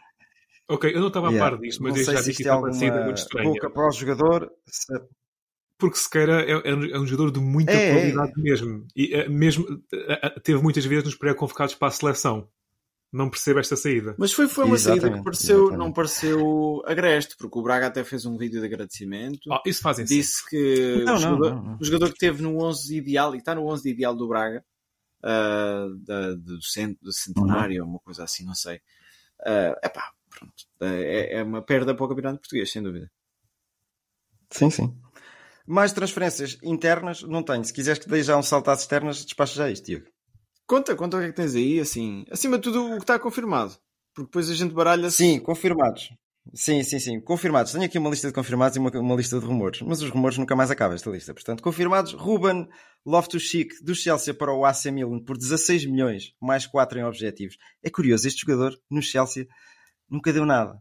Ok, 0.69 0.95
eu 0.95 1.01
não 1.01 1.09
estava 1.09 1.29
a 1.29 1.31
Yeah. 1.31 1.51
par 1.57 1.61
disto, 1.61 1.83
mas 1.83 1.93
não 1.93 2.01
eu 2.01 2.05
sei 2.05 2.15
já 2.15 2.23
se 2.23 2.31
vi 2.31 2.37
que 2.37 2.49
é 2.49 2.51
alguma 2.51 2.73
muito 3.05 3.19
estranha. 3.19 3.51
boca 3.51 3.71
para 3.71 3.89
o 3.89 3.93
jogador. 3.93 4.51
se- 4.67 4.93
Porque 5.77 5.99
Sequeira 5.99 6.41
é, 6.43 6.51
é 6.53 6.75
um- 6.75 6.85
é 6.95 6.99
um 7.01 7.05
jogador 7.07 7.33
de 7.33 7.41
muita 7.41 7.73
É, 7.73 7.89
é. 7.91 7.93
qualidade 7.93 8.33
mesmo. 8.41 8.87
E 8.97 9.29
mesmo 9.29 9.67
teve 10.45 10.63
muitas 10.63 10.85
vezes 10.87 11.05
nos 11.05 11.17
pré-convocados 11.17 11.75
para 11.75 11.89
a 11.89 11.91
seleção. 11.91 12.49
Não 13.15 13.31
percebo 13.31 13.61
esta 13.61 13.77
saída. 13.77 14.17
Mas 14.19 14.33
foi, 14.33 14.49
foi 14.49 14.65
uma 14.65 14.77
saída 14.77 15.03
que 15.03 15.07
Exatamente, 15.07 15.25
pareceu, 15.25 15.59
exatamente. 15.61 15.79
não 15.79 15.93
pareceu 15.93 16.83
agreste, 16.85 17.37
porque 17.39 17.57
o 17.57 17.63
Braga 17.63 17.87
até 17.87 18.03
fez 18.03 18.27
um 18.27 18.37
vídeo 18.37 18.59
de 18.59 18.67
agradecimento. 18.67 19.53
Ah, 19.53 19.63
isso 19.65 19.81
fazem 19.81 20.05
sim. 20.05 20.17
Disse 20.17 20.45
que 20.51 21.05
Não, 21.07 21.15
o, 21.15 21.19
não, 21.19 21.21
jogador, 21.21 21.55
não, 21.55 21.63
não. 21.63 21.79
o 21.81 21.85
jogador 21.85 22.13
que 22.13 22.19
teve 22.19 22.43
no 22.43 22.61
11 22.61 22.97
ideal, 22.97 23.33
e 23.35 23.39
está 23.39 23.55
no 23.55 23.67
11 23.69 23.89
ideal 23.89 24.17
do 24.17 24.27
Braga, 24.27 24.65
ah, 25.23 25.87
da- 26.05 26.35
do, 26.35 26.61
cent, 26.61 26.99
do 27.01 27.13
centenário, 27.13 27.85
Uhum. 27.85 27.91
uma 27.91 27.99
coisa 28.01 28.25
assim, 28.25 28.45
não 28.45 28.55
sei. 28.55 28.81
É 29.47 29.79
epá, 29.85 30.11
pronto. 30.29 30.55
É, 30.81 31.37
é 31.39 31.43
uma 31.45 31.63
perda 31.63 31.95
para 31.95 32.05
o 32.05 32.09
campeonato 32.09 32.41
português, 32.41 32.69
sem 32.73 32.83
dúvida. 32.83 33.09
Sim, 34.51 34.71
sim. 34.71 34.93
Mais 35.67 35.93
transferências 35.93 36.59
internas 36.63 37.23
não 37.23 37.43
tenho. 37.45 37.65
Se 37.65 37.73
quiseres 37.73 38.03
que 38.03 38.09
dê 38.11 38.23
já 38.25 38.37
um 38.37 38.43
salto 38.43 38.71
às 38.71 38.81
externas, 38.81 39.25
despacha 39.25 39.55
já 39.55 39.71
isto, 39.71 39.87
Diego. 39.87 40.07
Conta, 40.67 40.95
conta 40.97 41.17
o 41.17 41.21
que 41.21 41.27
é 41.27 41.31
que 41.31 41.37
tens 41.37 41.55
aí, 41.55 41.79
assim. 41.79 42.25
Acima 42.31 42.57
de 42.57 42.63
tudo, 42.65 42.87
o 42.87 42.97
que 42.97 43.03
está 43.03 43.19
confirmado. 43.19 43.77
Porque 44.15 44.29
depois 44.29 44.49
a 44.49 44.55
gente 44.55 44.73
baralha-se. 44.73 45.17
Sim, 45.17 45.41
confirmados. 45.41 46.11
Sim, 46.53 46.83
sim, 46.83 46.99
sim. 46.99 47.21
Confirmados. 47.21 47.73
Tenho 47.73 47.85
aqui 47.85 47.99
uma 47.99 48.11
lista 48.11 48.29
de 48.29 48.35
confirmados 48.35 48.77
e 48.77 48.79
uma, 48.79 48.91
uma 48.91 49.15
lista 49.15 49.39
de 49.39 49.45
rumores. 49.45 49.81
Mas 49.81 50.03
os 50.03 50.11
rumores 50.11 50.37
nunca 50.37 50.55
mais 50.55 50.71
acabam 50.71 50.95
esta 50.95 51.11
lista. 51.11 51.33
Portanto, 51.33 51.63
confirmados. 51.63 52.13
Ruben 52.13 52.69
Loftus-Cheek 53.07 53.83
do 53.83 53.95
Chelsea 53.95 54.35
para 54.35 54.53
o 54.53 54.65
AC 54.65 54.87
Milan 54.87 55.21
por 55.21 55.37
16 55.37 55.87
milhões, 55.87 56.35
mais 56.41 56.67
4 56.67 56.99
em 56.99 57.05
objetivos. 57.05 57.57
É 57.83 57.91
curioso, 57.91 58.29
este 58.29 58.43
jogador 58.43 58.79
no 58.91 59.03
Chelsea 59.03 59.47
nunca 60.09 60.33
deu 60.33 60.45
nada. 60.45 60.79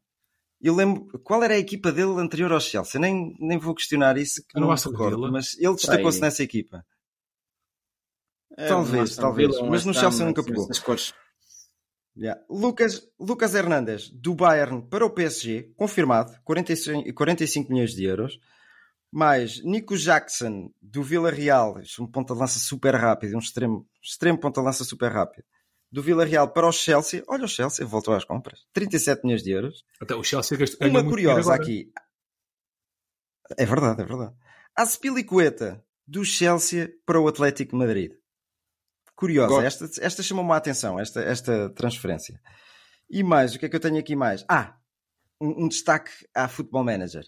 Eu 0.61 0.75
lembro, 0.75 1.07
qual 1.23 1.43
era 1.43 1.55
a 1.55 1.59
equipa 1.59 1.91
dele 1.91 2.19
anterior 2.19 2.51
ao 2.51 2.59
Chelsea? 2.59 2.99
Nem, 2.99 3.35
nem 3.39 3.57
vou 3.57 3.75
questionar 3.75 4.17
isso, 4.17 4.41
que 4.47 4.57
Era 4.57 4.65
o 4.65 4.69
não 4.69 4.75
me 4.75 4.81
recordo. 4.81 5.31
Mas 5.31 5.57
ele 5.59 5.75
destacou-se 5.75 6.21
nessa 6.21 6.43
equipa. 6.43 6.85
É, 8.57 8.67
Talvez, 8.67 9.15
talvez. 9.15 9.49
Villa, 9.49 9.63
um 9.63 9.69
Mas 9.69 9.85
no 9.85 9.93
Chelsea 9.93 10.25
nunca 10.25 10.43
pegou. 10.43 10.67
Yeah. 12.15 12.39
Lucas, 12.47 13.07
Lucas 13.19 13.55
Hernandes, 13.55 14.09
do 14.09 14.35
Bayern 14.35 14.87
para 14.87 15.05
o 15.05 15.09
PSG, 15.09 15.73
confirmado, 15.75 16.31
45, 16.43 17.11
45 17.13 17.71
milhões 17.71 17.93
de 17.93 18.03
euros. 18.03 18.39
Mais 19.11 19.63
Nico 19.63 19.95
Jackson, 19.95 20.71
do 20.81 21.03
Villarreal, 21.03 21.79
isto 21.79 22.01
é 22.01 22.05
um 22.05 22.07
ponta 22.07 22.33
de 22.33 22.39
lança 22.39 22.59
super 22.59 22.95
rápido, 22.95 23.35
um 23.35 23.39
extremo, 23.39 23.87
extremo 24.01 24.39
ponta 24.39 24.59
de 24.59 24.65
lança 24.65 24.83
super 24.83 25.11
rápido. 25.11 25.45
Do 25.91 26.01
Villarreal 26.01 26.51
para 26.51 26.67
o 26.67 26.71
Chelsea, 26.71 27.23
olha 27.27 27.45
o 27.45 27.47
Chelsea, 27.47 27.85
voltou 27.85 28.15
às 28.15 28.25
compras, 28.25 28.61
37 28.73 29.23
milhões 29.23 29.43
de 29.43 29.51
euros. 29.51 29.83
Até 30.01 30.15
o 30.15 30.23
Chelsea 30.23 30.57
gastou 30.57 30.87
Uma 30.87 31.03
curiosa 31.03 31.53
aqui. 31.53 31.91
É 33.57 33.65
verdade, 33.65 34.01
é 34.01 34.05
verdade. 34.05 34.35
Aspilicueta, 34.75 35.83
do 36.07 36.25
Chelsea 36.25 36.91
para 37.05 37.19
o 37.19 37.27
Atlético 37.27 37.71
de 37.71 37.77
Madrid. 37.77 38.11
Curiosa, 39.15 39.49
Gosto. 39.49 39.85
esta, 39.85 40.05
esta 40.05 40.23
chamou-me 40.23 40.51
a 40.51 40.57
atenção, 40.57 40.99
esta, 40.99 41.21
esta 41.21 41.69
transferência. 41.69 42.39
E 43.09 43.23
mais, 43.23 43.53
o 43.53 43.59
que 43.59 43.65
é 43.65 43.69
que 43.69 43.75
eu 43.75 43.79
tenho 43.79 43.99
aqui 43.99 44.15
mais? 44.15 44.43
Ah, 44.49 44.75
um, 45.39 45.65
um 45.65 45.67
destaque 45.67 46.11
à 46.33 46.47
Football 46.47 46.85
Manager. 46.85 47.23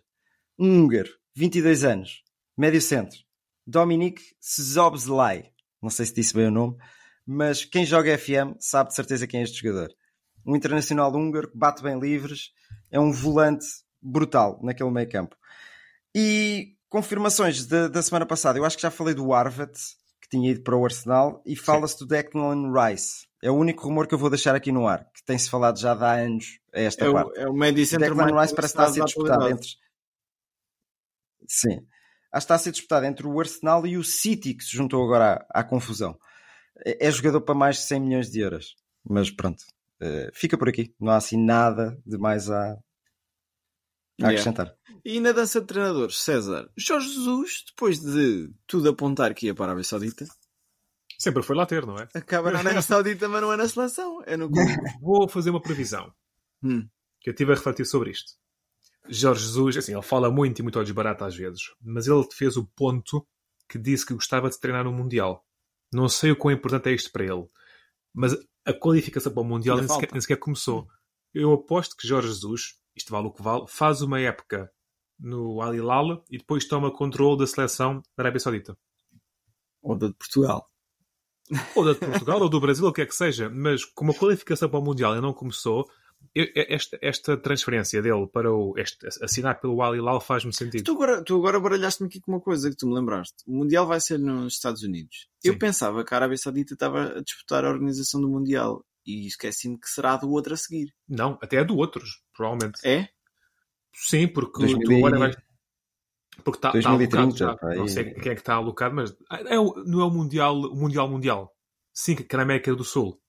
Um 0.58 0.84
húngaro, 0.84 1.10
22 1.36 1.84
anos, 1.84 2.24
médio 2.58 2.82
centro, 2.82 3.20
Dominic 3.68 4.22
Szobzlai. 4.40 5.52
Não 5.82 5.90
sei 5.90 6.06
se 6.06 6.14
disse 6.14 6.34
bem 6.34 6.48
o 6.48 6.52
nome, 6.52 6.78
mas 7.26 7.66
quem 7.66 7.86
joga 7.86 8.18
FM 8.18 8.56
sabe 8.60 8.90
de 8.90 8.96
certeza 8.96 9.28
quem 9.28 9.42
é 9.42 9.44
este 9.44 9.62
jogador. 9.62 9.90
Um 10.46 10.56
internacional 10.56 11.14
húngaro 11.14 11.52
que 11.52 11.58
bate 11.58 11.84
bem 11.84 12.00
livres, 12.00 12.52
é 12.92 13.00
um 13.00 13.12
volante 13.12 13.66
brutal 14.02 14.60
naquele 14.64 14.92
meio 14.92 15.10
campo. 15.10 15.36
E 16.16 16.78
confirmações 16.88 17.66
da, 17.66 17.88
da 17.88 18.02
semana 18.02 18.26
passada, 18.26 18.58
eu 18.58 18.66
acho 18.66 18.78
que 18.78 18.84
já 18.84 18.92
falei 18.92 19.14
do 19.14 19.34
Arvat, 19.34 19.76
que 20.26 20.38
tinha 20.38 20.52
ido 20.52 20.62
para 20.64 20.76
o 20.76 20.84
Arsenal, 20.84 21.42
e 21.46 21.56
fala-se 21.56 22.00
do 22.00 22.06
Declan 22.06 22.72
Rice. 22.74 23.28
É 23.44 23.52
o 23.52 23.56
único 23.56 23.84
rumor 23.84 24.08
que 24.08 24.14
eu 24.14 24.18
vou 24.18 24.30
deixar 24.30 24.56
aqui 24.56 24.72
no 24.72 24.88
ar, 24.88 25.06
que 25.14 25.24
tem-se 25.24 25.50
falado 25.50 25.80
já 25.80 25.94
há 25.94 26.14
anos 26.14 26.60
a 26.74 26.80
esta 26.82 27.06
É 27.06 27.12
parte. 27.12 27.40
o, 27.40 27.42
é 27.42 27.48
o 27.48 27.54
médio 27.54 27.86
centro 27.86 28.10
Declan 28.10 28.32
mais 28.32 28.50
Rice 28.50 28.56
parece 28.56 28.74
estar 28.74 28.86
a 28.86 28.94
ser 28.94 29.04
disputado 29.04 29.48
entre. 29.50 29.70
Sim. 31.48 31.86
Está 32.34 32.56
a 32.56 32.60
ser 32.60 32.72
disputado 32.72 33.06
entre 33.06 33.26
o 33.26 33.40
Arsenal 33.40 33.86
e 33.88 33.98
o 33.98 34.04
City, 34.04 34.56
que 34.56 34.64
se 34.64 34.76
juntou 34.76 35.04
agora 35.04 35.46
à, 35.54 35.62
à 35.62 35.64
confusão. 35.64 36.18
É, 36.86 37.08
é 37.08 37.12
jogador 37.12 37.42
para 37.42 37.56
mais 37.56 37.78
de 37.78 37.84
100 37.84 38.00
milhões 38.02 38.30
de 38.32 38.40
euros. 38.40 38.76
Mas 39.08 39.30
pronto, 39.30 39.64
eh, 40.02 40.30
fica 40.34 40.58
por 40.58 40.68
aqui. 40.68 40.94
Não 41.00 41.12
há 41.12 41.18
assim 41.18 41.38
nada 41.38 41.98
de 42.06 42.18
mais 42.18 42.50
a, 42.50 42.76
a 44.22 44.28
Yeah. 44.28 44.40
acrescentar. 44.42 44.76
E 45.04 45.20
na 45.20 45.32
dança 45.32 45.62
de 45.62 45.68
treinadores, 45.68 46.18
César, 46.22 46.70
Jorge 46.78 47.08
Jesus, 47.14 47.64
depois 47.68 48.00
de 48.00 48.50
tudo 48.66 48.90
apontar 48.90 49.34
que 49.36 49.46
ia 49.48 49.54
para 49.54 49.66
a 49.66 49.68
Arábia 49.70 49.84
Saudita, 49.84 50.26
Sempre 51.18 51.44
foi 51.44 51.56
lá 51.56 51.66
ter, 51.66 51.86
não 51.86 51.96
é? 51.98 52.10
acaba 52.14 52.52
na 52.52 52.60
Arábia 52.60 52.82
Saudita, 52.82 53.30
mas 53.30 53.42
não 53.42 53.54
é 53.54 53.56
na 53.56 53.68
seleção, 53.68 54.22
é 54.26 54.36
no. 54.36 54.50
Vou 55.02 55.28
fazer 55.30 55.50
uma 55.50 55.62
previsão. 55.62 56.14
Hum. 56.64 56.88
Que 57.22 57.30
eu 57.30 57.32
estive 57.32 57.52
a 57.54 57.56
refletir 57.56 57.86
sobre 57.86 58.12
isto. 58.12 58.34
Jorge 59.08 59.44
Jesus, 59.46 59.78
assim, 59.78 59.94
ele 59.94 60.02
fala 60.02 60.30
muito 60.32 60.60
e 60.60 60.64
muito 60.64 60.78
ao 60.78 60.84
desbarato 60.84 61.24
às 61.24 61.36
vezes, 61.36 61.62
mas 61.82 62.08
ele 62.08 62.26
fez 62.34 62.58
o 62.58 62.66
ponto 62.66 63.26
que 63.70 63.78
disse 63.78 64.06
que 64.06 64.14
gostava 64.14 64.50
de 64.50 64.60
treinar 64.60 64.84
no 64.84 64.92
Mundial. 64.92 65.46
Não 65.94 66.10
sei 66.10 66.32
o 66.32 66.36
quão 66.36 66.54
importante 66.54 66.90
é 66.90 66.94
isto 66.94 67.12
para 67.12 67.24
ele, 67.24 67.46
mas 68.14 68.36
a 68.66 68.74
qualificação 68.74 69.32
para 69.32 69.42
o 69.42 69.46
Mundial 69.46 69.78
nem 69.78 69.88
sequer, 69.88 70.12
nem 70.12 70.20
sequer 70.22 70.38
começou. 70.38 70.88
Eu 71.34 71.54
aposto 71.54 71.96
que 71.96 72.08
Jorge 72.08 72.28
Jesus, 72.30 72.76
isto 72.96 73.12
vale 73.12 73.28
o 73.28 73.32
que 73.32 73.42
vale, 73.42 73.66
faz 73.68 74.02
uma 74.02 74.20
época 74.20 74.72
no 75.20 75.62
Al 75.62 75.74
Hilal 75.76 76.24
e 76.30 76.38
depois 76.38 76.66
toma 76.68 76.92
controle 76.92 77.38
da 77.40 77.48
seleção 77.48 78.02
da 78.18 78.24
Arábia 78.24 78.40
Saudita. 78.40 78.78
Ou 79.82 79.96
da 79.98 80.08
de 80.08 80.14
Portugal. 80.14 80.70
Ou 81.76 81.86
da 81.86 81.94
de 81.94 82.00
Portugal, 82.00 82.42
ou 82.42 82.50
do 82.50 82.60
Brasil, 82.60 82.84
ou 82.86 82.90
o 82.90 82.94
que 82.94 83.02
é 83.02 83.06
que 83.06 83.16
seja. 83.16 83.50
Mas 83.50 83.86
como 83.86 84.12
a 84.12 84.16
qualificação 84.16 84.68
para 84.70 84.80
o 84.80 84.84
Mundial 84.84 85.12
ainda 85.12 85.22
não 85.22 85.34
começou, 85.34 85.88
eu- 86.34 86.48
esta, 86.56 86.98
esta 87.02 87.38
transferência 87.38 88.02
dele 88.02 88.28
para 88.28 88.52
o, 88.52 88.74
este, 88.78 89.08
assinar 89.22 89.60
pelo 89.62 89.82
Al 89.82 89.96
Hilal 89.96 90.20
faz-me 90.20 90.52
sentido. 90.52 90.84
Tu 90.84 90.92
agora, 90.92 91.24
tu 91.24 91.36
agora 91.36 91.60
baralhaste-me 91.60 92.10
aqui 92.10 92.20
com 92.20 92.32
uma 92.32 92.42
coisa 92.42 92.70
que 92.70 92.76
tu 92.76 92.88
me 92.88 92.96
lembraste. 92.96 93.36
O 93.46 93.58
Mundial 93.58 93.86
vai 93.86 94.02
ser 94.02 94.18
nos 94.18 94.54
Estados 94.56 94.82
Unidos. 94.82 95.28
Sim. 95.40 95.50
Eu 95.50 95.58
pensava 95.60 96.04
que 96.04 96.14
a 96.14 96.18
Arábia 96.18 96.38
Saudita 96.38 96.74
estava 96.74 97.18
a 97.20 97.22
disputar 97.22 97.64
a 97.64 97.70
organização 97.70 98.20
do 98.20 98.28
Mundial 98.28 98.84
e 99.06 99.28
esqueci-me 99.28 99.80
que 99.80 99.88
será 99.88 100.18
do 100.18 100.30
outro 100.32 100.56
a 100.56 100.58
seguir. 100.58 100.92
Não, 101.08 101.38
até 101.44 101.58
é 101.58 101.64
do 101.64 101.78
outros, 101.78 102.24
provavelmente. 102.36 102.80
É? 102.86 103.10
Sim, 103.94 104.28
porque 104.28 104.60
2000 104.60 104.88
tu 104.88 104.96
agora 104.98 105.20
vais. 105.20 105.38
Porque 106.44 106.58
está 106.58 106.72
tá 106.72 106.74
2030, 106.74 107.18
alocado 107.18 107.38
já. 107.38 107.76
Não 107.76 107.84
aí. 107.84 107.90
sei 107.90 108.04
quem 108.14 108.32
é 108.32 108.36
que 108.36 108.42
está 108.42 108.56
alocado, 108.56 108.96
mas 108.96 109.12
é 109.32 109.56
não 109.56 110.02
é 110.02 110.06
o 110.06 110.12
Mundial, 110.12 110.56
o 110.56 110.76
Mundial 110.76 111.10
Mundial. 111.10 111.56
Sim, 111.94 112.16
que 112.16 112.36
é 112.36 112.38
na 112.38 112.44
América 112.44 112.76
do 112.76 112.84
Sul. 112.84 113.22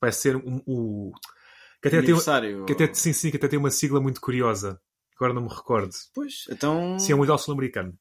Vai 0.00 0.12
ser 0.12 0.36
um, 0.36 0.62
o. 0.66 1.12
Que 1.82 1.88
até, 1.88 2.02
tem, 2.02 2.14
que 2.66 2.72
até, 2.74 2.92
sim, 2.92 3.12
sim, 3.14 3.30
que 3.30 3.38
até 3.38 3.48
tem 3.48 3.58
uma 3.58 3.70
sigla 3.70 4.00
muito 4.00 4.20
curiosa. 4.20 4.78
Agora 5.16 5.32
não 5.32 5.42
me 5.42 5.48
recordo. 5.48 5.94
Pois, 6.14 6.44
então. 6.50 6.98
Sim, 6.98 7.12
é 7.12 7.14
o 7.14 7.18
Mundial 7.18 7.38
Sul-Americano. 7.38 7.98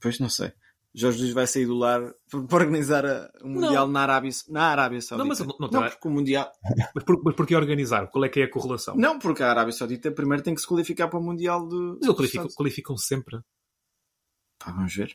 Pois 0.00 0.18
não 0.18 0.30
sei. 0.30 0.52
Jorge 0.98 1.20
Luís 1.20 1.34
vai 1.34 1.46
sair 1.46 1.66
do 1.66 1.74
lar 1.76 2.00
para 2.48 2.56
organizar 2.56 3.04
o 3.42 3.48
Mundial 3.48 3.86
na 3.86 4.00
Arábia, 4.00 4.30
na 4.48 4.62
Arábia 4.68 5.00
Saudita. 5.02 5.18
Não, 5.18 5.28
mas 5.28 5.38
não- 5.40 5.56
não 5.60 5.68
terá- 5.68 5.90
porque 5.90 6.08
o 6.08 6.10
Mundial. 6.10 6.50
Mas, 6.94 7.04
por, 7.04 7.22
mas 7.22 7.34
porquê 7.36 7.54
organizar? 7.54 8.06
Qual 8.10 8.24
é 8.24 8.28
que 8.30 8.40
é 8.40 8.44
a 8.44 8.50
correlação? 8.50 8.96
Não, 8.96 9.18
porque 9.18 9.42
a 9.42 9.50
Arábia 9.50 9.72
Saudita 9.72 10.10
primeiro 10.10 10.42
tem 10.42 10.54
que 10.54 10.60
se 10.62 10.66
qualificar 10.66 11.08
para 11.08 11.18
o 11.18 11.22
Mundial 11.22 11.68
de. 11.68 11.76
Mas 11.76 12.02
eles 12.04 12.16
qualificam, 12.16 12.48
qualificam 12.56 12.96
sempre. 12.96 13.38
Pá, 14.58 14.72
vamos 14.72 14.94
ver. 14.94 15.14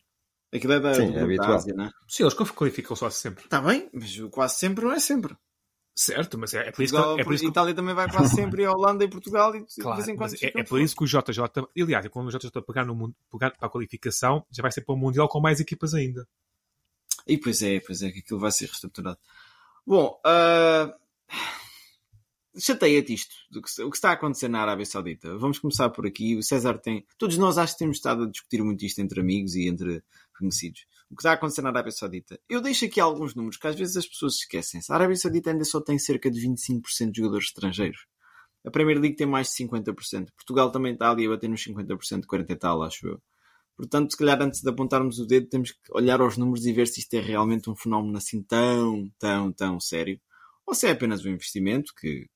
Aquilo 0.54 0.74
é 0.74 0.80
da, 0.80 0.94
Sim, 0.94 1.08
do 1.08 1.14
é 1.14 1.20
da 1.20 1.24
habitual. 1.24 1.54
Ásia, 1.54 1.74
não 1.74 1.86
é? 1.86 1.92
Sim, 2.08 2.24
eles 2.24 2.34
qualificam 2.36 2.96
só 2.96 3.10
sempre. 3.10 3.46
Está 3.46 3.60
bem, 3.62 3.90
mas 3.94 4.16
quase 4.30 4.56
sempre 4.60 4.86
não 4.86 4.92
é 4.92 5.00
sempre. 5.00 5.36
Certo, 6.02 6.36
mas 6.36 6.52
é, 6.56 6.70
é 6.70 6.72
por 6.72 6.82
isso 6.82 6.96
Portugal, 6.96 7.16
que. 7.16 7.22
É 7.22 7.24
por 7.24 7.34
isso 7.36 7.44
que 7.44 7.50
Itália 7.52 7.76
também 7.76 7.94
vai 7.94 8.10
quase 8.10 8.34
sempre, 8.34 8.66
a 8.66 8.72
Holanda 8.72 9.04
e 9.04 9.08
Portugal 9.08 9.56
e 9.56 9.64
de 9.64 9.76
Claro, 9.76 9.98
vez 9.98 10.08
em 10.10 10.16
quando 10.16 10.34
é, 10.34 10.52
é 10.60 10.64
por 10.64 10.82
isso 10.82 10.96
que 10.96 11.04
o 11.04 11.06
JJ. 11.06 11.44
Aliás, 11.80 12.08
quando 12.08 12.28
o 12.28 12.32
JJ 12.32 12.50
pegar, 12.66 12.86
no, 12.86 13.14
pegar 13.32 13.52
para 13.52 13.68
a 13.68 13.70
qualificação, 13.70 14.44
já 14.50 14.64
vai 14.64 14.72
ser 14.72 14.82
para 14.82 14.96
o 14.96 14.98
Mundial 14.98 15.30
com 15.30 15.40
mais 15.40 15.60
equipas 15.60 15.94
ainda. 15.94 16.28
E 17.28 17.38
pois 17.38 17.62
é, 17.62 17.80
pois 17.82 18.02
é, 18.02 18.10
que 18.10 18.18
aquilo 18.18 18.40
vai 18.40 18.52
ser 18.52 18.66
reestruturado. 18.66 19.20
Bom, 19.86 20.20
uh... 20.26 20.92
chateia-te 22.60 23.14
isto, 23.14 23.36
do 23.52 23.62
que, 23.62 23.82
o 23.84 23.92
que 23.92 23.96
está 23.96 24.10
a 24.10 24.14
acontecer 24.14 24.48
na 24.48 24.60
Arábia 24.60 24.88
Saudita. 24.88 25.38
Vamos 25.38 25.60
começar 25.60 25.92
por 25.92 26.08
aqui. 26.08 26.36
O 26.36 26.42
César 26.42 26.80
tem. 26.80 27.06
Todos 27.16 27.38
nós 27.38 27.60
acho 27.60 27.74
que 27.74 27.80
temos 27.80 27.98
estado 27.98 28.24
a 28.24 28.28
discutir 28.28 28.64
muito 28.64 28.84
isto 28.84 29.00
entre 29.02 29.20
amigos 29.20 29.54
e 29.54 29.68
entre 29.68 30.04
conhecidos. 30.36 30.88
O 31.12 31.16
que 31.16 31.22
está 31.22 31.32
a 31.32 31.34
acontecer 31.34 31.62
na 31.62 31.70
Arábia 31.70 31.92
Saudita. 31.92 32.40
Eu 32.50 32.62
deixo 32.62 32.86
aqui 32.86 33.00
alguns 33.00 33.36
números 33.36 33.58
que 33.58 33.68
às 33.68 33.76
vezes 33.76 33.98
as 33.98 34.08
pessoas 34.08 34.36
esquecem. 34.36 34.80
A 34.90 34.96
Arábia 34.96 35.18
Saudita 35.18 35.52
ainda 35.52 35.66
só 35.66 35.82
tem 35.82 36.00
cerca 36.00 36.32
de 36.32 36.40
25% 36.40 37.12
de 37.12 37.18
jogadores 37.18 37.48
estrangeiros. 37.48 38.06
A 38.66 38.72
Premier 38.72 38.98
League 38.98 39.18
tem 39.18 39.28
mais 39.28 39.48
de 39.48 39.66
50%. 39.66 39.94
Portugal 40.38 40.72
também 40.72 40.94
está 40.94 41.12
ali 41.12 41.26
a 41.26 41.30
bater 41.30 41.50
nos 41.50 41.62
50%, 41.66 42.22
40% 42.26 42.50
e 42.50 42.56
tal, 42.56 42.82
acho 42.82 43.08
eu. 43.08 43.22
Portanto, 43.76 44.12
se 44.12 44.18
calhar 44.18 44.42
antes 44.42 44.62
de 44.62 44.70
apontarmos 44.70 45.20
o 45.20 45.26
dedo, 45.26 45.48
temos 45.48 45.72
que 45.72 45.80
olhar 45.92 46.22
aos 46.22 46.38
números 46.38 46.66
e 46.66 46.72
ver 46.72 46.88
se 46.88 47.00
isto 47.00 47.14
é 47.16 47.20
realmente 47.20 47.70
um 47.70 47.76
fenómeno 47.76 48.18
assim 48.18 48.42
tão, 48.44 49.12
tão, 49.20 49.52
tão 49.52 49.80
sério. 49.80 50.20
Ou 50.66 50.74
se 50.74 50.88
é 50.88 50.92
apenas 50.92 51.26
um 51.26 51.30
investimento 51.30 51.92
que, 52.00 52.30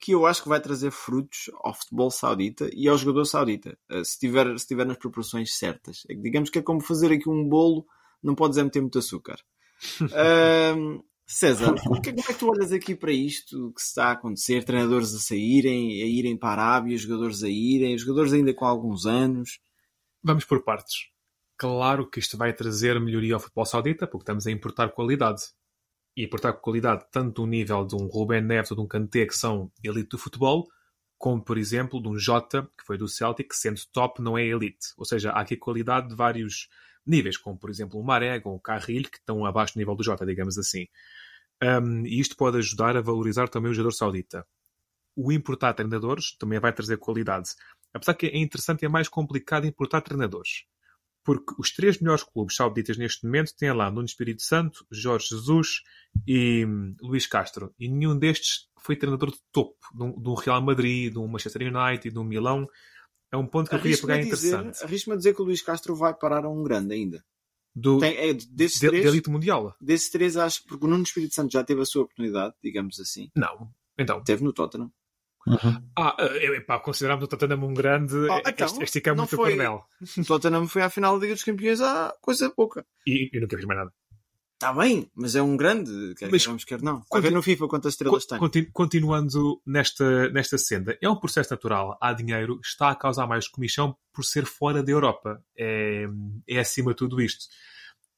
que 0.00 0.12
eu 0.12 0.24
acho 0.24 0.42
que 0.42 0.48
vai 0.48 0.60
trazer 0.60 0.92
frutos 0.92 1.50
ao 1.56 1.74
futebol 1.74 2.10
saudita 2.10 2.70
e 2.72 2.88
ao 2.88 2.96
jogador 2.96 3.24
saudita, 3.24 3.76
eh, 3.90 4.04
se 4.04 4.18
tiver, 4.18 4.56
se 4.58 4.66
tiver 4.66 4.86
nas 4.86 4.96
proporções 4.96 5.54
certas. 5.56 6.04
É 6.08 6.14
que 6.14 6.20
digamos 6.22 6.48
que 6.48 6.60
é 6.60 6.62
como 6.62 6.80
fazer 6.80 7.12
aqui 7.12 7.28
um 7.28 7.48
bolo, 7.48 7.84
não 8.22 8.34
podes 8.34 8.58
é 8.58 8.64
meter 8.64 8.80
muito 8.80 8.98
açúcar. 8.98 9.38
César, 11.28 11.74
é- 11.76 11.82
como 11.82 11.98
é 11.98 12.22
que 12.22 12.34
tu 12.34 12.48
olhas 12.50 12.72
aqui 12.72 12.94
para 12.94 13.12
isto 13.12 13.70
que 13.74 13.80
está 13.80 14.06
a 14.06 14.12
acontecer? 14.12 14.64
Treinadores 14.64 15.14
a 15.14 15.18
saírem, 15.18 16.02
a 16.02 16.06
irem 16.06 16.36
para 16.36 16.62
a 16.62 16.66
Arábia, 16.74 16.96
jogadores 16.96 17.42
a 17.42 17.48
irem, 17.50 17.98
jogadores 17.98 18.32
ainda 18.32 18.54
com 18.54 18.64
alguns 18.64 19.04
anos. 19.04 19.60
Vamos 20.22 20.46
por 20.46 20.64
partes. 20.64 21.08
Claro 21.58 22.08
que 22.08 22.18
isto 22.18 22.38
vai 22.38 22.52
trazer 22.54 22.98
melhoria 22.98 23.34
ao 23.34 23.40
futebol 23.40 23.66
saudita, 23.66 24.06
porque 24.06 24.22
estamos 24.22 24.46
a 24.46 24.50
importar 24.50 24.88
qualidade. 24.90 25.42
E 26.16 26.24
importar 26.24 26.54
qualidade 26.54 27.04
tanto 27.12 27.42
do 27.42 27.46
nível 27.46 27.84
de 27.84 27.94
um 27.94 28.06
Rubén 28.06 28.40
Neves 28.42 28.70
ou 28.70 28.76
de 28.76 28.82
um 28.82 28.88
Kanté, 28.88 29.26
que 29.26 29.36
são 29.36 29.70
elite 29.84 30.08
do 30.08 30.18
futebol, 30.18 30.66
como, 31.18 31.42
por 31.42 31.58
exemplo, 31.58 32.00
de 32.00 32.08
um 32.08 32.18
Jota, 32.18 32.62
que 32.76 32.84
foi 32.84 32.96
do 32.96 33.06
Celtic, 33.06 33.48
que 33.50 33.56
sendo 33.56 33.80
top 33.92 34.22
não 34.22 34.38
é 34.38 34.44
elite. 34.44 34.88
Ou 34.96 35.04
seja, 35.04 35.30
há 35.30 35.40
aqui 35.40 35.56
qualidade 35.56 36.08
de 36.08 36.14
vários 36.14 36.68
níveis, 37.08 37.36
como, 37.36 37.58
por 37.58 37.70
exemplo, 37.70 37.98
o 37.98 38.04
Marega 38.04 38.48
ou 38.48 38.56
o 38.56 38.60
Carrilho, 38.60 39.10
que 39.10 39.18
estão 39.18 39.44
abaixo 39.44 39.74
do 39.74 39.78
nível 39.78 39.94
do 39.94 40.04
Jota, 40.04 40.26
digamos 40.26 40.58
assim. 40.58 40.86
Um, 41.62 42.06
e 42.06 42.20
isto 42.20 42.36
pode 42.36 42.58
ajudar 42.58 42.96
a 42.96 43.00
valorizar 43.00 43.48
também 43.48 43.70
o 43.70 43.74
jogador 43.74 43.92
saudita. 43.92 44.46
O 45.16 45.32
importar 45.32 45.74
treinadores 45.74 46.36
também 46.38 46.60
vai 46.60 46.72
trazer 46.72 46.98
qualidade. 46.98 47.50
Apesar 47.92 48.14
que 48.14 48.26
é 48.26 48.38
interessante 48.38 48.82
e 48.82 48.86
é 48.86 48.88
mais 48.88 49.08
complicado 49.08 49.66
importar 49.66 50.00
treinadores. 50.02 50.64
Porque 51.24 51.54
os 51.58 51.72
três 51.72 51.98
melhores 51.98 52.22
clubes 52.22 52.54
sauditas 52.54 52.96
neste 52.96 53.26
momento 53.26 53.54
têm 53.56 53.72
lá 53.72 53.90
Nuno 53.90 54.06
Espírito 54.06 54.42
Santo, 54.42 54.86
Jorge 54.90 55.28
Jesus 55.30 55.82
e 56.26 56.64
hum, 56.64 56.94
Luís 57.02 57.26
Castro. 57.26 57.74
E 57.78 57.88
nenhum 57.88 58.16
destes 58.16 58.68
foi 58.78 58.96
treinador 58.96 59.32
de 59.32 59.38
topo. 59.52 59.76
De 59.94 60.02
um, 60.02 60.14
um 60.16 60.34
Real 60.34 60.62
Madrid, 60.62 61.12
de 61.12 61.18
um 61.18 61.26
Manchester 61.26 61.62
United, 61.62 62.10
de 62.10 62.18
um 62.18 62.24
Milão. 62.24 62.66
É 63.32 63.36
um 63.36 63.46
ponto 63.46 63.68
que 63.68 63.76
eu 63.76 63.80
queria 63.80 63.98
pegar 63.98 64.18
dizer- 64.18 64.48
interessante. 64.48 64.84
Arrisco-me 64.84 65.14
a 65.14 65.16
dizer 65.16 65.34
que 65.34 65.42
o 65.42 65.44
Luís 65.44 65.60
Castro 65.62 65.94
vai 65.94 66.14
parar 66.14 66.44
a 66.44 66.48
um 66.48 66.62
grande 66.62 66.94
ainda. 66.94 67.22
Do, 67.74 67.98
Tem, 68.00 68.16
é, 68.16 68.32
desses, 68.34 68.80
de, 68.80 68.88
três, 68.88 69.02
de 69.02 69.08
elite 69.08 69.30
mundial. 69.30 69.74
desses 69.80 70.10
três, 70.10 70.36
acho 70.36 70.64
porque 70.64 70.84
o 70.84 70.88
Nuno 70.88 71.02
Espírito 71.04 71.34
Santo 71.34 71.52
já 71.52 71.62
teve 71.62 71.80
a 71.80 71.84
sua 71.84 72.02
oportunidade, 72.02 72.54
digamos 72.62 72.98
assim. 72.98 73.30
Não. 73.36 73.70
Então, 73.98 74.22
Teve 74.24 74.42
no 74.42 74.52
Tottenham. 74.52 74.90
ah, 75.96 76.16
eh, 76.18 76.60
pá, 76.60 76.78
consideramos 76.80 77.24
o 77.24 77.28
Tottenham 77.28 77.62
um 77.64 77.72
grande. 77.74 78.14
Oh, 78.14 78.32
é- 78.32 78.42
então, 78.48 78.66
este, 78.66 78.82
este 78.84 78.98
é 79.08 79.10
não 79.10 79.18
muito 79.18 79.36
foi- 79.36 79.50
coronel. 79.56 79.84
O 80.00 80.00
Tottenham 80.26 80.66
foi 80.66 80.82
à 80.82 80.90
final 80.90 81.14
da 81.16 81.22
Liga 81.22 81.34
dos 81.34 81.44
Campeões 81.44 81.80
há 81.80 82.14
coisa 82.20 82.50
pouca. 82.50 82.84
E, 83.06 83.30
e 83.32 83.40
nunca 83.40 83.56
fiz 83.56 83.64
mais 83.66 83.78
nada. 83.78 83.92
Está 84.60 84.72
bem, 84.72 85.08
mas 85.14 85.36
é 85.36 85.40
um 85.42 85.56
grande, 85.56 86.16
quer 86.16 86.28
Mas- 86.28 86.42
queremos, 86.42 86.64
quer 86.64 86.82
não. 86.82 87.04
Vai 87.12 87.20
ver 87.20 87.30
no 87.30 87.40
FIFA 87.40 87.68
quantas 87.68 87.92
estrelas 87.94 88.24
Co- 88.24 88.28
tem. 88.30 88.38
conti- 88.40 88.70
continuando 88.72 89.62
nesta, 89.64 90.28
nesta 90.30 90.58
senda, 90.58 90.98
é 91.00 91.08
um 91.08 91.14
processo 91.14 91.52
natural. 91.52 91.96
Há 92.00 92.12
dinheiro, 92.12 92.58
está 92.60 92.90
a 92.90 92.96
causar 92.96 93.28
mais 93.28 93.46
comissão 93.46 93.96
por 94.12 94.24
ser 94.24 94.44
fora 94.44 94.82
da 94.82 94.90
Europa. 94.90 95.40
É, 95.56 96.06
é 96.48 96.58
acima 96.58 96.90
de 96.90 96.96
tudo 96.96 97.20
isto. 97.22 97.44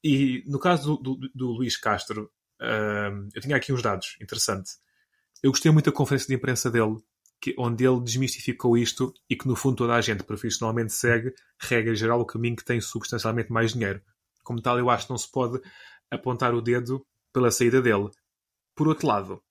E 0.03 0.43
no 0.47 0.57
caso 0.57 0.97
do, 0.97 1.15
do, 1.15 1.29
do 1.35 1.47
Luís 1.51 1.77
Castro, 1.77 2.31
hum, 2.59 3.29
eu 3.35 3.39
tinha 3.41 3.55
aqui 3.55 3.71
uns 3.71 3.83
dados 3.83 4.17
interessantes. 4.19 4.79
Eu 5.43 5.51
gostei 5.51 5.71
muito 5.71 5.91
da 5.91 5.95
conferência 5.95 6.27
de 6.27 6.33
imprensa 6.33 6.71
dele, 6.71 6.97
que, 7.39 7.53
onde 7.55 7.85
ele 7.85 8.01
desmistificou 8.01 8.75
isto 8.75 9.13
e 9.29 9.35
que 9.35 9.47
no 9.47 9.55
fundo 9.55 9.75
toda 9.75 9.93
a 9.93 10.01
gente 10.01 10.23
profissionalmente 10.23 10.91
segue, 10.91 11.35
regra 11.59 11.93
geral, 11.93 12.19
o 12.19 12.25
caminho 12.25 12.55
que 12.55 12.65
tem 12.65 12.81
substancialmente 12.81 13.51
mais 13.51 13.73
dinheiro. 13.73 14.01
Como 14.43 14.59
tal, 14.59 14.79
eu 14.79 14.89
acho 14.89 15.05
que 15.05 15.11
não 15.11 15.19
se 15.19 15.31
pode 15.31 15.61
apontar 16.15 16.53
o 16.53 16.61
dedo 16.61 17.05
pela 17.33 17.49
saída 17.49 17.81
dele. 17.81 18.09
Por 18.75 18.87
outro 18.87 19.07
lado, 19.07 19.41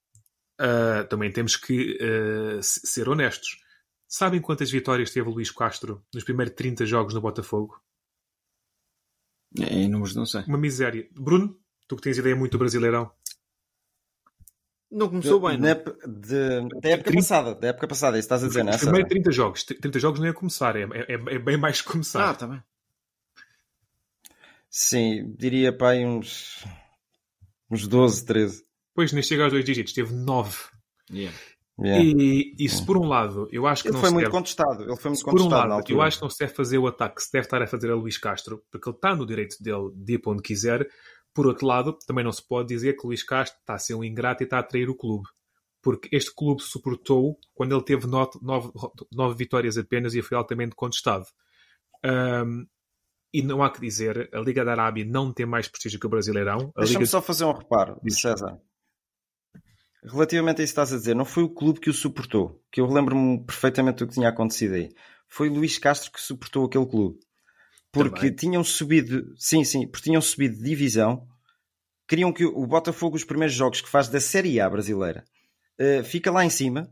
ah, 0.59 1.05
também 1.09 1.33
temos 1.33 1.57
que 1.57 1.99
ah, 2.01 2.63
se- 2.63 2.87
ser 2.87 3.09
honestos. 3.09 3.59
Sabem 4.07 4.41
quantas 4.41 4.71
vitórias 4.71 5.11
teve 5.11 5.29
o 5.29 5.33
Luís 5.33 5.51
Castro 5.51 6.05
nos 6.13 6.25
primeiros 6.25 6.55
30 6.55 6.85
jogos 6.85 7.15
no 7.15 7.21
Botafogo? 7.21 7.81
É, 9.59 9.65
em 9.75 9.89
números 9.89 10.15
não 10.15 10.27
sei. 10.27 10.43
Uma 10.43 10.59
miséria. 10.59 11.09
Bruno, 11.13 11.59
tu 11.89 11.97
que 11.97 12.03
tens 12.03 12.19
ideia 12.19 12.37
muito 12.37 12.53
do 12.53 12.59
Brasileirão. 12.59 13.11
Não 14.91 15.09
começou 15.09 15.41
bem, 15.41 15.53
Na 15.57 15.59
não? 15.59 15.69
ép- 15.69 16.07
de- 16.07 16.81
da 16.81 16.89
época 16.89 17.13
passada, 17.13 17.55
da 17.55 17.69
época 17.69 17.87
passada, 17.87 18.19
isso 18.19 18.27
estás 18.27 18.43
a 18.43 18.49
dizer, 18.49 18.65
não 18.65 18.73
é? 18.73 18.79
Primeiros 18.79 19.09
30 19.09 19.31
jogos. 19.31 19.63
30 19.63 20.01
jogos 20.01 20.19
não 20.19 20.27
é 20.27 20.33
começar, 20.33 20.75
é, 20.75 20.83
é, 20.83 21.13
é 21.15 21.39
bem 21.39 21.57
mais 21.57 21.81
Ah, 21.81 21.85
começar. 21.93 22.33
está 22.33 22.47
bem. 22.49 22.61
Sim, 24.71 25.35
diria 25.37 25.77
para 25.77 25.91
aí 25.91 26.07
uns, 26.07 26.65
uns 27.69 27.89
12, 27.89 28.25
13. 28.25 28.65
Depois 28.91 29.13
nem 29.13 29.23
chega 29.23 29.45
aos 29.45 29.53
dois 29.53 29.65
dígitos, 29.65 29.93
teve 29.93 30.15
9. 30.15 30.57
Yeah. 31.11 31.37
Yeah. 31.83 32.05
E, 32.05 32.55
e 32.59 32.69
se 32.69 32.85
por 32.85 32.97
um 32.99 33.09
lado, 33.09 33.49
eu 33.51 33.67
acho 33.67 33.83
que 33.83 33.89
Ele 33.89 33.95
não 33.95 34.01
foi 34.01 34.11
se 34.11 34.15
muito 34.15 34.25
deve... 34.27 34.37
contestado. 34.37 34.83
Ele 34.85 34.97
foi 34.97 35.11
muito 35.11 35.19
Se 35.19 35.25
por 35.25 35.41
um 35.41 35.49
lado, 35.49 35.83
eu 35.89 36.03
acho 36.03 36.19
que 36.19 36.23
não 36.23 36.31
se 36.31 36.39
deve 36.39 36.55
fazer 36.55 36.79
o 36.79 36.87
ataque 36.87 37.17
que 37.17 37.23
se 37.23 37.33
deve 37.33 37.47
estar 37.47 37.63
a 37.63 37.67
fazer 37.67 37.91
a 37.91 37.95
Luís 37.95 38.19
Castro, 38.19 38.63
porque 38.71 38.89
ele 38.89 38.97
está 38.97 39.17
no 39.17 39.27
direito 39.27 39.57
dele 39.63 39.91
de 39.95 40.15
ir 40.15 40.19
para 40.19 40.33
onde 40.33 40.43
quiser. 40.43 40.87
Por 41.33 41.47
outro 41.47 41.67
lado, 41.67 41.97
também 42.07 42.25
não 42.25 42.33
se 42.33 42.47
pode 42.47 42.69
dizer 42.69 42.95
que 42.97 43.05
o 43.05 43.09
Luís 43.09 43.23
Castro 43.23 43.59
está 43.61 43.75
a 43.75 43.79
ser 43.79 43.95
um 43.95 44.05
ingrato 44.05 44.43
e 44.43 44.45
está 44.45 44.59
a 44.59 44.63
trair 44.63 44.91
o 44.91 44.97
clube. 44.97 45.27
Porque 45.83 46.15
este 46.15 46.35
clube 46.35 46.63
suportou 46.63 47.39
quando 47.55 47.75
ele 47.75 47.85
teve 47.85 48.07
nove, 48.07 48.39
nove, 48.43 48.71
nove 49.11 49.35
vitórias 49.37 49.79
apenas 49.79 50.15
e 50.15 50.21
foi 50.21 50.37
altamente 50.37 50.75
contestado. 50.75 51.25
Ahm, 52.05 52.67
e 53.33 53.43
não 53.43 53.63
há 53.63 53.71
que 53.71 53.81
dizer, 53.81 54.29
a 54.33 54.41
Liga 54.41 54.65
da 54.65 54.73
Arábia 54.73 55.05
não 55.05 55.33
tem 55.33 55.47
mais 55.47 55.69
prestígio 55.69 56.01
que 56.01 56.07
o 56.07 56.11
Brasileirão. 56.11 56.73
Deixa-me 56.77 56.99
Liga... 56.99 57.07
só 57.07 57.23
fazer 57.23 57.45
um 57.45 57.53
reparo, 57.53 58.01
Diz. 58.03 58.21
César. 58.21 58.59
Relativamente 60.03 60.61
a 60.61 60.65
isso 60.65 60.73
que 60.73 60.81
estás 60.81 60.93
a 60.93 60.97
dizer, 60.97 61.15
não 61.15 61.25
foi 61.25 61.43
o 61.43 61.51
clube 61.51 61.79
que 61.79 61.91
o 61.91 61.95
suportou, 61.95 62.63
que 62.73 62.81
eu 62.81 62.87
lembro-me 62.87 63.45
perfeitamente 63.45 63.99
do 63.99 64.09
que 64.09 64.15
tinha 64.15 64.29
acontecido 64.29 64.75
aí. 64.75 64.89
Foi 65.29 65.49
Luís 65.49 65.79
Castro 65.79 66.11
que 66.11 66.21
suportou 66.21 66.65
aquele 66.65 66.87
clube. 66.87 67.19
Porque 67.93 68.21
Também. 68.21 68.35
tinham 68.35 68.65
subido, 68.65 69.35
sim, 69.37 69.63
sim, 69.65 69.87
porque 69.87 70.05
tinham 70.05 70.23
subido 70.23 70.57
de 70.57 70.63
divisão, 70.63 71.27
queriam 72.09 72.33
que 72.33 72.45
o 72.45 72.67
Botafogo, 72.67 73.17
os 73.17 73.25
primeiros 73.25 73.55
jogos 73.55 73.81
que 73.81 73.89
faz 73.89 74.09
da 74.09 74.21
Série 74.21 74.61
A 74.61 74.71
brasileira, 74.71 75.25
uh, 75.79 76.05
fica 76.05 76.31
lá 76.31 76.45
em 76.45 76.51
cima, 76.51 76.91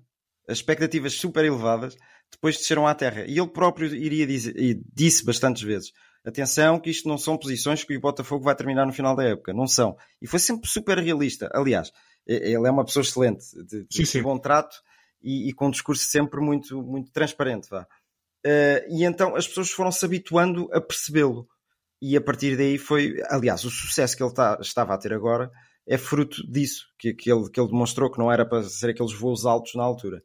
as 0.48 0.58
expectativas 0.58 1.14
super 1.14 1.44
elevadas, 1.44 1.96
depois 2.30 2.56
desceram 2.56 2.86
à 2.86 2.94
terra. 2.94 3.24
E 3.26 3.38
ele 3.38 3.48
próprio 3.48 3.94
iria 3.94 4.26
dizer, 4.26 4.54
e 4.58 4.80
disse 4.94 5.24
bastantes 5.24 5.62
vezes: 5.62 5.92
atenção, 6.28 6.78
que 6.78 6.90
isto 6.90 7.08
não 7.08 7.18
são 7.18 7.36
posições 7.36 7.84
que 7.84 7.96
o 7.96 8.00
Botafogo 8.00 8.44
vai 8.44 8.54
terminar 8.54 8.86
no 8.86 8.92
final 8.92 9.16
da 9.16 9.24
época. 9.24 9.52
Não 9.52 9.66
são. 9.66 9.96
E 10.20 10.26
foi 10.26 10.38
sempre 10.38 10.68
super 10.68 10.98
realista. 10.98 11.50
Aliás, 11.52 11.90
ele 12.26 12.66
é 12.66 12.70
uma 12.70 12.84
pessoa 12.84 13.02
excelente, 13.02 13.44
de, 13.64 13.84
de, 13.84 13.86
Sim, 13.90 14.04
sim. 14.04 14.18
de 14.18 14.24
bom 14.24 14.38
trato 14.38 14.76
e, 15.22 15.48
e 15.48 15.52
com 15.52 15.68
um 15.68 15.70
discurso 15.70 16.04
sempre 16.04 16.40
muito, 16.40 16.82
muito 16.82 17.10
transparente. 17.10 17.68
Vá. 17.70 17.86
Uh, 18.46 18.86
e 18.88 19.04
então 19.04 19.34
as 19.34 19.48
pessoas 19.48 19.70
foram 19.70 19.90
se 19.90 20.04
habituando 20.04 20.68
a 20.72 20.80
percebê-lo. 20.80 21.48
E 22.00 22.16
a 22.16 22.20
partir 22.20 22.56
daí 22.56 22.78
foi, 22.78 23.16
aliás, 23.28 23.64
o 23.64 23.70
sucesso 23.70 24.16
que 24.16 24.22
ele 24.22 24.32
tá, 24.32 24.58
estava 24.60 24.94
a 24.94 24.98
ter 24.98 25.12
agora 25.12 25.50
é 25.84 25.98
fruto 25.98 26.48
disso, 26.48 26.86
que, 26.98 27.12
que, 27.12 27.32
ele, 27.32 27.50
que 27.50 27.58
ele 27.58 27.70
demonstrou 27.70 28.10
que 28.10 28.18
não 28.18 28.30
era 28.30 28.46
para 28.46 28.62
ser 28.62 28.90
aqueles 28.90 29.12
voos 29.12 29.44
altos 29.44 29.74
na 29.74 29.82
altura. 29.82 30.22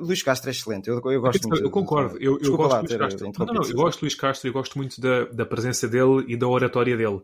Luís 0.00 0.22
Castro 0.22 0.48
é 0.48 0.52
excelente, 0.52 0.88
eu, 0.88 1.00
eu 1.04 1.20
gosto 1.20 1.48
muito. 1.48 1.62
Eu 1.64 1.70
concordo, 1.70 2.16
eu, 2.18 2.38
eu 2.40 2.56
gosto 2.56 2.72
lá 2.72 2.82
de 2.82 2.88
Luís 2.88 2.98
Castro. 2.98 3.24
Não, 3.24 3.30
interrompido, 3.30 3.60
não, 3.60 3.68
eu 3.70 3.76
gosto 3.76 3.98
de 3.98 4.04
Luís 4.04 4.14
Castro 4.14 4.48
e 4.48 4.52
gosto 4.52 4.78
muito 4.78 5.00
da, 5.00 5.24
da 5.26 5.46
presença 5.46 5.88
dele 5.88 6.24
e 6.28 6.36
da 6.36 6.48
oratória 6.48 6.96
dele. 6.96 7.20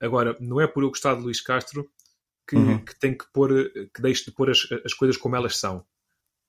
Agora, 0.00 0.36
não 0.40 0.60
é 0.60 0.66
por 0.66 0.82
eu 0.82 0.88
gostar 0.88 1.14
de 1.14 1.22
Luís 1.22 1.40
Castro 1.40 1.88
que, 2.48 2.56
Uhum. 2.56 2.84
que 2.84 2.98
tem 2.98 3.16
que 3.16 3.24
pôr, 3.32 3.50
que 3.94 4.00
deixe 4.00 4.24
de 4.24 4.30
pôr 4.32 4.50
as, 4.50 4.60
as 4.84 4.94
coisas 4.94 5.16
como 5.16 5.34
elas 5.36 5.56
são. 5.56 5.84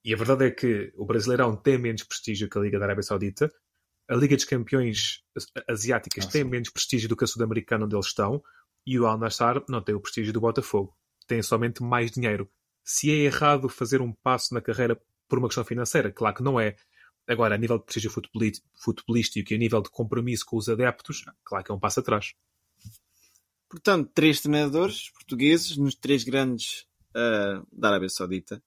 E 0.05 0.13
a 0.13 0.18
verdade 0.18 0.45
é 0.45 0.51
que 0.51 0.93
o 0.95 1.05
Brasileirão 1.05 1.55
tem 1.55 1.78
menos 1.78 2.03
prestígio 2.03 2.49
que 2.49 2.57
a 2.57 2.61
Liga 2.61 2.78
da 2.80 2.86
Arábia 2.86 3.03
Saudita, 3.03 3.51
a 4.09 4.15
Liga 4.15 4.36
dos 4.36 4.45
Campeões 4.45 5.22
Asiáticas 5.68 6.26
Ah, 6.28 6.30
tem 6.30 6.43
sim. 6.43 6.49
menos 6.49 6.70
prestígio 6.70 7.09
do 7.09 7.15
que 7.18 7.24
a 7.24 7.28
Sul-Americana 7.28 7.86
onde 7.86 7.95
eles 7.95 8.05
estão, 8.05 8.41
e 8.86 8.97
o 8.97 9.05
Al 9.05 9.18
Nassr 9.18 9.63
não 9.68 9.82
tem 9.82 9.95
o 9.95 9.99
prestígio 9.99 10.32
do 10.32 10.39
Botafogo. 10.39 10.95
Tem 11.28 11.41
somente 11.41 11.84
mais 11.84 12.11
dinheiro. 12.11 12.49
Se 12.86 13.11
é 13.11 13.15
errado 13.15 13.68
fazer 13.68 14.01
um 14.01 14.13
passo 14.13 14.53
na 14.53 14.61
carreira 14.61 14.97
por 15.28 15.39
uma 15.39 15.47
questão 15.47 15.63
financeira, 15.63 16.11
claro 16.11 16.36
que 16.36 16.43
não 16.43 16.59
é. 16.59 16.75
Agora, 17.28 17.55
a 17.55 17.57
nível 17.57 17.78
de 17.78 17.84
prestígio 17.84 18.09
futebolístico 18.09 19.51
e 19.51 19.55
a 19.55 19.59
nível 19.59 19.82
de 19.82 19.89
compromisso 19.89 20.45
com 20.45 20.55
os 20.55 20.69
adeptos, 20.69 21.25
claro 21.43 21.63
que 21.63 21.71
é 21.71 21.75
um 21.75 21.80
passo 21.80 21.99
atrás. 21.99 22.34
Portanto, 23.69 24.09
três 24.13 24.39
treinadores 24.39 25.09
portugueses 25.11 25.75
nos 25.75 25.93
três 25.93 26.23
grandes 26.23 26.88
ah, 27.17 27.63
da 27.71 27.89
Arábia 27.89 28.09
Saudita. 28.09 28.61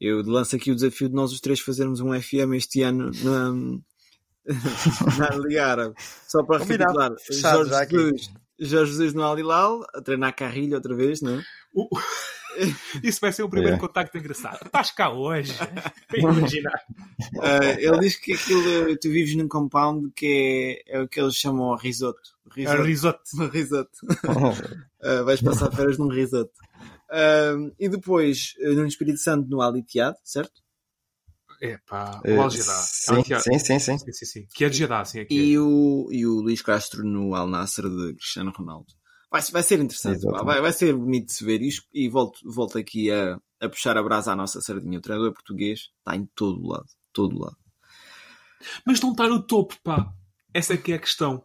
Eu 0.00 0.22
lanço 0.22 0.56
aqui 0.56 0.72
o 0.72 0.74
desafio 0.74 1.08
de 1.08 1.14
nós 1.14 1.32
os 1.32 1.40
três 1.40 1.60
fazermos 1.60 2.00
um 2.00 2.18
FM 2.18 2.54
este 2.54 2.80
ano 2.82 3.10
na, 3.22 3.52
na 5.18 5.36
Liga 5.36 5.66
Árabe. 5.66 5.94
Só 6.26 6.42
para 6.42 6.60
Combinado. 6.60 6.92
recapitular. 6.98 7.12
Jorge. 7.30 7.90
Jesus, 7.90 8.30
Jorge 8.58 8.92
Jesus 8.92 9.14
no 9.14 9.22
Al 9.22 9.38
Hilal, 9.38 9.84
a 9.94 10.00
treinar 10.00 10.34
Carrilho 10.34 10.76
outra 10.76 10.96
vez, 10.96 11.20
não 11.20 11.34
é? 11.34 11.44
Uh, 11.74 11.88
Isso 13.02 13.20
vai 13.20 13.32
ser 13.32 13.42
o 13.42 13.48
primeiro 13.48 13.76
É. 13.76 13.78
contacto 13.78 14.16
engraçado. 14.18 14.58
Estás 14.64 14.90
cá 14.90 15.10
hoje. 15.12 15.52
Imaginar. 16.14 16.80
Ah, 17.40 17.64
ele 17.78 17.98
diz 18.00 18.16
que 18.16 18.32
aquilo, 18.32 18.96
tu 18.98 19.10
vives 19.10 19.34
num 19.36 19.48
compound 19.48 20.10
que 20.14 20.82
é, 20.86 20.96
é 20.98 21.00
o 21.02 21.08
que 21.08 21.20
eles 21.20 21.34
chamam 21.36 21.74
de 21.76 21.82
risoto. 21.82 22.20
É 22.56 22.82
risoto. 22.82 23.22
Um 23.38 23.46
risoto. 23.48 23.90
Uh, 25.02 25.24
vais 25.24 25.40
passar 25.40 25.70
férias 25.70 25.98
num 25.98 26.08
risoto. 26.08 26.52
Um, 27.12 27.72
e 27.78 27.88
depois, 27.88 28.54
uh, 28.60 28.74
no 28.74 28.86
Espírito 28.86 29.18
Santo, 29.18 29.48
no 29.48 29.60
Al 29.62 29.76
Ittihad, 29.76 30.14
certo? 30.24 30.60
É 31.62 31.78
pá, 31.86 32.20
Eh, 32.24 32.34
o 32.36 32.40
Al 32.42 32.50
Jeddah. 32.50 32.72
sim, 32.72 33.22
sim, 33.24 33.58
sim, 33.58 33.78
sim. 33.78 33.98
Sim, 33.98 34.12
sim, 34.12 34.26
sim. 34.26 34.46
Que 34.54 34.64
é 34.64 34.68
de 34.68 34.78
Jeddah, 34.78 35.04
sim. 35.04 35.20
Aqui 35.20 35.34
E 35.34 35.58
o, 35.58 36.08
e 36.10 36.26
o 36.26 36.40
Luís 36.40 36.62
Castro 36.62 37.04
no 37.04 37.34
Al 37.34 37.46
Nasser 37.48 37.84
de 37.88 38.14
Cristiano 38.14 38.52
Ronaldo. 38.56 38.86
Vai, 39.30 39.40
vai 39.42 39.62
ser 39.62 39.78
interessante, 39.80 40.22
vai, 40.44 40.60
vai 40.60 40.72
ser 40.72 40.92
bonito 40.94 41.26
de 41.26 41.32
se 41.32 41.44
ver 41.44 41.62
isto. 41.62 41.86
E 41.94 42.08
volto, 42.08 42.40
volto 42.44 42.76
aqui 42.78 43.10
a, 43.12 43.38
a 43.60 43.68
puxar 43.68 43.96
a 43.96 44.02
brasa 44.02 44.32
à 44.32 44.36
nossa 44.36 44.60
sardinha. 44.60 44.98
O 44.98 45.00
treinador 45.02 45.32
português 45.32 45.90
está 45.98 46.16
em 46.16 46.26
todo 46.34 46.66
lado. 46.66 46.86
Todo 47.12 47.38
lado. 47.38 47.56
Mas 48.84 49.00
não 49.00 49.12
está 49.12 49.28
no 49.28 49.42
topo, 49.42 49.76
pá. 49.82 50.12
Essa 50.52 50.74
é 50.74 50.76
que 50.76 50.92
é 50.92 50.96
a 50.96 50.98
questão. 50.98 51.44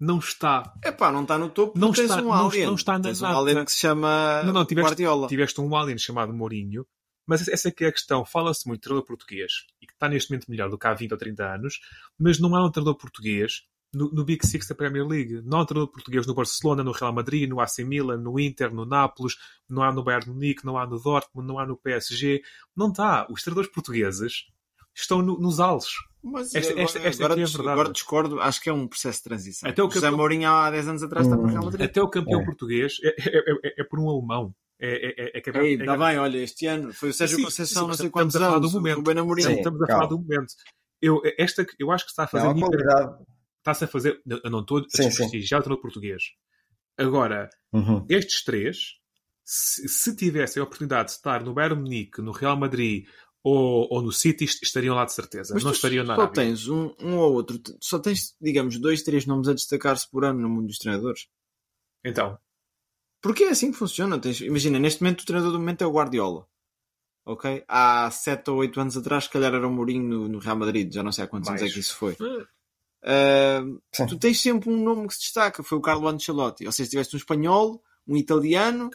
Não 0.00 0.18
está. 0.18 0.74
É 0.82 0.90
pá, 0.92 1.10
não 1.12 1.22
está 1.22 1.38
no 1.38 1.48
topo. 1.50 1.78
Não 1.78 1.92
tens 1.92 2.04
está- 2.10 2.22
um 2.22 2.24
não- 2.26 2.32
alien. 2.32 2.66
não 2.66 2.74
está 2.74 2.94
na 2.94 3.00
tens 3.04 3.20
um 3.20 3.24
nata. 3.24 3.38
alien 3.38 3.64
que 3.64 3.72
se 3.72 3.78
chama 3.78 4.42
Não, 4.44 4.52
não, 4.52 4.64
tiveste, 4.64 4.88
Guardiola. 4.88 5.28
tiveste 5.28 5.60
um 5.60 5.74
alien 5.76 5.98
chamado 5.98 6.34
Mourinho, 6.34 6.86
mas 7.26 7.46
essa 7.48 7.68
é 7.68 7.70
que 7.70 7.84
é 7.84 7.88
a 7.88 7.92
questão. 7.92 8.24
Fala-se 8.24 8.66
muito 8.66 8.80
de 8.80 8.84
treinador 8.84 9.06
português 9.06 9.52
e 9.80 9.86
que 9.86 9.92
está 9.92 10.08
neste 10.08 10.30
momento 10.30 10.50
melhor 10.50 10.68
do 10.68 10.76
que 10.78 10.86
há 10.86 10.92
20 10.94 11.12
ou 11.12 11.18
30 11.18 11.44
anos, 11.54 11.80
mas 12.18 12.38
não 12.38 12.54
há 12.54 12.66
um 12.66 12.70
treinador 12.70 12.96
português 12.98 13.62
no, 13.94 14.10
no 14.12 14.24
Big 14.24 14.46
Six 14.46 14.66
da 14.68 14.74
Premier 14.74 15.06
League. 15.06 15.40
Não 15.44 15.58
há 15.58 15.62
um 15.62 15.66
treinador 15.66 15.92
português 15.92 16.26
no 16.26 16.34
Barcelona, 16.34 16.84
no 16.84 16.92
Real 16.92 17.12
Madrid, 17.12 17.48
no 17.48 17.60
AC 17.60 17.78
Milan, 17.80 18.18
no 18.18 18.38
Inter, 18.38 18.72
no 18.74 18.84
Nápoles, 18.84 19.34
não 19.68 19.82
há 19.82 19.92
no 19.92 20.02
Bayern 20.04 20.30
Munique, 20.30 20.64
não 20.64 20.76
há 20.78 20.86
no 20.86 20.98
Dortmund, 21.00 21.46
não 21.48 21.58
há 21.58 21.66
no 21.66 21.76
PSG. 21.76 22.42
Não 22.76 22.88
está. 22.88 23.26
Os 23.30 23.42
treinadores 23.42 23.70
portugueses 23.70 24.46
estão 24.94 25.22
no- 25.22 25.38
nos 25.38 25.60
ales. 25.60 25.86
Mas 26.22 26.54
Esta- 26.54 26.72
agora, 26.72 26.84
esta- 26.84 26.98
esta 27.00 27.22
agora, 27.24 27.34
aqui 27.34 27.40
é 27.40 27.44
a 27.44 27.46
dis- 27.46 27.54
verdade. 27.56 27.72
agora 27.80 27.92
discordo, 27.92 28.40
acho 28.40 28.60
que 28.60 28.68
é 28.68 28.72
um 28.72 28.88
processo 28.88 29.18
de 29.18 29.24
transição. 29.24 29.68
Até 29.70 29.82
o 29.82 29.86
José 29.88 30.00
campeão- 30.00 30.16
Mourinho 30.18 30.48
há 30.50 30.70
10 30.70 30.88
anos 30.88 31.02
atrás 31.02 31.26
está 31.26 31.36
no 31.40 31.46
Real 31.46 31.64
Madrid. 31.64 31.88
Até 31.88 32.02
o 32.02 32.08
campeão 32.08 32.40
É. 32.40 32.44
português 32.44 32.96
é, 33.04 33.08
é- 33.08 33.68
é- 33.68 33.80
é 33.80 33.84
por 33.84 34.00
um 34.00 34.10
alemão. 34.10 34.52
É, 34.78 34.88
é, 34.88 35.38
é, 35.38 35.38
é, 35.38 35.64
Ei, 35.64 35.74
é- 35.74 35.78
está 35.78 35.96
bem, 35.96 36.18
olha, 36.18 36.38
este 36.38 36.66
ano 36.66 36.92
foi 36.92 37.10
o 37.10 37.12
Sérgio 37.14 37.36
Sim, 37.38 37.44
Conceição, 37.44 37.82
sim, 37.84 37.88
não 37.88 37.94
sei 37.94 38.06
estamos 38.06 38.12
quantos 38.12 38.36
a 38.36 38.40
falar 38.40 38.56
anos, 38.56 38.72
do 38.72 38.76
momento. 38.78 38.94
o 38.94 38.98
Ruben 38.98 39.18
Amorim. 39.20 39.42
Sim. 39.42 39.52
Estamos 39.52 39.82
a 39.82 39.86
falar 39.86 40.06
do 40.06 40.18
momento. 40.18 40.52
Eu, 41.00 41.22
esta, 41.38 41.64
eu 41.78 41.90
acho 41.92 42.04
que 42.04 42.10
está 42.10 42.24
a 42.24 42.26
fazer 42.26 42.44
Não, 42.44 42.50
a 42.50 42.58
qualidade. 42.68 43.24
Está-se 43.70 43.84
a 43.84 43.88
fazer. 43.88 44.20
Eu 44.26 44.50
não 44.50 44.60
estou 44.60 44.78
a 44.78 44.80
desprestigiar 44.82 45.60
o 45.60 45.64
treinador 45.64 45.82
português. 45.82 46.22
Agora, 46.98 47.50
Uhum. 47.72 48.06
estes 48.08 48.42
três, 48.44 48.94
se, 49.44 49.88
se 49.88 50.16
tivessem 50.16 50.60
a 50.60 50.64
oportunidade 50.64 51.08
de 51.10 51.16
estar 51.16 51.44
no 51.44 51.52
Bayern 51.52 51.80
Munique, 51.82 52.22
no 52.22 52.32
Real 52.32 52.56
Madrid 52.56 53.06
ou, 53.44 53.86
ou 53.90 54.02
no 54.02 54.10
City, 54.12 54.44
est- 54.44 54.62
estariam 54.62 54.94
lá 54.94 55.04
de 55.04 55.12
certeza. 55.12 55.52
Mas 55.54 55.62
não 55.62 55.72
tu 55.72 55.76
estariam 55.76 56.04
na 56.04 56.16
só 56.16 56.26
tens 56.28 56.68
um, 56.68 56.94
um 57.00 57.16
ou 57.18 57.34
outro, 57.34 57.60
só 57.80 57.98
tens, 57.98 58.34
digamos, 58.40 58.78
dois, 58.78 59.02
três 59.02 59.26
nomes 59.26 59.46
a 59.48 59.52
destacar-se 59.54 60.10
por 60.10 60.24
ano 60.24 60.40
no 60.40 60.48
mundo 60.48 60.68
dos 60.68 60.78
treinadores. 60.78 61.26
Então, 62.04 62.38
Porque 63.20 63.44
é 63.44 63.50
assim 63.50 63.70
que 63.72 63.78
funciona. 63.78 64.18
Tens, 64.20 64.40
imagina, 64.40 64.78
neste 64.78 65.02
momento 65.02 65.20
o 65.22 65.26
treinador 65.26 65.52
do 65.52 65.58
momento 65.58 65.82
é 65.82 65.86
o 65.86 65.92
Guardiola. 65.92 66.46
Ok? 67.26 67.64
Há 67.68 68.08
7 68.10 68.50
ou 68.50 68.58
8 68.58 68.80
anos 68.80 68.96
atrás, 68.96 69.24
se 69.24 69.30
calhar 69.30 69.52
era 69.52 69.66
o 69.66 69.72
Mourinho 69.72 70.04
no, 70.08 70.28
no 70.28 70.38
Real 70.38 70.56
Madrid. 70.56 70.92
Já 70.92 71.02
não 71.02 71.10
sei 71.12 71.24
há 71.24 71.26
quantos 71.28 71.48
anos 71.48 71.60
é 71.60 71.64
Mais. 71.64 71.74
que 71.74 71.80
isso 71.80 71.96
foi. 71.96 72.16
Sim. 73.92 74.06
tu 74.06 74.18
tens 74.18 74.40
sempre 74.40 74.68
um 74.70 74.82
nome 74.82 75.06
que 75.08 75.14
se 75.14 75.20
destaca. 75.20 75.62
Foi 75.62 75.78
o 75.78 75.80
Carlo 75.80 76.08
Ancelotti. 76.08 76.66
Ou 76.66 76.72
seja, 76.72 76.90
tiveste 76.90 77.14
um 77.14 77.18
espanhol, 77.18 77.82
um 78.06 78.16
italiano. 78.16 78.90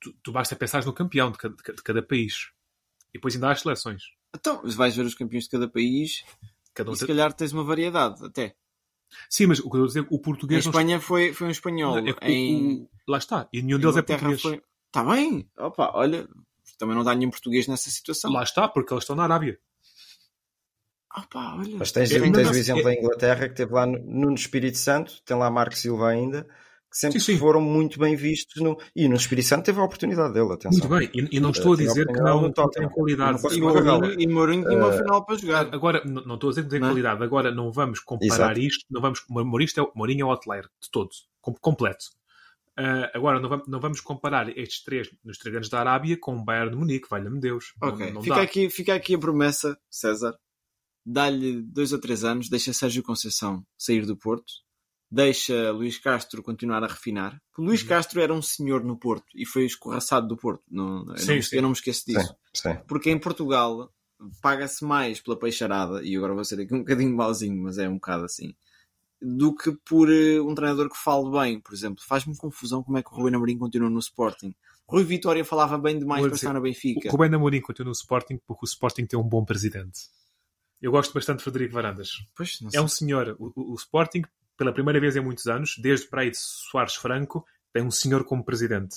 tu, 0.00 0.12
tu 0.22 0.32
basta 0.32 0.54
pensar 0.56 0.84
no 0.84 0.92
campeão 0.92 1.30
de 1.30 1.38
cada, 1.38 1.54
de 1.54 1.82
cada 1.82 2.02
país. 2.02 2.50
E 3.10 3.18
depois 3.18 3.34
ainda 3.34 3.48
há 3.48 3.52
as 3.52 3.60
seleções. 3.60 4.02
Então, 4.34 4.60
vais 4.64 4.94
ver 4.94 5.06
os 5.06 5.14
campeões 5.14 5.44
de 5.44 5.50
cada 5.50 5.68
país 5.68 6.22
Cada 6.74 6.90
um 6.90 6.92
e 6.92 6.96
se 6.96 7.06
calhar 7.06 7.32
tens 7.32 7.52
uma 7.52 7.64
variedade 7.64 8.22
até. 8.24 8.54
Sim, 9.30 9.46
mas 9.46 9.60
o 9.60 9.70
que 9.70 9.76
eu 9.78 9.84
a 9.84 9.86
dizer, 9.86 10.06
o 10.10 10.16
Em 10.16 10.18
português 10.20 10.64
não 10.66 10.70
Espanha 10.70 11.00
foi, 11.00 11.32
foi 11.32 11.46
um 11.46 11.50
espanhol. 11.50 11.96
É 11.98 12.12
que 12.12 12.24
o- 12.24 12.28
em 12.28 12.82
o- 12.82 12.88
lá 13.08 13.16
está. 13.18 13.48
E 13.52 13.62
nenhum 13.62 13.78
deles 13.78 13.96
é 13.96 14.02
português. 14.02 14.42
foi... 14.42 14.62
Está 14.88 15.04
bem. 15.04 15.48
Opa, 15.56 15.92
olha, 15.94 16.28
também 16.78 16.94
não 16.96 17.04
dá 17.04 17.14
nenhum 17.14 17.30
português 17.30 17.66
nessa 17.66 17.88
situação. 17.88 18.30
Lá 18.32 18.42
está, 18.42 18.68
porque 18.68 18.92
eles 18.92 19.04
estão 19.04 19.16
na 19.16 19.22
Arábia. 19.24 19.58
Opa, 21.16 21.54
olha. 21.58 21.76
Mas 21.78 21.92
tens, 21.92 22.10
É, 22.12 22.20
tens 22.20 22.30
mas- 22.30 22.50
o 22.50 22.58
exemplo 22.58 22.84
da 22.84 22.92
Inglaterra 22.94 23.48
que 23.48 23.54
teve 23.54 23.72
lá 23.72 23.86
no, 23.86 24.34
Espírito 24.34 24.76
Santo, 24.76 25.14
tem 25.24 25.36
lá 25.36 25.50
Marco 25.50 25.74
Silva 25.74 26.08
ainda, 26.10 26.42
que 26.90 26.98
sempre 26.98 27.18
Sim, 27.20 27.32
sim. 27.32 27.38
foram 27.38 27.60
muito 27.60 27.98
bem 27.98 28.14
vistos. 28.14 28.62
No, 28.62 28.78
e 28.94 29.08
no 29.08 29.16
Espírito 29.16 29.46
Santo 29.48 29.64
teve 29.64 29.80
a 29.80 29.84
oportunidade 29.84 30.34
dele, 30.34 30.52
atenção. 30.52 30.88
Muito 30.88 30.88
bem. 30.88 31.10
E, 31.30 31.36
e 31.36 31.40
não 31.40 31.50
estou 31.50 31.72
a 31.72 31.74
a 31.74 31.78
dizer 31.78 32.06
que 32.06 32.20
não, 32.20 32.42
não 32.42 32.52
tem 32.70 32.88
qualidade. 32.90 33.42
Não 33.42 33.50
E 33.50 33.60
Mourinho, 33.60 34.20
e 34.20 34.26
Mourinho 34.26 34.64
tinha 34.68 34.78
uma 34.78 34.92
final 34.92 35.24
para 35.24 35.36
jogar. 35.36 35.74
Agora, 35.74 36.02
não 36.04 36.34
estou 36.34 36.48
a 36.48 36.52
dizer 36.52 36.62
que 36.62 36.66
não 36.66 36.70
tem 36.70 36.80
Não 36.80 36.86
é? 36.88 36.90
qualidade. 36.90 37.22
Agora, 37.24 37.50
não 37.50 37.72
vamos 37.72 38.00
comparar 38.00 38.34
Exato. 38.52 38.60
isto. 38.60 38.84
Não 38.90 39.00
vamos, 39.00 39.24
Mourinho 39.28 39.70
é, 39.76 39.82
o- 39.82 39.92
Mourinho 39.94 40.22
é 40.22 40.24
o 40.26 40.30
outlier 40.30 40.64
de 40.80 40.90
todos. 40.90 41.26
com- 41.40 41.54
completo. 41.54 42.04
Ah, 42.78 43.10
agora, 43.14 43.40
não 43.40 43.48
vamos, 43.48 43.68
não 43.68 43.80
vamos 43.80 44.00
comparar 44.02 44.50
estes 44.58 44.82
três 44.84 45.08
nos 45.24 45.38
três 45.38 45.50
grandes 45.52 45.70
da 45.70 45.80
Arábia 45.80 46.18
com 46.20 46.36
o 46.36 46.44
Bayern 46.44 46.72
de 46.72 46.76
Munique. 46.76 47.08
Valha-me 47.08 47.40
Deus. 47.40 47.72
Não- 47.80 47.88
Ok, 47.88 48.12
não 48.12 48.22
fica, 48.22 48.34
dá. 48.36 48.42
aqui, 48.42 48.68
fica 48.68 48.94
aqui 48.94 49.14
a 49.14 49.18
promessa, 49.18 49.78
César. 49.88 50.34
Dá-lhe 51.08 51.62
dois 51.62 51.92
ou 51.92 52.00
três 52.00 52.24
anos, 52.24 52.48
deixa 52.48 52.72
Sérgio 52.72 53.02
Conceição 53.02 53.64
sair 53.78 54.04
do 54.04 54.16
Porto, 54.16 54.52
deixa 55.08 55.70
Luís 55.70 55.98
Castro 55.98 56.42
continuar 56.42 56.82
a 56.82 56.88
refinar. 56.88 57.40
Luís 57.56 57.82
Uhum. 57.82 57.88
Castro 57.88 58.20
era 58.20 58.34
um 58.34 58.42
senhor 58.42 58.82
no 58.82 58.98
Porto 58.98 59.26
e 59.34 59.46
foi 59.46 59.64
escorraçado 59.64 60.26
do 60.26 60.36
Porto. 60.36 60.64
Não, 60.68 61.08
eu, 61.10 61.18
Sim, 61.18 61.36
não, 61.36 61.42
sim. 61.42 61.56
eu 61.56 61.62
não 61.62 61.68
me 61.68 61.74
esqueço 61.74 62.06
disso. 62.06 62.34
Sim. 62.52 62.76
Porque 62.88 63.10
em 63.10 63.18
Portugal 63.18 63.88
paga-se 64.42 64.84
mais 64.84 65.20
pela 65.20 65.38
peixarada, 65.38 66.02
e 66.02 66.16
agora 66.16 66.34
vou 66.34 66.44
ser 66.44 66.60
aqui 66.60 66.74
um 66.74 66.78
bocadinho 66.78 67.14
mauzinho, 67.14 67.62
mas 67.62 67.78
é 67.78 67.88
um 67.88 67.94
bocado 67.94 68.24
assim, 68.24 68.54
do 69.20 69.54
que 69.54 69.72
por 69.84 70.10
eh, 70.10 70.40
um 70.40 70.54
treinador 70.54 70.90
que 70.90 70.96
fale 70.96 71.30
bem. 71.30 71.60
Por 71.60 71.72
exemplo, 71.72 72.02
faz-me 72.06 72.36
confusão 72.36 72.82
como 72.82 72.98
é 72.98 73.02
que 73.02 73.10
o 73.10 73.14
Rui 73.14 73.34
Amorim 73.34 73.58
continua 73.58 73.90
no 73.90 73.98
Sporting. 73.98 74.54
Rui 74.88 75.04
Vitória 75.04 75.44
falava 75.44 75.76
bem 75.78 75.98
demais 75.98 76.24
para 76.24 76.34
estar 76.34 76.52
na 76.52 76.60
Benfica. 76.60 77.08
O 77.08 77.12
Rubén 77.12 77.34
Amorim 77.34 77.60
continua 77.60 77.90
no 77.90 77.92
Sporting 77.92 78.38
porque 78.46 78.64
o 78.64 78.68
Sporting 78.68 79.04
tem 79.04 79.18
um 79.18 79.22
bom 79.22 79.44
presidente. 79.44 80.00
Eu 80.80 80.90
gosto 80.92 81.12
bastante 81.14 81.38
de 81.38 81.44
Frederico 81.44 81.74
Varandas. 81.74 82.10
Pois, 82.36 82.60
não 82.60 82.70
É 82.72 82.80
um 82.80 82.88
senhor. 82.88 83.34
O, 83.38 83.72
o- 83.72 83.74
Sporting, 83.76 84.22
pela 84.56 84.72
primeira 84.72 85.00
vez 85.00 85.16
em 85.16 85.20
muitos 85.20 85.46
anos, 85.46 85.74
desde 85.78 86.06
para 86.08 86.22
aí 86.22 86.30
de 86.30 86.38
Soares 86.38 86.94
Franco, 86.94 87.44
tem 87.72 87.82
um 87.82 87.90
senhor 87.90 88.24
como 88.24 88.44
presidente. 88.44 88.96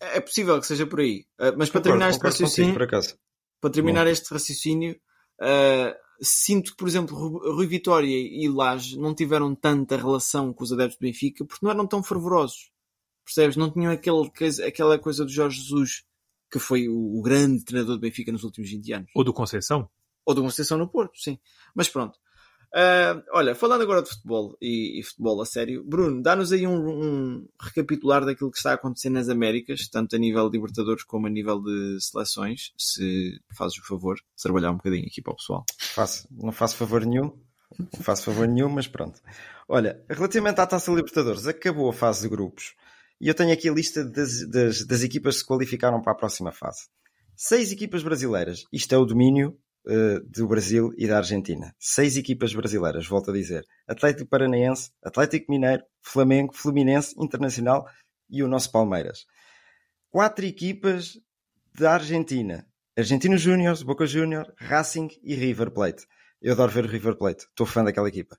é 0.00 0.20
possível 0.20 0.60
que 0.60 0.66
seja 0.66 0.86
por 0.86 1.00
aí. 1.00 1.26
Uh, 1.38 1.56
mas 1.56 1.68
para 1.70 1.80
Concordo, 1.80 1.82
terminar 1.82 2.10
este 2.10 2.22
raciocínio, 2.22 2.72
por 2.74 2.82
acaso. 2.82 3.16
para 3.60 3.70
terminar 3.70 4.06
este 4.06 4.30
raciocínio, 4.32 5.00
uh, 5.40 5.94
sinto 6.22 6.70
que, 6.72 6.76
por 6.76 6.86
exemplo, 6.88 7.16
Ru- 7.16 7.54
Rui 7.56 7.66
Vitória 7.66 8.06
e 8.16 8.48
Laje 8.48 8.96
não 8.98 9.14
tiveram 9.14 9.54
tanta 9.54 9.96
relação 9.96 10.52
com 10.52 10.62
os 10.64 10.72
adeptos 10.72 10.98
do 10.98 11.02
Benfica 11.02 11.44
porque 11.44 11.64
não 11.64 11.72
eram 11.72 11.86
tão 11.86 12.02
fervorosos. 12.02 12.70
Percebes? 13.24 13.56
Não 13.56 13.70
tinham 13.70 13.92
aquele, 13.92 14.30
aquela 14.66 14.98
coisa 14.98 15.24
do 15.24 15.30
Jorge 15.30 15.60
Jesus, 15.60 16.04
que 16.50 16.58
foi 16.58 16.88
o, 16.88 17.18
o 17.18 17.22
grande 17.22 17.64
treinador 17.64 17.96
do 17.96 18.00
Benfica 18.00 18.30
nos 18.32 18.44
últimos 18.44 18.70
20 18.70 18.92
anos. 18.92 19.10
Ou 19.14 19.22
do 19.24 19.32
Conceição. 19.34 19.90
Ou 20.28 20.34
do 20.34 20.42
Conceição 20.42 20.76
no 20.76 20.86
Porto, 20.86 21.18
sim. 21.18 21.38
Mas 21.74 21.88
pronto. 21.88 22.18
Ah, 22.74 23.22
olha, 23.32 23.54
falando 23.54 23.80
agora 23.80 24.02
de 24.02 24.10
futebol 24.10 24.54
e, 24.60 25.00
e 25.00 25.02
futebol 25.02 25.40
a 25.40 25.46
sério, 25.46 25.82
Bruno, 25.82 26.22
dá-nos 26.22 26.52
aí 26.52 26.66
um, 26.66 26.76
um 26.76 27.48
recapitular 27.58 28.26
daquilo 28.26 28.50
que 28.50 28.58
está 28.58 28.72
a 28.72 28.74
acontecer 28.74 29.08
nas 29.08 29.30
Américas, 29.30 29.88
tanto 29.88 30.14
a 30.16 30.18
nível 30.18 30.50
de 30.50 30.58
Libertadores 30.58 31.02
como 31.02 31.26
a 31.26 31.30
nível 31.30 31.62
de 31.62 31.96
seleções, 31.98 32.74
se 32.76 33.40
fazes 33.56 33.78
o 33.78 33.86
favor 33.86 34.16
de 34.16 34.42
trabalhar 34.42 34.70
um 34.70 34.76
bocadinho 34.76 35.06
aqui 35.06 35.22
para 35.22 35.32
o 35.32 35.36
pessoal. 35.36 35.64
Faço, 35.78 36.28
não 36.30 36.52
faço 36.52 36.76
favor 36.76 37.06
nenhum. 37.06 37.32
Não 37.78 38.02
faço 38.02 38.24
favor 38.24 38.46
nenhum, 38.46 38.68
mas 38.68 38.86
pronto. 38.86 39.18
Olha, 39.66 40.04
relativamente 40.06 40.60
à 40.60 40.66
Taça 40.66 40.92
Libertadores, 40.92 41.46
acabou 41.46 41.88
a 41.88 41.92
fase 41.94 42.20
de 42.20 42.28
grupos. 42.28 42.74
E 43.18 43.28
eu 43.28 43.34
tenho 43.34 43.52
aqui 43.52 43.66
a 43.66 43.72
lista 43.72 44.04
das, 44.04 44.46
das, 44.46 44.86
das 44.86 45.02
equipas 45.02 45.36
que 45.36 45.40
se 45.40 45.46
qualificaram 45.46 46.02
para 46.02 46.12
a 46.12 46.16
próxima 46.16 46.52
fase. 46.52 46.86
Seis 47.34 47.72
equipas 47.72 48.02
brasileiras. 48.02 48.64
Isto 48.70 48.94
é 48.94 48.98
o 48.98 49.06
domínio 49.06 49.58
do 50.28 50.46
Brasil 50.46 50.92
e 50.96 51.06
da 51.06 51.18
Argentina. 51.18 51.74
Seis 51.78 52.16
equipas 52.16 52.52
brasileiras, 52.52 53.06
volto 53.06 53.30
a 53.30 53.34
dizer. 53.34 53.64
Atlético 53.86 54.28
Paranaense, 54.28 54.90
Atlético 55.02 55.50
Mineiro, 55.50 55.82
Flamengo, 56.02 56.52
Fluminense, 56.54 57.14
Internacional 57.18 57.88
e 58.28 58.42
o 58.42 58.48
nosso 58.48 58.70
Palmeiras. 58.70 59.26
Quatro 60.10 60.44
equipas 60.44 61.18
da 61.74 61.94
Argentina. 61.94 62.66
Argentino 62.96 63.38
Júnior, 63.38 63.82
Boca 63.84 64.06
Júnior, 64.06 64.52
Racing 64.58 65.08
e 65.22 65.34
River 65.34 65.70
Plate. 65.70 66.04
Eu 66.42 66.52
adoro 66.52 66.72
ver 66.72 66.84
o 66.84 66.88
River 66.88 67.16
Plate. 67.16 67.44
Estou 67.44 67.66
fã 67.66 67.84
daquela 67.84 68.08
equipa. 68.08 68.36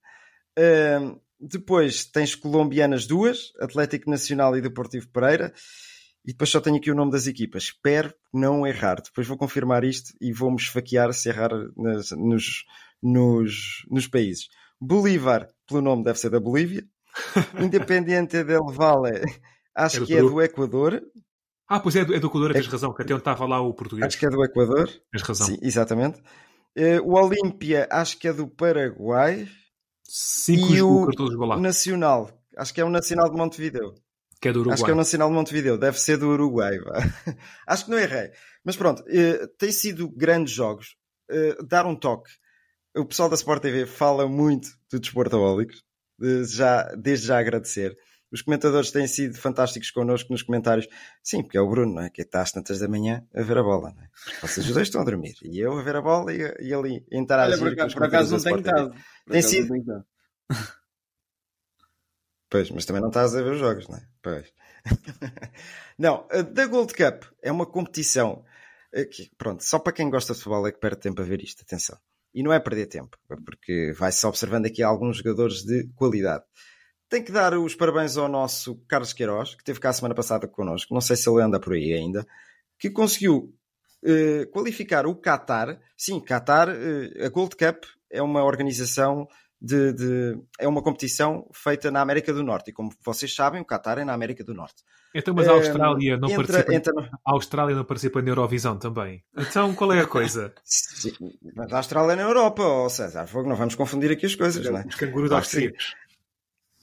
Ahm, 0.58 1.18
depois 1.40 2.06
tens 2.06 2.36
colombianas 2.36 3.08
duas, 3.08 3.54
Atlético 3.60 4.10
Nacional 4.10 4.58
e 4.58 4.62
Deportivo 4.62 5.08
Pereira. 5.10 5.54
E 6.30 6.32
depois 6.32 6.52
só 6.52 6.62
tenho 6.62 6.76
aqui 6.76 6.92
o 6.92 6.96
nome 6.96 7.12
das 7.12 7.26
equipas. 7.26 7.64
Espero 7.64 8.14
não 8.32 8.68
errar. 8.68 9.02
Depois 9.02 9.26
vou 9.26 9.36
confirmar 9.36 9.84
isto 9.84 10.14
e 10.22 10.32
vou-me 10.32 10.58
esfaquear 10.58 11.12
se 11.12 11.28
errar 11.28 11.50
nas- 11.76 12.12
nos, 12.12 12.66
nos, 13.02 13.84
nos 13.90 14.08
países. 14.08 14.48
Bolívar, 14.80 15.48
pelo 15.68 15.82
nome, 15.82 16.04
deve 16.04 16.20
ser 16.20 16.30
da 16.30 16.40
Bolívia. 16.40 16.86
Independiente 17.60 18.44
del 18.44 18.66
Valle, 18.66 19.24
acho 19.74 19.98
É 19.98 20.00
do 20.02 20.06
que 20.06 20.14
é 20.14 20.22
do 20.22 20.40
Equador. 20.40 21.02
Ah, 21.68 21.80
pois 21.80 21.96
é, 21.96 22.06
do- 22.06 22.14
é 22.14 22.20
do 22.20 22.28
Equador, 22.28 22.54
tens 22.54 22.68
razão, 22.68 22.94
que 22.94 23.02
até 23.02 23.12
onde 23.14 23.22
estava 23.22 23.48
lá 23.48 23.60
o 23.60 23.74
português. 23.74 24.06
Acho 24.06 24.20
que 24.20 24.26
é 24.28 24.30
do 24.30 24.44
Equador. 24.46 24.88
Tens 25.12 25.24
razão. 25.24 25.48
Sim, 25.48 25.58
exatamente. 25.64 26.22
Eh, 26.76 27.02
o 27.02 27.14
Olímpia, 27.14 27.88
acho 27.92 28.20
que 28.20 28.28
é 28.28 28.34
do 28.34 28.48
Paraguai. 28.48 29.48
Cinco 30.04 30.74
e 30.76 30.82
o 30.84 31.06
lá, 31.46 31.60
Nacional, 31.60 32.30
acho 32.56 32.72
que 32.72 32.82
é 32.82 32.86
o 32.86 32.90
Nacional 32.90 33.32
de 33.32 33.36
Montevideo. 33.36 33.96
Que 34.42 34.48
é 34.48 34.54
do 34.54 34.60
Uruguai. 34.60 34.74
Acho 34.74 34.86
que 34.86 34.92
é 34.92 34.94
o 34.94 34.98
Nacional 34.98 35.30
de 35.30 35.36
Montevideo, 35.36 35.78
deve 35.78 36.00
ser 36.00 36.18
do 36.18 36.30
Uruguai. 36.30 36.80
vá. 36.80 37.00
acho 37.68 37.86
que 37.86 37.92
não 37.92 38.00
errei. 38.00 38.32
Mas 38.64 38.76
pronto, 38.76 39.04
eh, 39.08 39.48
tem 39.58 39.72
sido 39.72 40.10
grandes 40.10 40.54
jogos. 40.54 40.96
Eh, 41.30 41.58
dar 41.68 41.86
um 41.86 41.96
toque. 41.96 42.32
O 42.96 43.06
pessoal 43.06 43.30
da 43.30 43.36
Sport 43.36 43.62
TV 43.62 43.86
fala 43.86 44.28
muito 44.28 44.70
do 44.92 45.00
Desportaólicos. 45.00 45.84
Eh, 46.22 46.44
já, 46.46 46.84
desde 46.96 47.28
já 47.28 47.40
agradecer. 47.40 47.96
Os 48.32 48.44
comentadores 48.44 48.92
têm 48.92 49.08
sido 49.08 49.36
fantásticos 49.36 49.90
connosco 49.90 50.32
nos 50.32 50.44
comentários. 50.44 50.88
Sim, 51.24 51.42
porque 51.42 51.58
é 51.58 51.62
o 51.62 51.70
Bruno, 51.70 51.96
não 51.96 52.04
é? 52.04 52.10
Que 52.10 52.22
está 52.22 52.42
às 52.42 52.52
tantas 52.52 52.80
da 52.80 52.88
manhã 52.88 53.26
a 53.34 53.42
ver 53.42 53.58
a 53.58 53.64
bola, 53.64 53.92
não 53.92 54.04
é? 54.04 54.08
Vocês 54.42 54.68
os 54.68 54.74
dois 54.74 54.88
estão 54.88 55.02
a 55.02 55.04
dormir. 55.04 55.34
E 55.44 55.60
eu 55.60 55.78
a 55.78 55.82
ver 55.82 55.96
a 55.96 56.02
bola 56.02 56.32
e, 56.32 56.38
e 56.38 56.72
ele 56.72 57.04
a 57.12 57.18
interagir 57.18 57.62
Olha, 57.62 57.72
por 57.72 57.74
acaso, 57.74 57.88
os 57.88 57.94
por 57.96 58.04
acaso 58.04 58.36
não 58.36 58.44
tenho 58.44 58.60
estado. 58.60 58.96
Tem 59.28 59.42
sido. 59.42 59.74
Pois, 62.50 62.72
mas 62.72 62.86
também 62.86 63.02
não 63.02 63.10
estás 63.10 63.36
a 63.36 63.42
ver 63.42 63.54
os 63.54 63.60
jogos, 63.60 63.88
não 63.88 63.98
é? 63.98 64.08
Pois. 64.22 64.52
não, 65.98 66.28
a 66.32 66.42
da 66.42 66.66
Gold 66.66 66.94
Cup 66.94 67.26
é 67.42 67.52
uma 67.52 67.66
competição 67.66 68.44
eh, 68.94 69.06
que, 69.06 69.30
pronto, 69.38 69.64
só 69.64 69.78
para 69.78 69.94
quem 69.94 70.10
gosta 70.10 70.34
de 70.34 70.40
futebol 70.40 70.68
é 70.68 70.72
que 70.72 70.80
perde 70.80 71.02
tempo 71.02 71.22
a 71.22 71.26
ver 71.26 71.42
isto, 71.44 71.62
atenção. 71.62 71.98
E 72.34 72.44
não 72.44 72.54
é 72.54 72.60
perder 72.60 72.88
tempo, 72.88 73.18
porque 73.46 73.94
vai-se 73.98 74.26
observando 74.26 74.66
aqui 74.66 74.84
alguns 74.84 75.18
jogadores 75.18 75.64
de 75.64 75.88
qualidade. 75.96 76.44
Tenho 77.08 77.26
que 77.26 77.32
dar 77.32 77.56
os 77.56 77.76
parabéns 77.76 78.18
ao 78.18 78.28
nosso 78.28 78.76
Carlos 78.88 79.14
Queiroz, 79.14 79.56
que 79.56 79.62
esteve 79.62 79.80
cá 79.80 79.90
a 79.90 79.94
semana 79.94 80.14
passada 80.14 80.48
connosco, 80.48 80.94
não 80.94 81.02
sei 81.02 81.16
se 81.16 81.28
ele 81.30 81.42
anda 81.42 81.60
por 81.60 81.74
aí 81.74 81.94
ainda, 81.94 82.26
que 82.78 82.90
conseguiu 82.90 83.54
eh, 84.04 84.46
qualificar 84.52 85.06
o 85.06 85.16
Qatar. 85.16 85.80
Sim, 85.98 86.20
Qatar, 86.20 86.70
eh, 86.70 87.26
a 87.26 87.30
Gold 87.30 87.56
Cup 87.56 87.84
é 88.12 88.22
uma 88.22 88.44
organização 88.44 89.28
de, 89.62 89.94
de- 89.94 90.40
é 90.58 90.68
uma 90.68 90.82
competição 90.82 91.48
feita 91.54 91.92
na 91.92 92.02
América 92.02 92.34
do 92.34 92.42
Norte. 92.44 92.70
E 92.70 92.74
como 92.74 92.92
vocês 93.04 93.34
sabem, 93.36 93.62
o 93.62 93.66
Qatar 93.66 93.98
é 94.00 94.06
na 94.06 94.14
América 94.14 94.44
do 94.44 94.54
Norte. 94.54 94.84
Então, 95.14 95.34
mas 95.34 95.48
a 95.48 95.52
Eh, 95.52 95.56
Austrália 95.56 96.18
não 96.18 96.30
entra- 96.30 96.46
participa. 96.64 96.74
entra 96.74 96.94
A 97.26 97.32
Austrália 97.34 97.76
não 97.76 97.84
participa 97.84 98.22
na 98.22 98.30
Eurovisão 98.30 98.78
também. 98.78 99.24
Então, 99.36 99.74
qual 99.74 99.92
é 99.92 100.00
a 100.02 100.08
coisa? 100.08 100.54
Sim, 100.64 101.14
mas 101.56 101.74
a 101.74 101.78
Austrália 101.78 102.14
é 102.14 102.16
na 102.16 102.22
Europa, 102.24 102.62
ó 102.64 102.88
César. 102.90 103.26
Fogo, 103.28 103.50
não 103.50 103.56
vamos 103.56 103.76
confundir 103.76 104.12
aqui 104.12 104.26
as 104.28 104.36
coisas, 104.36 104.64
não 104.70 104.78
é? 104.78 104.86
Os 105.16 105.32
austríacos. 105.32 105.96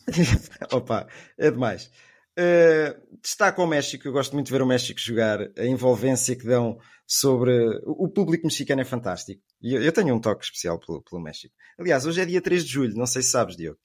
Opa, 0.72 1.07
é 1.39 1.51
demais. 1.51 1.91
Uh, 2.39 3.18
destaco 3.22 3.62
o 3.62 3.66
México, 3.66 4.07
eu 4.07 4.12
gosto 4.12 4.34
muito 4.34 4.47
de 4.47 4.53
ver 4.53 4.61
o 4.61 4.66
México 4.66 5.01
jogar, 5.01 5.41
a 5.57 5.64
envolvência 5.64 6.37
que 6.37 6.45
dão 6.47 6.78
sobre. 7.07 7.53
O 7.84 8.09
público 8.11 8.47
mexicano 8.47 8.82
é 8.82 8.84
fantástico. 8.84 9.43
E 9.62 9.74
eu, 9.74 9.82
eu 9.82 9.93
tenho 9.93 10.14
um 10.14 10.20
toque 10.20 10.45
especial 10.45 10.78
pelo, 10.78 11.03
pelo 11.03 11.22
México. 11.22 11.55
Aliás, 11.78 12.05
hoje 12.05 12.20
é 12.20 12.26
dia 12.26 12.43
3 12.43 12.64
de 12.64 12.70
julho, 12.72 12.95
não 12.95 13.07
sei 13.07 13.22
se 13.22 13.30
sabes, 13.30 13.57
Diogo. 13.57 13.78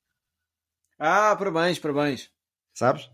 Ah, 0.99 1.35
parabéns, 1.35 1.79
parabéns. 1.79 2.29
Sabes? 2.73 3.09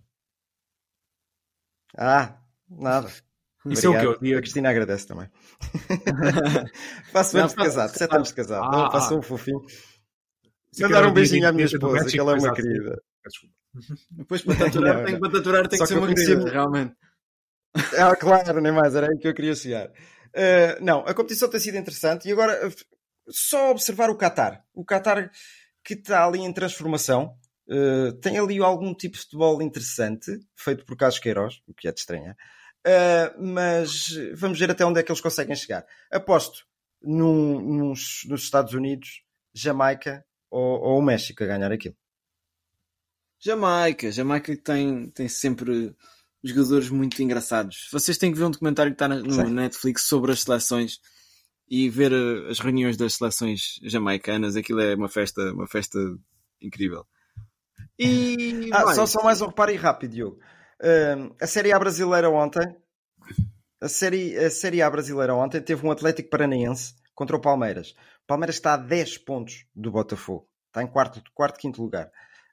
Ah, 1.96 2.40
nada. 2.70 3.10
Isso 3.70 3.86
é 3.86 3.90
o? 3.90 3.94
Obrigado. 3.94 4.18
O 4.18 4.24
dia- 4.24 4.38
A 4.38 4.42
Cristina 4.42 4.70
agradece 4.70 5.06
também. 5.08 5.30
Faço 7.12 7.38
anos 7.38 7.52
de 7.52 7.58
casado, 7.58 7.90
faço- 7.90 8.00
7 8.00 8.16
anos 8.16 8.28
de 8.30 8.34
casado. 8.34 8.66
Ah, 8.66 8.72
Não, 8.72 8.90
passou 8.90 9.18
ah. 9.18 9.20
um 9.20 9.24
fofinho. 9.24 9.62
Se 10.72 10.84
Mandar 10.84 11.06
um 11.08 11.14
beijinho 11.14 11.48
à 11.48 11.52
minha 11.52 11.66
20 11.68 11.78
do 11.80 11.88
esposa, 11.88 12.10
que 12.12 12.20
ela 12.20 12.32
é 12.34 12.40
uma 12.40 12.50
há- 12.50 12.54
querida. 12.56 13.02
Desculpa. 13.26 13.56
Depois 14.12 14.42
para 14.42 14.56
taturar, 14.56 15.04
tem, 15.06 15.20
para 15.20 15.32
taturar 15.32 15.68
tem 15.68 15.78
Só 15.78 15.86
que 15.86 15.88
ser 15.88 15.94
que 15.96 16.00
eu 16.00 16.04
uma 16.04 16.14
querida, 16.14 16.50
realmente. 16.50 16.96
Ah, 17.98 18.16
claro, 18.16 18.60
nem 18.60 18.72
mais, 18.72 18.96
era 18.96 19.08
aí 19.08 19.18
que 19.20 19.28
eu 19.28 19.34
queria 19.34 19.54
chegar. 19.56 19.88
Uh, 19.90 20.82
não, 20.82 21.00
a 21.02 21.14
competição 21.14 21.50
tem 21.50 21.60
sido 21.60 21.78
interessante 21.78 22.28
e 22.28 22.32
agora 22.32 22.70
só 23.30 23.72
observar 23.72 24.10
o 24.10 24.18
Qatar. 24.18 24.64
O 24.74 24.84
Qatar 24.84 25.32
que 25.84 25.94
está 25.94 26.26
ali 26.26 26.40
em 26.40 26.52
transformação. 26.52 27.36
uh, 27.70 28.14
tem 28.14 28.38
ali 28.40 28.60
algum 28.60 28.94
tipo 28.94 29.16
de 29.16 29.22
futebol 29.24 29.62
interessante, 29.62 30.40
feito 30.56 30.86
por 30.86 30.98
Carlos 30.98 31.20
Queiroz, 31.20 31.62
o 31.68 31.74
que 31.74 31.88
é 31.88 31.92
de 31.92 32.00
estranhar. 32.00 32.36
Uh, 32.86 33.44
mas 33.54 34.10
vamos 34.36 34.58
ver 34.60 34.72
até 34.72 34.86
onde 34.86 35.00
é 35.00 35.04
que 35.04 35.12
eles 35.12 35.22
conseguem 35.22 35.56
chegar. 35.56 35.86
Aposto 36.12 36.66
num- 37.02 37.62
nos, 37.62 38.22
nos 38.28 38.44
Estados 38.44 38.74
Unidos, 38.74 39.22
Jamaica 39.54 40.26
ou, 40.50 40.80
ou 40.82 41.00
o 41.00 41.02
México 41.02 41.44
a 41.44 41.48
ganhar 41.48 41.72
aquilo. 41.72 41.96
Jamaica, 43.40 44.12
Jamaica 44.12 44.56
tem, 44.58 45.10
tem 45.10 45.28
sempre 45.28 45.96
jogadores 46.44 46.90
muito 46.90 47.22
engraçados. 47.22 47.88
Vocês 47.92 48.18
têm 48.18 48.32
que 48.32 48.38
ver 48.38 48.46
um 48.46 48.52
documentário 48.52 48.92
que 48.92 48.96
está 48.96 49.08
no 49.08 49.32
Sim. 49.32 49.54
Netflix 49.54 50.04
sobre 50.04 50.32
as 50.32 50.42
seleções 50.42 51.00
e 51.70 51.90
ver 51.90 52.12
eh, 52.12 52.50
as 52.50 52.60
reuniões 52.60 52.98
das 52.98 53.16
seleções 53.16 53.80
jamaicanas. 53.84 54.56
Aquilo 54.56 54.82
é 54.82 54.96
uma 54.96 55.10
festa, 55.10 55.54
uma 55.54 55.68
festa 55.68 56.00
incrível. 56.62 57.06
E 58.00 58.70
Ah, 58.74 58.94
só, 58.94 59.06
só 59.06 59.24
mais 59.24 59.42
um 59.42 59.48
reparo 59.48 59.72
aí 59.72 59.78
rápido, 59.78 60.12
Diogo. 60.12 60.40
Um, 60.82 61.36
a 61.42 61.48
Série 61.48 61.72
A 61.72 61.80
brasileira 61.80 62.30
ontem, 62.30 62.76
a 63.82 63.88
série, 63.88 64.38
a 64.38 64.50
série 64.50 64.82
A 64.82 64.90
brasileira 64.90 65.34
ontem 65.34 65.62
teve 65.62 65.86
um 65.86 65.92
Atlético 65.92 66.30
Paranaense 66.30 66.94
contra 67.16 67.36
o 67.36 67.42
Palmeiras. 67.42 67.92
O 68.24 68.28
Palmeiras 68.28 68.56
está 68.56 68.76
a 68.76 68.78
10 68.78 69.18
pontos 69.20 69.66
do 69.76 69.92
Botafogo. 69.92 70.48
Está 70.68 70.84
em 70.84 70.88
quarto, 70.88 71.22
quarto 71.34 71.60
quinto 71.60 71.82
lugar. 71.82 72.12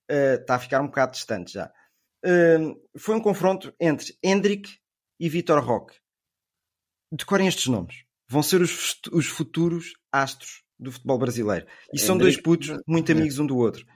Está 0.09 0.57
a 0.57 0.59
ficar 0.59 0.81
um 0.81 0.87
bocado 0.87 1.13
distante 1.13 1.53
já. 1.53 1.73
Um, 2.25 2.75
foi 2.97 3.15
um 3.15 3.21
confronto 3.21 3.75
entre 3.81 4.17
Hendrick 4.23 4.79
e 5.21 5.29
Vitor 5.29 5.63
Roque. 5.63 5.97
Decorem 7.13 7.47
estes 7.47 7.67
nomes. 7.67 8.05
Vão 8.29 8.43
ser 8.43 8.61
os, 8.61 9.01
os 9.13 9.27
futuros 9.27 9.93
astros 10.11 10.63
do 10.79 10.91
futebol 10.91 11.19
brasileiro. 11.19 11.67
E 11.93 11.99
são 11.99 12.17
dois 12.19 12.41
putos 12.41 12.77
muito 12.87 13.13
amigos 13.13 13.39
um 13.39 13.47
do 13.47 13.57
outro. 13.57 13.87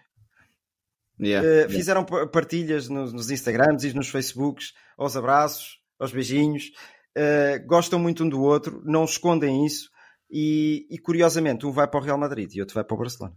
Yeah, 1.21 1.47
Uh, 1.47 1.51
yeah. 1.53 1.75
fizeram 1.75 2.05
pa- 2.05 2.27
partilhas 2.29 2.89
nos, 2.89 3.13
nos 3.13 3.31
Instagrams 3.31 3.83
e 3.85 3.93
nos 3.93 4.09
Facebooks, 4.09 4.73
aos 4.97 5.17
abraços, 5.17 5.81
aos 5.99 6.13
beijinhos, 6.13 6.71
Uh, 7.17 7.67
gostam 7.67 7.99
muito 7.99 8.23
um 8.23 8.29
do 8.29 8.41
outro, 8.41 8.81
não 8.85 9.05
escondem 9.05 9.67
isso 9.67 9.91
e, 10.31 10.87
e, 10.89 10.99
curiosamente 10.99 11.67
um 11.67 11.73
vai 11.73 11.89
para 11.89 11.99
o 11.99 12.03
Real 12.03 12.17
Madrid 12.19 12.55
e 12.55 12.61
outro 12.61 12.75
vai 12.75 12.85
para 12.85 12.95
o 12.95 12.99
Barcelona. 12.99 13.35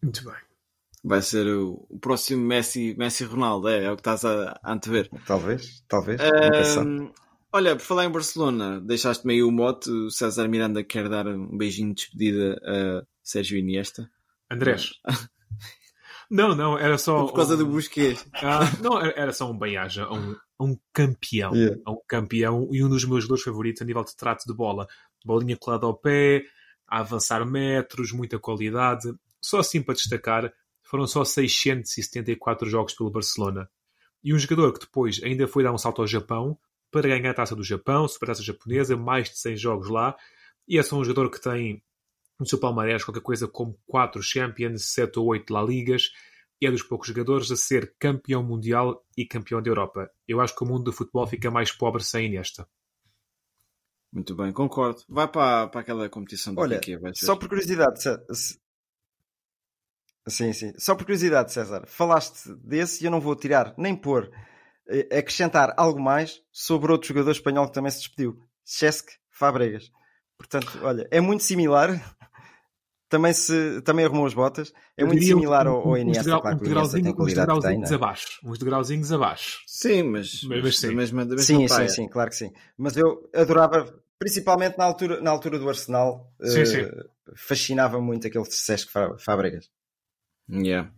Muito 0.00 0.22
bem. 0.22 0.36
Vai 1.08 1.22
ser 1.22 1.46
o, 1.46 1.86
o 1.88 1.98
próximo 1.98 2.44
Messi, 2.44 2.94
Messi 2.98 3.24
Ronaldo, 3.24 3.68
é, 3.68 3.84
é 3.84 3.90
o 3.90 3.96
que 3.96 4.00
estás 4.00 4.24
a, 4.24 4.58
a 4.62 4.72
antever. 4.72 5.08
Talvez, 5.26 5.82
talvez. 5.88 6.20
olha, 7.52 7.74
por 7.76 7.82
falar 7.82 8.04
em 8.04 8.10
Barcelona, 8.10 8.80
deixaste 8.80 9.26
meio 9.26 9.48
o 9.48 9.52
mote, 9.52 9.90
o 9.90 10.10
César 10.10 10.46
Miranda 10.48 10.84
quer 10.84 11.08
dar 11.08 11.26
um 11.26 11.56
beijinho 11.56 11.94
de 11.94 12.02
despedida 12.02 12.60
a 12.62 13.02
Sérgio 13.22 13.58
Iniesta. 13.58 14.10
Andrés. 14.50 14.92
Não, 16.30 16.54
não, 16.54 16.78
era 16.78 16.98
só. 16.98 17.24
Por 17.24 17.32
causa 17.32 17.54
um- 17.54 17.56
do 17.56 17.66
Busquets. 17.66 18.26
Ah, 18.34 18.60
não, 18.82 19.00
era 19.00 19.32
só 19.32 19.50
um 19.50 19.58
bem-aja, 19.58 20.04
a 20.04 20.12
um, 20.12 20.36
um 20.60 20.78
campeão. 20.92 21.54
Yeah. 21.54 21.80
Um 21.88 21.96
campeão 22.06 22.68
e 22.70 22.84
um 22.84 22.88
dos 22.90 23.04
meus 23.06 23.22
jogadores 23.22 23.44
favoritos 23.44 23.80
a 23.80 23.84
nível 23.86 24.04
de 24.04 24.14
trato 24.14 24.44
de 24.46 24.54
bola. 24.54 24.86
Bolinha 25.24 25.56
colada 25.56 25.86
ao 25.86 25.96
pé, 25.96 26.42
a 26.86 27.00
avançar 27.00 27.46
metros, 27.46 28.12
muita 28.12 28.38
qualidade. 28.38 29.10
Só 29.40 29.60
assim 29.60 29.80
para 29.80 29.94
destacar, 29.94 30.52
foram 30.88 31.06
só 31.06 31.22
674 31.22 32.68
jogos 32.68 32.94
pelo 32.94 33.10
Barcelona. 33.10 33.68
E 34.24 34.32
um 34.32 34.38
jogador 34.38 34.72
que 34.72 34.80
depois 34.80 35.20
ainda 35.22 35.46
foi 35.46 35.62
dar 35.62 35.72
um 35.72 35.78
salto 35.78 36.00
ao 36.00 36.08
Japão 36.08 36.58
para 36.90 37.08
ganhar 37.08 37.30
a 37.30 37.34
taça 37.34 37.54
do 37.54 37.62
Japão, 37.62 38.08
supertaça 38.08 38.42
japonesa, 38.42 38.96
mais 38.96 39.28
de 39.28 39.38
100 39.38 39.56
jogos 39.58 39.88
lá. 39.90 40.16
E 40.66 40.78
é 40.78 40.82
só 40.82 40.96
um 40.96 41.04
jogador 41.04 41.30
que 41.30 41.40
tem 41.40 41.82
no 42.40 42.46
seu 42.46 42.58
palmarés 42.58 43.04
qualquer 43.04 43.20
coisa 43.20 43.46
como 43.46 43.78
4 43.86 44.22
Champions, 44.22 44.86
7 44.86 45.18
ou 45.18 45.26
8 45.26 45.52
La 45.52 45.62
Ligas 45.62 46.10
e 46.60 46.66
é 46.66 46.70
dos 46.70 46.82
poucos 46.82 47.08
jogadores 47.08 47.50
a 47.50 47.56
ser 47.56 47.94
campeão 47.98 48.42
mundial 48.42 49.04
e 49.16 49.26
campeão 49.26 49.60
da 49.60 49.68
Europa. 49.68 50.10
Eu 50.26 50.40
acho 50.40 50.56
que 50.56 50.64
o 50.64 50.66
mundo 50.66 50.84
do 50.84 50.92
futebol 50.92 51.26
fica 51.26 51.50
mais 51.50 51.70
pobre 51.70 52.02
sem 52.02 52.26
Iniesta. 52.26 52.66
Muito 54.10 54.34
bem, 54.34 54.52
concordo. 54.52 55.02
Vai 55.06 55.28
para, 55.28 55.68
para 55.68 55.80
aquela 55.82 56.08
competição 56.08 56.54
do 56.54 56.60
Olha, 56.60 56.80
ver. 56.80 57.14
só 57.14 57.36
por 57.36 57.48
curiosidade, 57.48 58.02
sim, 60.30 60.52
sim, 60.52 60.72
só 60.78 60.94
por 60.94 61.04
curiosidade, 61.04 61.52
César, 61.52 61.84
falaste 61.86 62.52
desse 62.64 63.02
e 63.02 63.06
eu 63.06 63.10
não 63.10 63.20
vou 63.20 63.34
tirar 63.36 63.74
nem 63.76 63.94
pôr, 63.96 64.30
eh, 64.88 65.18
acrescentar 65.18 65.74
algo 65.76 66.00
mais 66.00 66.40
sobre 66.52 66.90
outro 66.92 67.08
jogador 67.08 67.30
espanhol 67.32 67.66
que 67.66 67.74
também 67.74 67.90
se 67.90 67.98
despediu, 67.98 68.38
Cesc 68.64 69.12
Fabregas. 69.30 69.90
Portanto, 70.36 70.78
olha, 70.82 71.06
é 71.10 71.20
muito 71.20 71.42
similar, 71.42 71.88
também, 73.08 73.32
se, 73.32 73.80
também 73.82 74.04
arrumou 74.04 74.26
as 74.26 74.34
botas, 74.34 74.72
é 74.96 75.04
muito 75.04 75.22
similar 75.24 75.66
um- 75.66 75.70
ao, 75.70 75.76
ao 75.80 75.88
um- 75.92 75.96
Iniesta, 75.96 76.24
degrau- 76.24 76.40
claro 76.42 76.56
uns 76.56 76.60
que 76.62 76.68
o 76.68 76.72
Iniesta 76.72 76.92
tem 76.92 77.02
degrauzinho- 77.02 77.24
uns 77.24 77.34
degrauzinhos 77.34 77.90
é? 77.90 77.94
abaixo. 77.94 78.40
Uns 78.44 78.58
degrauzinhos 78.58 79.12
abaixo. 79.12 79.58
Sim, 79.66 80.02
mas, 80.04 80.42
Mas- 80.44 80.62
mas 80.62 80.78
sim. 80.78 80.86
da 80.88 80.92
mesma, 80.94 81.24
da 81.24 81.30
mesma 81.36 81.44
Sim, 81.44 81.68
sim, 81.68 81.88
sim, 81.88 82.08
claro 82.08 82.30
que 82.30 82.36
sim. 82.36 82.52
Mas 82.76 82.96
eu 82.96 83.28
adorava, 83.34 83.94
principalmente 84.18 84.76
na 84.76 84.84
altura, 84.84 85.20
na 85.20 85.30
altura 85.30 85.58
do 85.58 85.68
Arsenal, 85.68 86.32
Sim, 86.42 86.60
eh, 86.60 86.64
sim. 86.66 86.86
fascinava 87.36 88.00
muito 88.00 88.26
aquele 88.26 88.44
Cesc 88.44 88.90
Fábregas. 89.18 89.70
Yeah. 90.50 90.92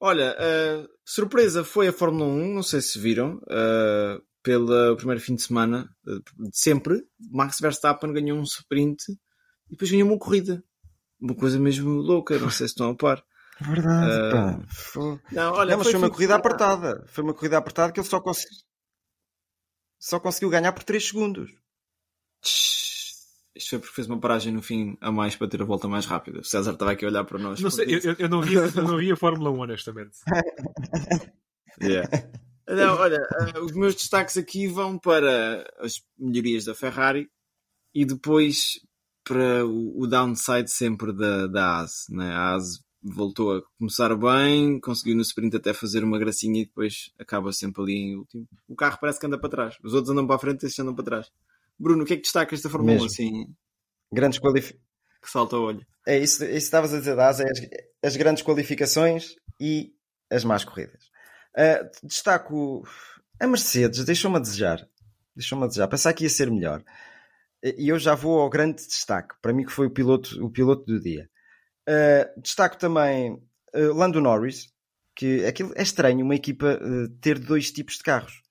Olha, 0.00 0.36
uh, 0.36 0.88
surpresa 1.04 1.62
foi 1.62 1.88
a 1.88 1.92
Fórmula 1.92 2.24
1, 2.26 2.54
não 2.54 2.62
sei 2.62 2.80
se 2.80 2.98
viram, 2.98 3.36
uh, 3.36 4.20
pelo 4.42 4.96
primeiro 4.96 5.20
fim 5.20 5.36
de 5.36 5.42
semana 5.42 5.88
uh, 6.06 6.48
de 6.50 6.58
sempre, 6.58 7.00
Max 7.30 7.58
Verstappen 7.60 8.12
ganhou 8.12 8.36
um 8.38 8.42
sprint 8.42 9.00
e 9.68 9.72
depois 9.72 9.90
ganhou 9.90 10.08
uma 10.08 10.18
corrida. 10.18 10.62
Uma 11.20 11.36
coisa 11.36 11.58
mesmo 11.60 11.88
louca, 11.90 12.36
não 12.38 12.50
sei 12.50 12.66
se 12.66 12.72
estão 12.72 12.90
a 12.90 12.96
par. 12.96 13.22
Verdade, 13.60 14.32
pá. 14.32 14.66
Foi- 14.68 15.20
Não, 15.30 15.52
olha, 15.52 15.70
Não, 15.70 15.78
mas 15.78 15.86
foi 15.86 15.94
uma 15.94 16.06
fim 16.06 16.10
de 16.10 16.16
corrida 16.16 16.34
apertada. 16.34 17.04
Foi 17.06 17.22
uma 17.22 17.32
corrida 17.34 17.58
apertada 17.58 17.92
que 17.92 18.00
ele 18.00 18.08
só 18.08 18.20
conseguiu. 18.20 18.58
Só 20.00 20.18
conseguiu 20.18 20.50
ganhar 20.50 20.72
por 20.72 20.82
3 20.82 21.06
segundos. 21.06 21.48
Tch, 22.42 22.91
Isto 23.54 23.70
foi 23.70 23.78
porque 23.80 23.94
fez 23.94 24.06
uma 24.06 24.18
paragem 24.18 24.52
no 24.52 24.62
fim 24.62 24.96
a 25.00 25.12
mais 25.12 25.36
para 25.36 25.46
ter 25.48 25.60
a 25.60 25.64
volta 25.64 25.86
mais 25.86 26.06
rápida. 26.06 26.40
O 26.40 26.44
César 26.44 26.72
estava 26.72 26.92
aqui 26.92 27.04
a 27.04 27.08
olhar 27.08 27.24
para 27.24 27.38
nós. 27.38 27.60
Não 27.60 27.70
sei, 27.70 27.86
eu, 28.02 28.14
eu- 28.18 28.28
não 28.28 28.40
vi, 28.40 28.54
eu 28.56 28.82
não 28.82 28.96
vi 28.96 29.12
a 29.12 29.16
Fórmula 29.16 29.50
1, 29.50 29.58
honestamente. 29.60 30.18
Yeah. 31.80 32.08
Não, 32.68 32.94
olha, 32.96 33.16
eh, 33.16 33.58
os 33.58 33.72
meus 33.72 33.94
destaques 33.94 34.36
aqui 34.36 34.66
vão 34.68 34.98
para 34.98 35.64
as 35.80 36.02
melhorias 36.18 36.64
da 36.66 36.74
Ferrari 36.74 37.28
e 37.94 38.04
depois 38.04 38.78
para 39.24 39.64
o, 39.66 40.06
downside 40.06 40.70
sempre 40.70 41.12
da, 41.12 41.46
da 41.46 41.80
AS. 41.80 42.06
Né? 42.10 42.30
A 42.32 42.54
AS 42.54 42.84
voltou 43.02 43.56
a 43.56 43.62
começar 43.78 44.14
bem, 44.16 44.78
conseguiu 44.80 45.16
no 45.16 45.22
sprint 45.22 45.56
até 45.56 45.72
fazer 45.72 46.04
uma 46.04 46.18
gracinha 46.18 46.60
e 46.62 46.66
depois 46.66 47.10
acaba 47.18 47.52
sempre 47.52 47.82
ali 47.82 47.94
em 47.94 48.16
último. 48.16 48.46
O 48.68 48.76
carro 48.76 48.98
parece 49.00 49.18
que 49.18 49.26
anda 49.26 49.38
para 49.38 49.48
trás. 49.50 49.76
Os 49.82 49.94
outros 49.94 50.10
andam 50.10 50.26
para 50.26 50.36
a 50.36 50.38
frente 50.38 50.62
e 50.62 50.66
estes 50.66 50.78
andam 50.78 50.94
para 50.94 51.04
trás. 51.04 51.32
Bruno, 51.82 52.04
o 52.04 52.06
que 52.06 52.14
é 52.14 52.16
que 52.16 52.22
destacas 52.22 52.62
da 52.62 52.70
Fórmula 52.70 52.92
1 52.92 52.94
Mesmo. 52.94 53.06
assim 53.06 53.54
Grandes 54.12 54.38
qualificações. 54.38 54.84
que 55.20 55.30
salta 55.30 55.56
ao 55.56 55.62
olho? 55.62 55.86
É 56.06 56.18
isso, 56.18 56.44
é 56.44 56.46
isso 56.46 56.52
que 56.52 56.56
estavas 56.58 56.94
a 56.94 56.98
dizer, 56.98 57.18
é 57.18 57.24
as, 57.24 57.40
as 58.02 58.16
grandes 58.16 58.42
qualificações 58.42 59.34
e 59.58 59.92
as 60.30 60.44
más 60.44 60.64
corridas. 60.64 61.10
Ah, 61.56 61.88
destaco 62.02 62.86
a 63.40 63.46
Mercedes, 63.46 64.04
deixou-me 64.04 64.36
a 64.36 64.40
desejar. 64.40 64.86
Deixou-me 65.34 65.64
a 65.64 65.66
desejar. 65.66 65.88
Pensar 65.88 66.12
que 66.12 66.24
ia 66.24 66.30
ser 66.30 66.50
melhor. 66.50 66.84
E 67.62 67.88
eu 67.88 67.98
já 67.98 68.14
vou 68.14 68.40
ao 68.40 68.50
grande 68.50 68.86
destaque. 68.86 69.34
Para 69.40 69.52
mim 69.52 69.64
que 69.64 69.72
foi 69.72 69.86
o 69.86 69.90
piloto, 69.90 70.44
o 70.44 70.50
piloto 70.50 70.84
do 70.84 71.00
dia. 71.00 71.28
Ah, 71.88 72.30
destaco 72.36 72.76
também 72.76 73.42
ah, 73.74 73.78
Lando 73.94 74.20
Norris, 74.20 74.72
que 75.16 75.44
aquilo 75.46 75.72
é 75.74 75.82
estranho 75.82 76.24
uma 76.24 76.36
equipa 76.36 76.78
ah, 76.80 77.08
ter 77.20 77.38
dois 77.38 77.72
tipos 77.72 77.96
de 77.96 78.02
carros. 78.02 78.41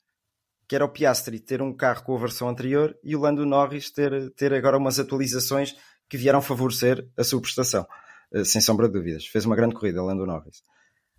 Que 0.71 0.75
era 0.75 0.85
o 0.85 0.89
Piastri 0.89 1.37
ter 1.37 1.61
um 1.61 1.75
carro 1.75 2.01
com 2.05 2.15
a 2.15 2.17
versão 2.17 2.47
anterior 2.47 2.97
e 3.03 3.13
o 3.13 3.19
Lando 3.19 3.45
Norris 3.45 3.91
ter, 3.91 4.31
ter 4.35 4.53
agora 4.53 4.77
umas 4.77 4.99
atualizações 4.99 5.75
que 6.07 6.15
vieram 6.15 6.41
favorecer 6.41 7.05
a 7.17 7.25
sua 7.25 7.41
prestação. 7.41 7.85
Uh, 8.33 8.45
Sem 8.45 8.61
sombra 8.61 8.87
de 8.87 8.93
dúvidas. 8.93 9.27
Fez 9.27 9.45
uma 9.45 9.53
grande 9.53 9.75
corrida, 9.75 10.01
Lando 10.01 10.25
Norris. 10.25 10.63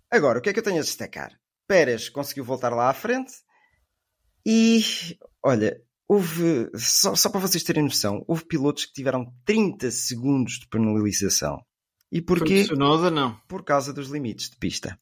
Agora, 0.09 0.39
o 0.39 0.41
que 0.41 0.49
é 0.49 0.53
que 0.53 0.57
eu 0.57 0.63
tenho 0.63 0.79
a 0.79 0.81
destacar? 0.81 1.39
Pérez 1.67 2.09
conseguiu 2.09 2.43
voltar 2.43 2.73
lá 2.73 2.89
à 2.89 2.95
frente 2.95 3.31
e, 4.43 4.81
olha, 5.43 5.79
houve, 6.07 6.71
só, 6.75 7.13
só 7.13 7.29
para 7.29 7.39
vocês 7.39 7.63
terem 7.63 7.83
noção, 7.83 8.25
houve 8.27 8.47
pilotos 8.47 8.87
que 8.87 8.93
tiveram 8.93 9.31
30 9.45 9.91
segundos 9.91 10.53
de 10.53 10.67
penalização. 10.67 11.63
E 12.11 12.23
porquê? 12.23 12.63
Tsunoda, 12.63 13.11
não. 13.11 13.37
Por 13.47 13.63
causa 13.63 13.93
dos 13.93 14.09
limites 14.09 14.49
de 14.49 14.57
pista. 14.57 14.97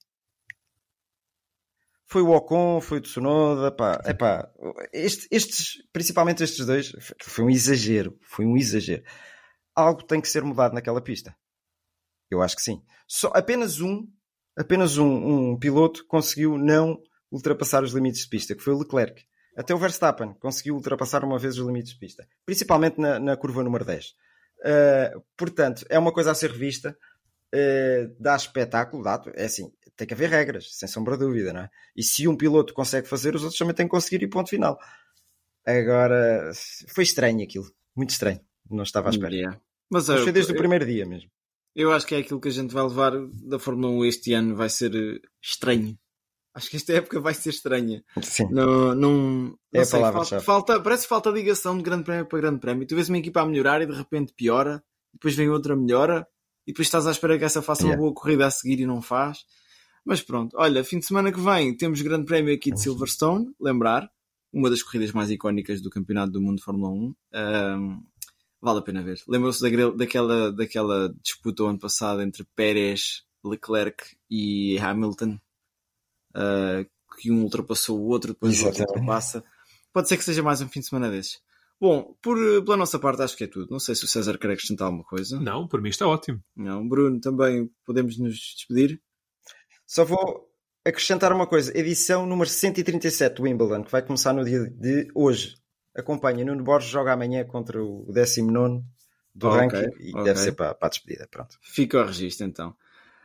Foi 2.11 2.21
o 2.21 2.31
Ocon, 2.31 2.81
foi 2.81 2.97
o 2.97 3.01
Tsunoda, 3.01 3.71
pá, 3.71 4.01
epá, 4.05 4.51
este, 4.91 5.29
estes, 5.31 5.81
principalmente 5.93 6.43
estes 6.43 6.65
dois, 6.65 6.91
foi 7.23 7.45
um 7.45 7.49
exagero, 7.49 8.19
foi 8.21 8.45
um 8.45 8.57
exagero. 8.57 9.01
Algo 9.73 10.03
tem 10.03 10.19
que 10.19 10.27
ser 10.27 10.43
mudado 10.43 10.73
naquela 10.73 10.99
pista. 10.99 11.33
Eu 12.29 12.41
acho 12.41 12.57
que 12.57 12.61
sim. 12.61 12.83
Só, 13.07 13.31
apenas 13.33 13.79
um, 13.79 14.05
apenas 14.57 14.97
um, 14.97 15.51
um 15.51 15.57
piloto 15.57 16.05
conseguiu 16.05 16.57
não 16.57 17.01
ultrapassar 17.31 17.81
os 17.81 17.93
limites 17.93 18.23
de 18.23 18.27
pista, 18.27 18.55
que 18.55 18.61
foi 18.61 18.73
o 18.73 18.79
Leclerc. 18.79 19.23
Até 19.55 19.73
o 19.73 19.77
Verstappen 19.77 20.33
conseguiu 20.33 20.75
ultrapassar 20.75 21.23
uma 21.23 21.39
vez 21.39 21.57
os 21.57 21.65
limites 21.65 21.93
de 21.93 21.99
pista, 21.99 22.27
principalmente 22.45 22.99
na, 22.99 23.19
na 23.19 23.37
curva 23.37 23.63
número 23.63 23.85
10. 23.85 24.07
Uh, 24.07 25.23
portanto, 25.37 25.85
é 25.89 25.97
uma 25.97 26.11
coisa 26.11 26.31
a 26.31 26.35
ser 26.35 26.51
revista. 26.51 26.93
Uh, 27.53 28.15
dá 28.19 28.35
espetáculo, 28.35 29.03
dá, 29.03 29.21
é 29.35 29.45
assim, 29.45 29.69
tem 29.97 30.07
que 30.07 30.13
haver 30.13 30.29
regras, 30.29 30.69
sem 30.77 30.87
sombra 30.87 31.17
de 31.17 31.25
dúvida, 31.25 31.51
não 31.51 31.61
é? 31.61 31.69
E 31.95 32.01
se 32.01 32.25
um 32.27 32.35
piloto 32.37 32.73
consegue 32.73 33.07
fazer, 33.07 33.35
os 33.35 33.41
outros 33.43 33.59
também 33.59 33.75
têm 33.75 33.85
que 33.85 33.91
conseguir 33.91 34.23
e 34.23 34.27
ponto 34.29 34.49
final. 34.49 34.79
Agora, 35.65 36.51
foi 36.87 37.03
estranho 37.03 37.43
aquilo, 37.43 37.65
muito 37.95 38.11
estranho, 38.11 38.39
não 38.69 38.83
estava 38.83 39.09
à 39.09 39.11
espera. 39.11 39.33
Yeah. 39.35 39.59
Mas, 39.89 40.07
Mas 40.07 40.17
eu- 40.17 40.23
foi 40.23 40.31
desde 40.31 40.51
o 40.51 40.55
eu- 40.55 40.57
primeiro 40.59 40.85
dia 40.85 41.05
mesmo. 41.05 41.29
Eu 41.75 41.91
acho 41.93 42.05
que 42.05 42.15
é 42.15 42.17
aquilo 42.17 42.39
que 42.41 42.49
a 42.49 42.51
gente 42.51 42.73
vai 42.73 42.83
levar 42.83 43.13
da 43.43 43.57
Fórmula 43.59 43.93
1 43.93 44.05
este 44.05 44.33
ano 44.33 44.55
vai 44.55 44.69
ser 44.69 44.93
eh, 44.95 45.19
estranho. 45.41 45.97
Acho 46.53 46.69
que 46.69 46.75
esta 46.75 46.91
época 46.93 47.19
vai 47.21 47.33
ser 47.33 47.49
estranha. 47.49 48.03
Sim. 48.21 48.47
Não, 48.51 48.93
não, 48.95 49.57
É 49.71 49.79
a 49.81 49.85
sei, 49.85 50.01
falta, 50.01 50.39
falta- 50.41 50.79
parece 50.81 51.03
que 51.03 51.09
falta 51.09 51.29
ligação 51.29 51.77
de 51.77 51.83
grande 51.83 52.03
prémio 52.03 52.25
para 52.25 52.39
grande 52.41 52.59
prémio. 52.59 52.85
Tu 52.87 52.95
vês 52.95 53.07
uma 53.07 53.17
equipa 53.19 53.41
a 53.41 53.45
melhorar 53.45 53.81
e 53.81 53.85
de 53.85 53.93
repente 53.93 54.33
piora, 54.33 54.83
depois 55.13 55.35
vem 55.35 55.49
outra 55.49 55.75
melhora 55.75 56.27
e 56.71 56.73
depois 56.73 56.87
estás 56.87 57.05
à 57.05 57.11
espera 57.11 57.37
que 57.37 57.43
essa 57.43 57.61
faça 57.61 57.83
uma 57.83 57.89
Yeah. 57.89 58.01
boa 58.01 58.13
corrida 58.13 58.47
a 58.47 58.51
seguir 58.51 58.79
e 58.79 58.85
não 58.85 59.01
faz. 59.01 59.39
Mas 60.05 60.21
pronto, 60.21 60.55
olha, 60.57 60.85
fim 60.85 60.99
de 60.99 61.05
semana 61.05 61.29
que 61.29 61.39
vem 61.39 61.75
temos 61.75 62.01
grande 62.01 62.23
prémio 62.25 62.53
aqui 62.55 62.71
de 62.71 62.79
Silverstone, 62.81 63.53
lembrar, 63.59 64.09
uma 64.53 64.69
das 64.69 64.81
corridas 64.81 65.11
mais 65.11 65.29
icónicas 65.29 65.81
do 65.81 65.89
Campeonato 65.89 66.31
do 66.31 66.41
Mundo 66.41 66.59
de 66.59 66.63
Fórmula 66.63 66.89
1. 66.89 67.15
Ahm, 67.33 67.99
vale 68.61 68.79
a 68.79 68.81
pena 68.81 69.03
ver. 69.03 69.19
Lembram-se 69.27 69.61
da 69.61 69.89
daquela, 69.89 70.51
daquela 70.53 71.13
disputa 71.21 71.63
o 71.63 71.67
ano 71.67 71.77
passado 71.77 72.21
entre 72.21 72.45
Pérez, 72.55 73.23
Leclerc 73.43 74.15
e 74.29 74.77
Hamilton? 74.79 75.37
Ah, 76.33 76.85
que 77.19 77.29
um 77.29 77.43
ultrapassou 77.43 77.99
o 77.99 78.07
outro, 78.07 78.31
depois 78.31 78.61
o 78.61 78.65
outro 78.65 78.79
Exatamente. 78.79 79.01
ultrapassa. 79.01 79.43
Pode 79.91 80.07
ser 80.07 80.15
que 80.15 80.23
seja 80.23 80.41
mais 80.41 80.61
um 80.61 80.69
fim 80.69 80.79
de 80.79 80.87
semana 80.87 81.11
desses. 81.11 81.41
Bom, 81.81 82.15
por, 82.21 82.37
pela 82.63 82.77
nossa 82.77 82.99
parte 82.99 83.23
acho 83.23 83.35
que 83.35 83.45
é 83.45 83.47
tudo. 83.47 83.71
Não 83.71 83.79
sei 83.79 83.95
se 83.95 84.05
o 84.05 84.07
César 84.07 84.37
quer 84.37 84.51
acrescentar 84.51 84.85
alguma 84.85 85.03
coisa. 85.03 85.39
Não, 85.39 85.67
por 85.67 85.81
mim 85.81 85.89
está 85.89 86.07
ótimo. 86.07 86.39
Não. 86.55 86.87
Bruno, 86.87 87.19
também 87.19 87.67
podemos 87.83 88.19
nos 88.19 88.35
despedir. 88.35 89.01
Só 89.87 90.05
vou 90.05 90.47
acrescentar 90.85 91.33
uma 91.33 91.47
coisa: 91.47 91.75
edição 91.75 92.27
número 92.27 92.47
137 92.47 93.35
do 93.35 93.43
Wimbledon, 93.43 93.83
que 93.83 93.91
vai 93.91 94.03
começar 94.03 94.31
no 94.31 94.45
dia 94.45 94.69
de 94.69 95.07
hoje. 95.15 95.55
Acompanha, 95.97 96.45
Nuno 96.45 96.63
Borges 96.63 96.91
joga 96.91 97.13
amanhã 97.13 97.43
contra 97.45 97.83
o 97.83 98.05
19 98.13 98.83
do 99.33 99.47
Ok, 99.47 99.59
ranking 99.59 99.91
e 99.99 100.11
ok. 100.11 100.23
deve 100.23 100.39
ser 100.39 100.51
para, 100.51 100.75
para 100.75 100.87
a 100.87 100.89
despedida. 100.89 101.27
Pronto. 101.31 101.57
Fica 101.63 101.99
ao 101.99 102.05
registro 102.05 102.45
então. 102.45 102.75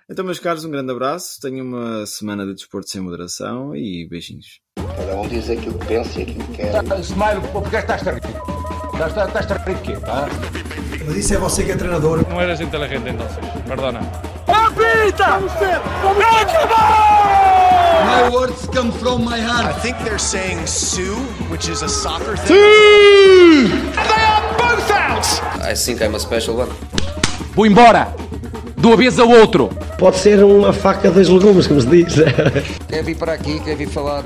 Então, 0.08 0.24
meus 0.24 0.38
caros, 0.38 0.64
um 0.64 0.70
grande 0.70 0.90
abraço. 0.92 1.38
Tenham 1.40 1.66
uma 1.66 2.06
semana 2.06 2.46
de 2.46 2.54
desporto 2.54 2.88
sem 2.88 3.02
moderação 3.02 3.76
e 3.76 4.08
beijinhos. 4.08 4.60
Cada 4.76 5.16
um 5.20 5.28
diz 5.28 5.50
aquilo 5.50 5.78
que 5.78 5.86
pensa 5.86 6.20
e 6.20 6.22
aquilo 6.22 6.46
que 6.46 6.56
quer. 6.56 7.00
Smile, 7.00 7.52
porque 7.52 7.76
estás 7.76 8.06
a 8.08 8.12
rir? 8.12 8.45
Estás 8.98 9.36
a 9.36 9.40
estás 9.40 9.64
de 9.64 9.74
quê? 9.82 9.98
Ah? 10.06 10.26
Mas 11.04 11.16
isso 11.16 11.34
é 11.34 11.36
você 11.36 11.62
que 11.64 11.72
é 11.72 11.76
treinador. 11.76 12.24
No 12.28 12.40
eres 12.40 12.60
inteligente 12.60 13.10
entonces, 13.10 13.36
perdona. 13.66 14.00
My 18.06 18.30
words 18.30 18.66
come 18.74 18.90
from 18.92 19.24
my 19.24 19.36
I 19.36 19.40
heart. 19.40 19.80
think 19.82 19.98
they're 20.02 20.18
saying 20.18 20.66
Sue, 20.66 21.14
which 21.50 21.68
is 21.68 21.82
a 21.82 21.88
soccer 21.88 22.36
thing. 22.38 22.56
And 22.56 24.08
they 24.08 24.24
are 24.24 24.42
both 24.56 24.90
out! 24.90 25.26
I 25.62 25.74
think 25.74 26.00
I'm 26.02 26.14
a 26.14 26.18
special 26.20 26.56
one. 26.56 26.70
Vou 27.54 27.66
embora! 27.66 28.08
De 28.76 28.86
uma 28.86 28.96
vez 28.96 29.18
ao 29.18 29.28
outro! 29.28 29.68
Pode 29.98 30.16
ser 30.18 30.42
uma 30.42 30.72
faca 30.72 31.10
dos 31.10 31.28
legumes, 31.28 31.66
como 31.66 31.80
se 31.80 31.86
diz. 31.86 32.14
Quer 32.88 33.02
vir 33.02 33.16
para 33.16 33.32
aqui, 33.34 33.60
quer 33.60 33.76
vir 33.76 33.88
falar. 33.88 34.24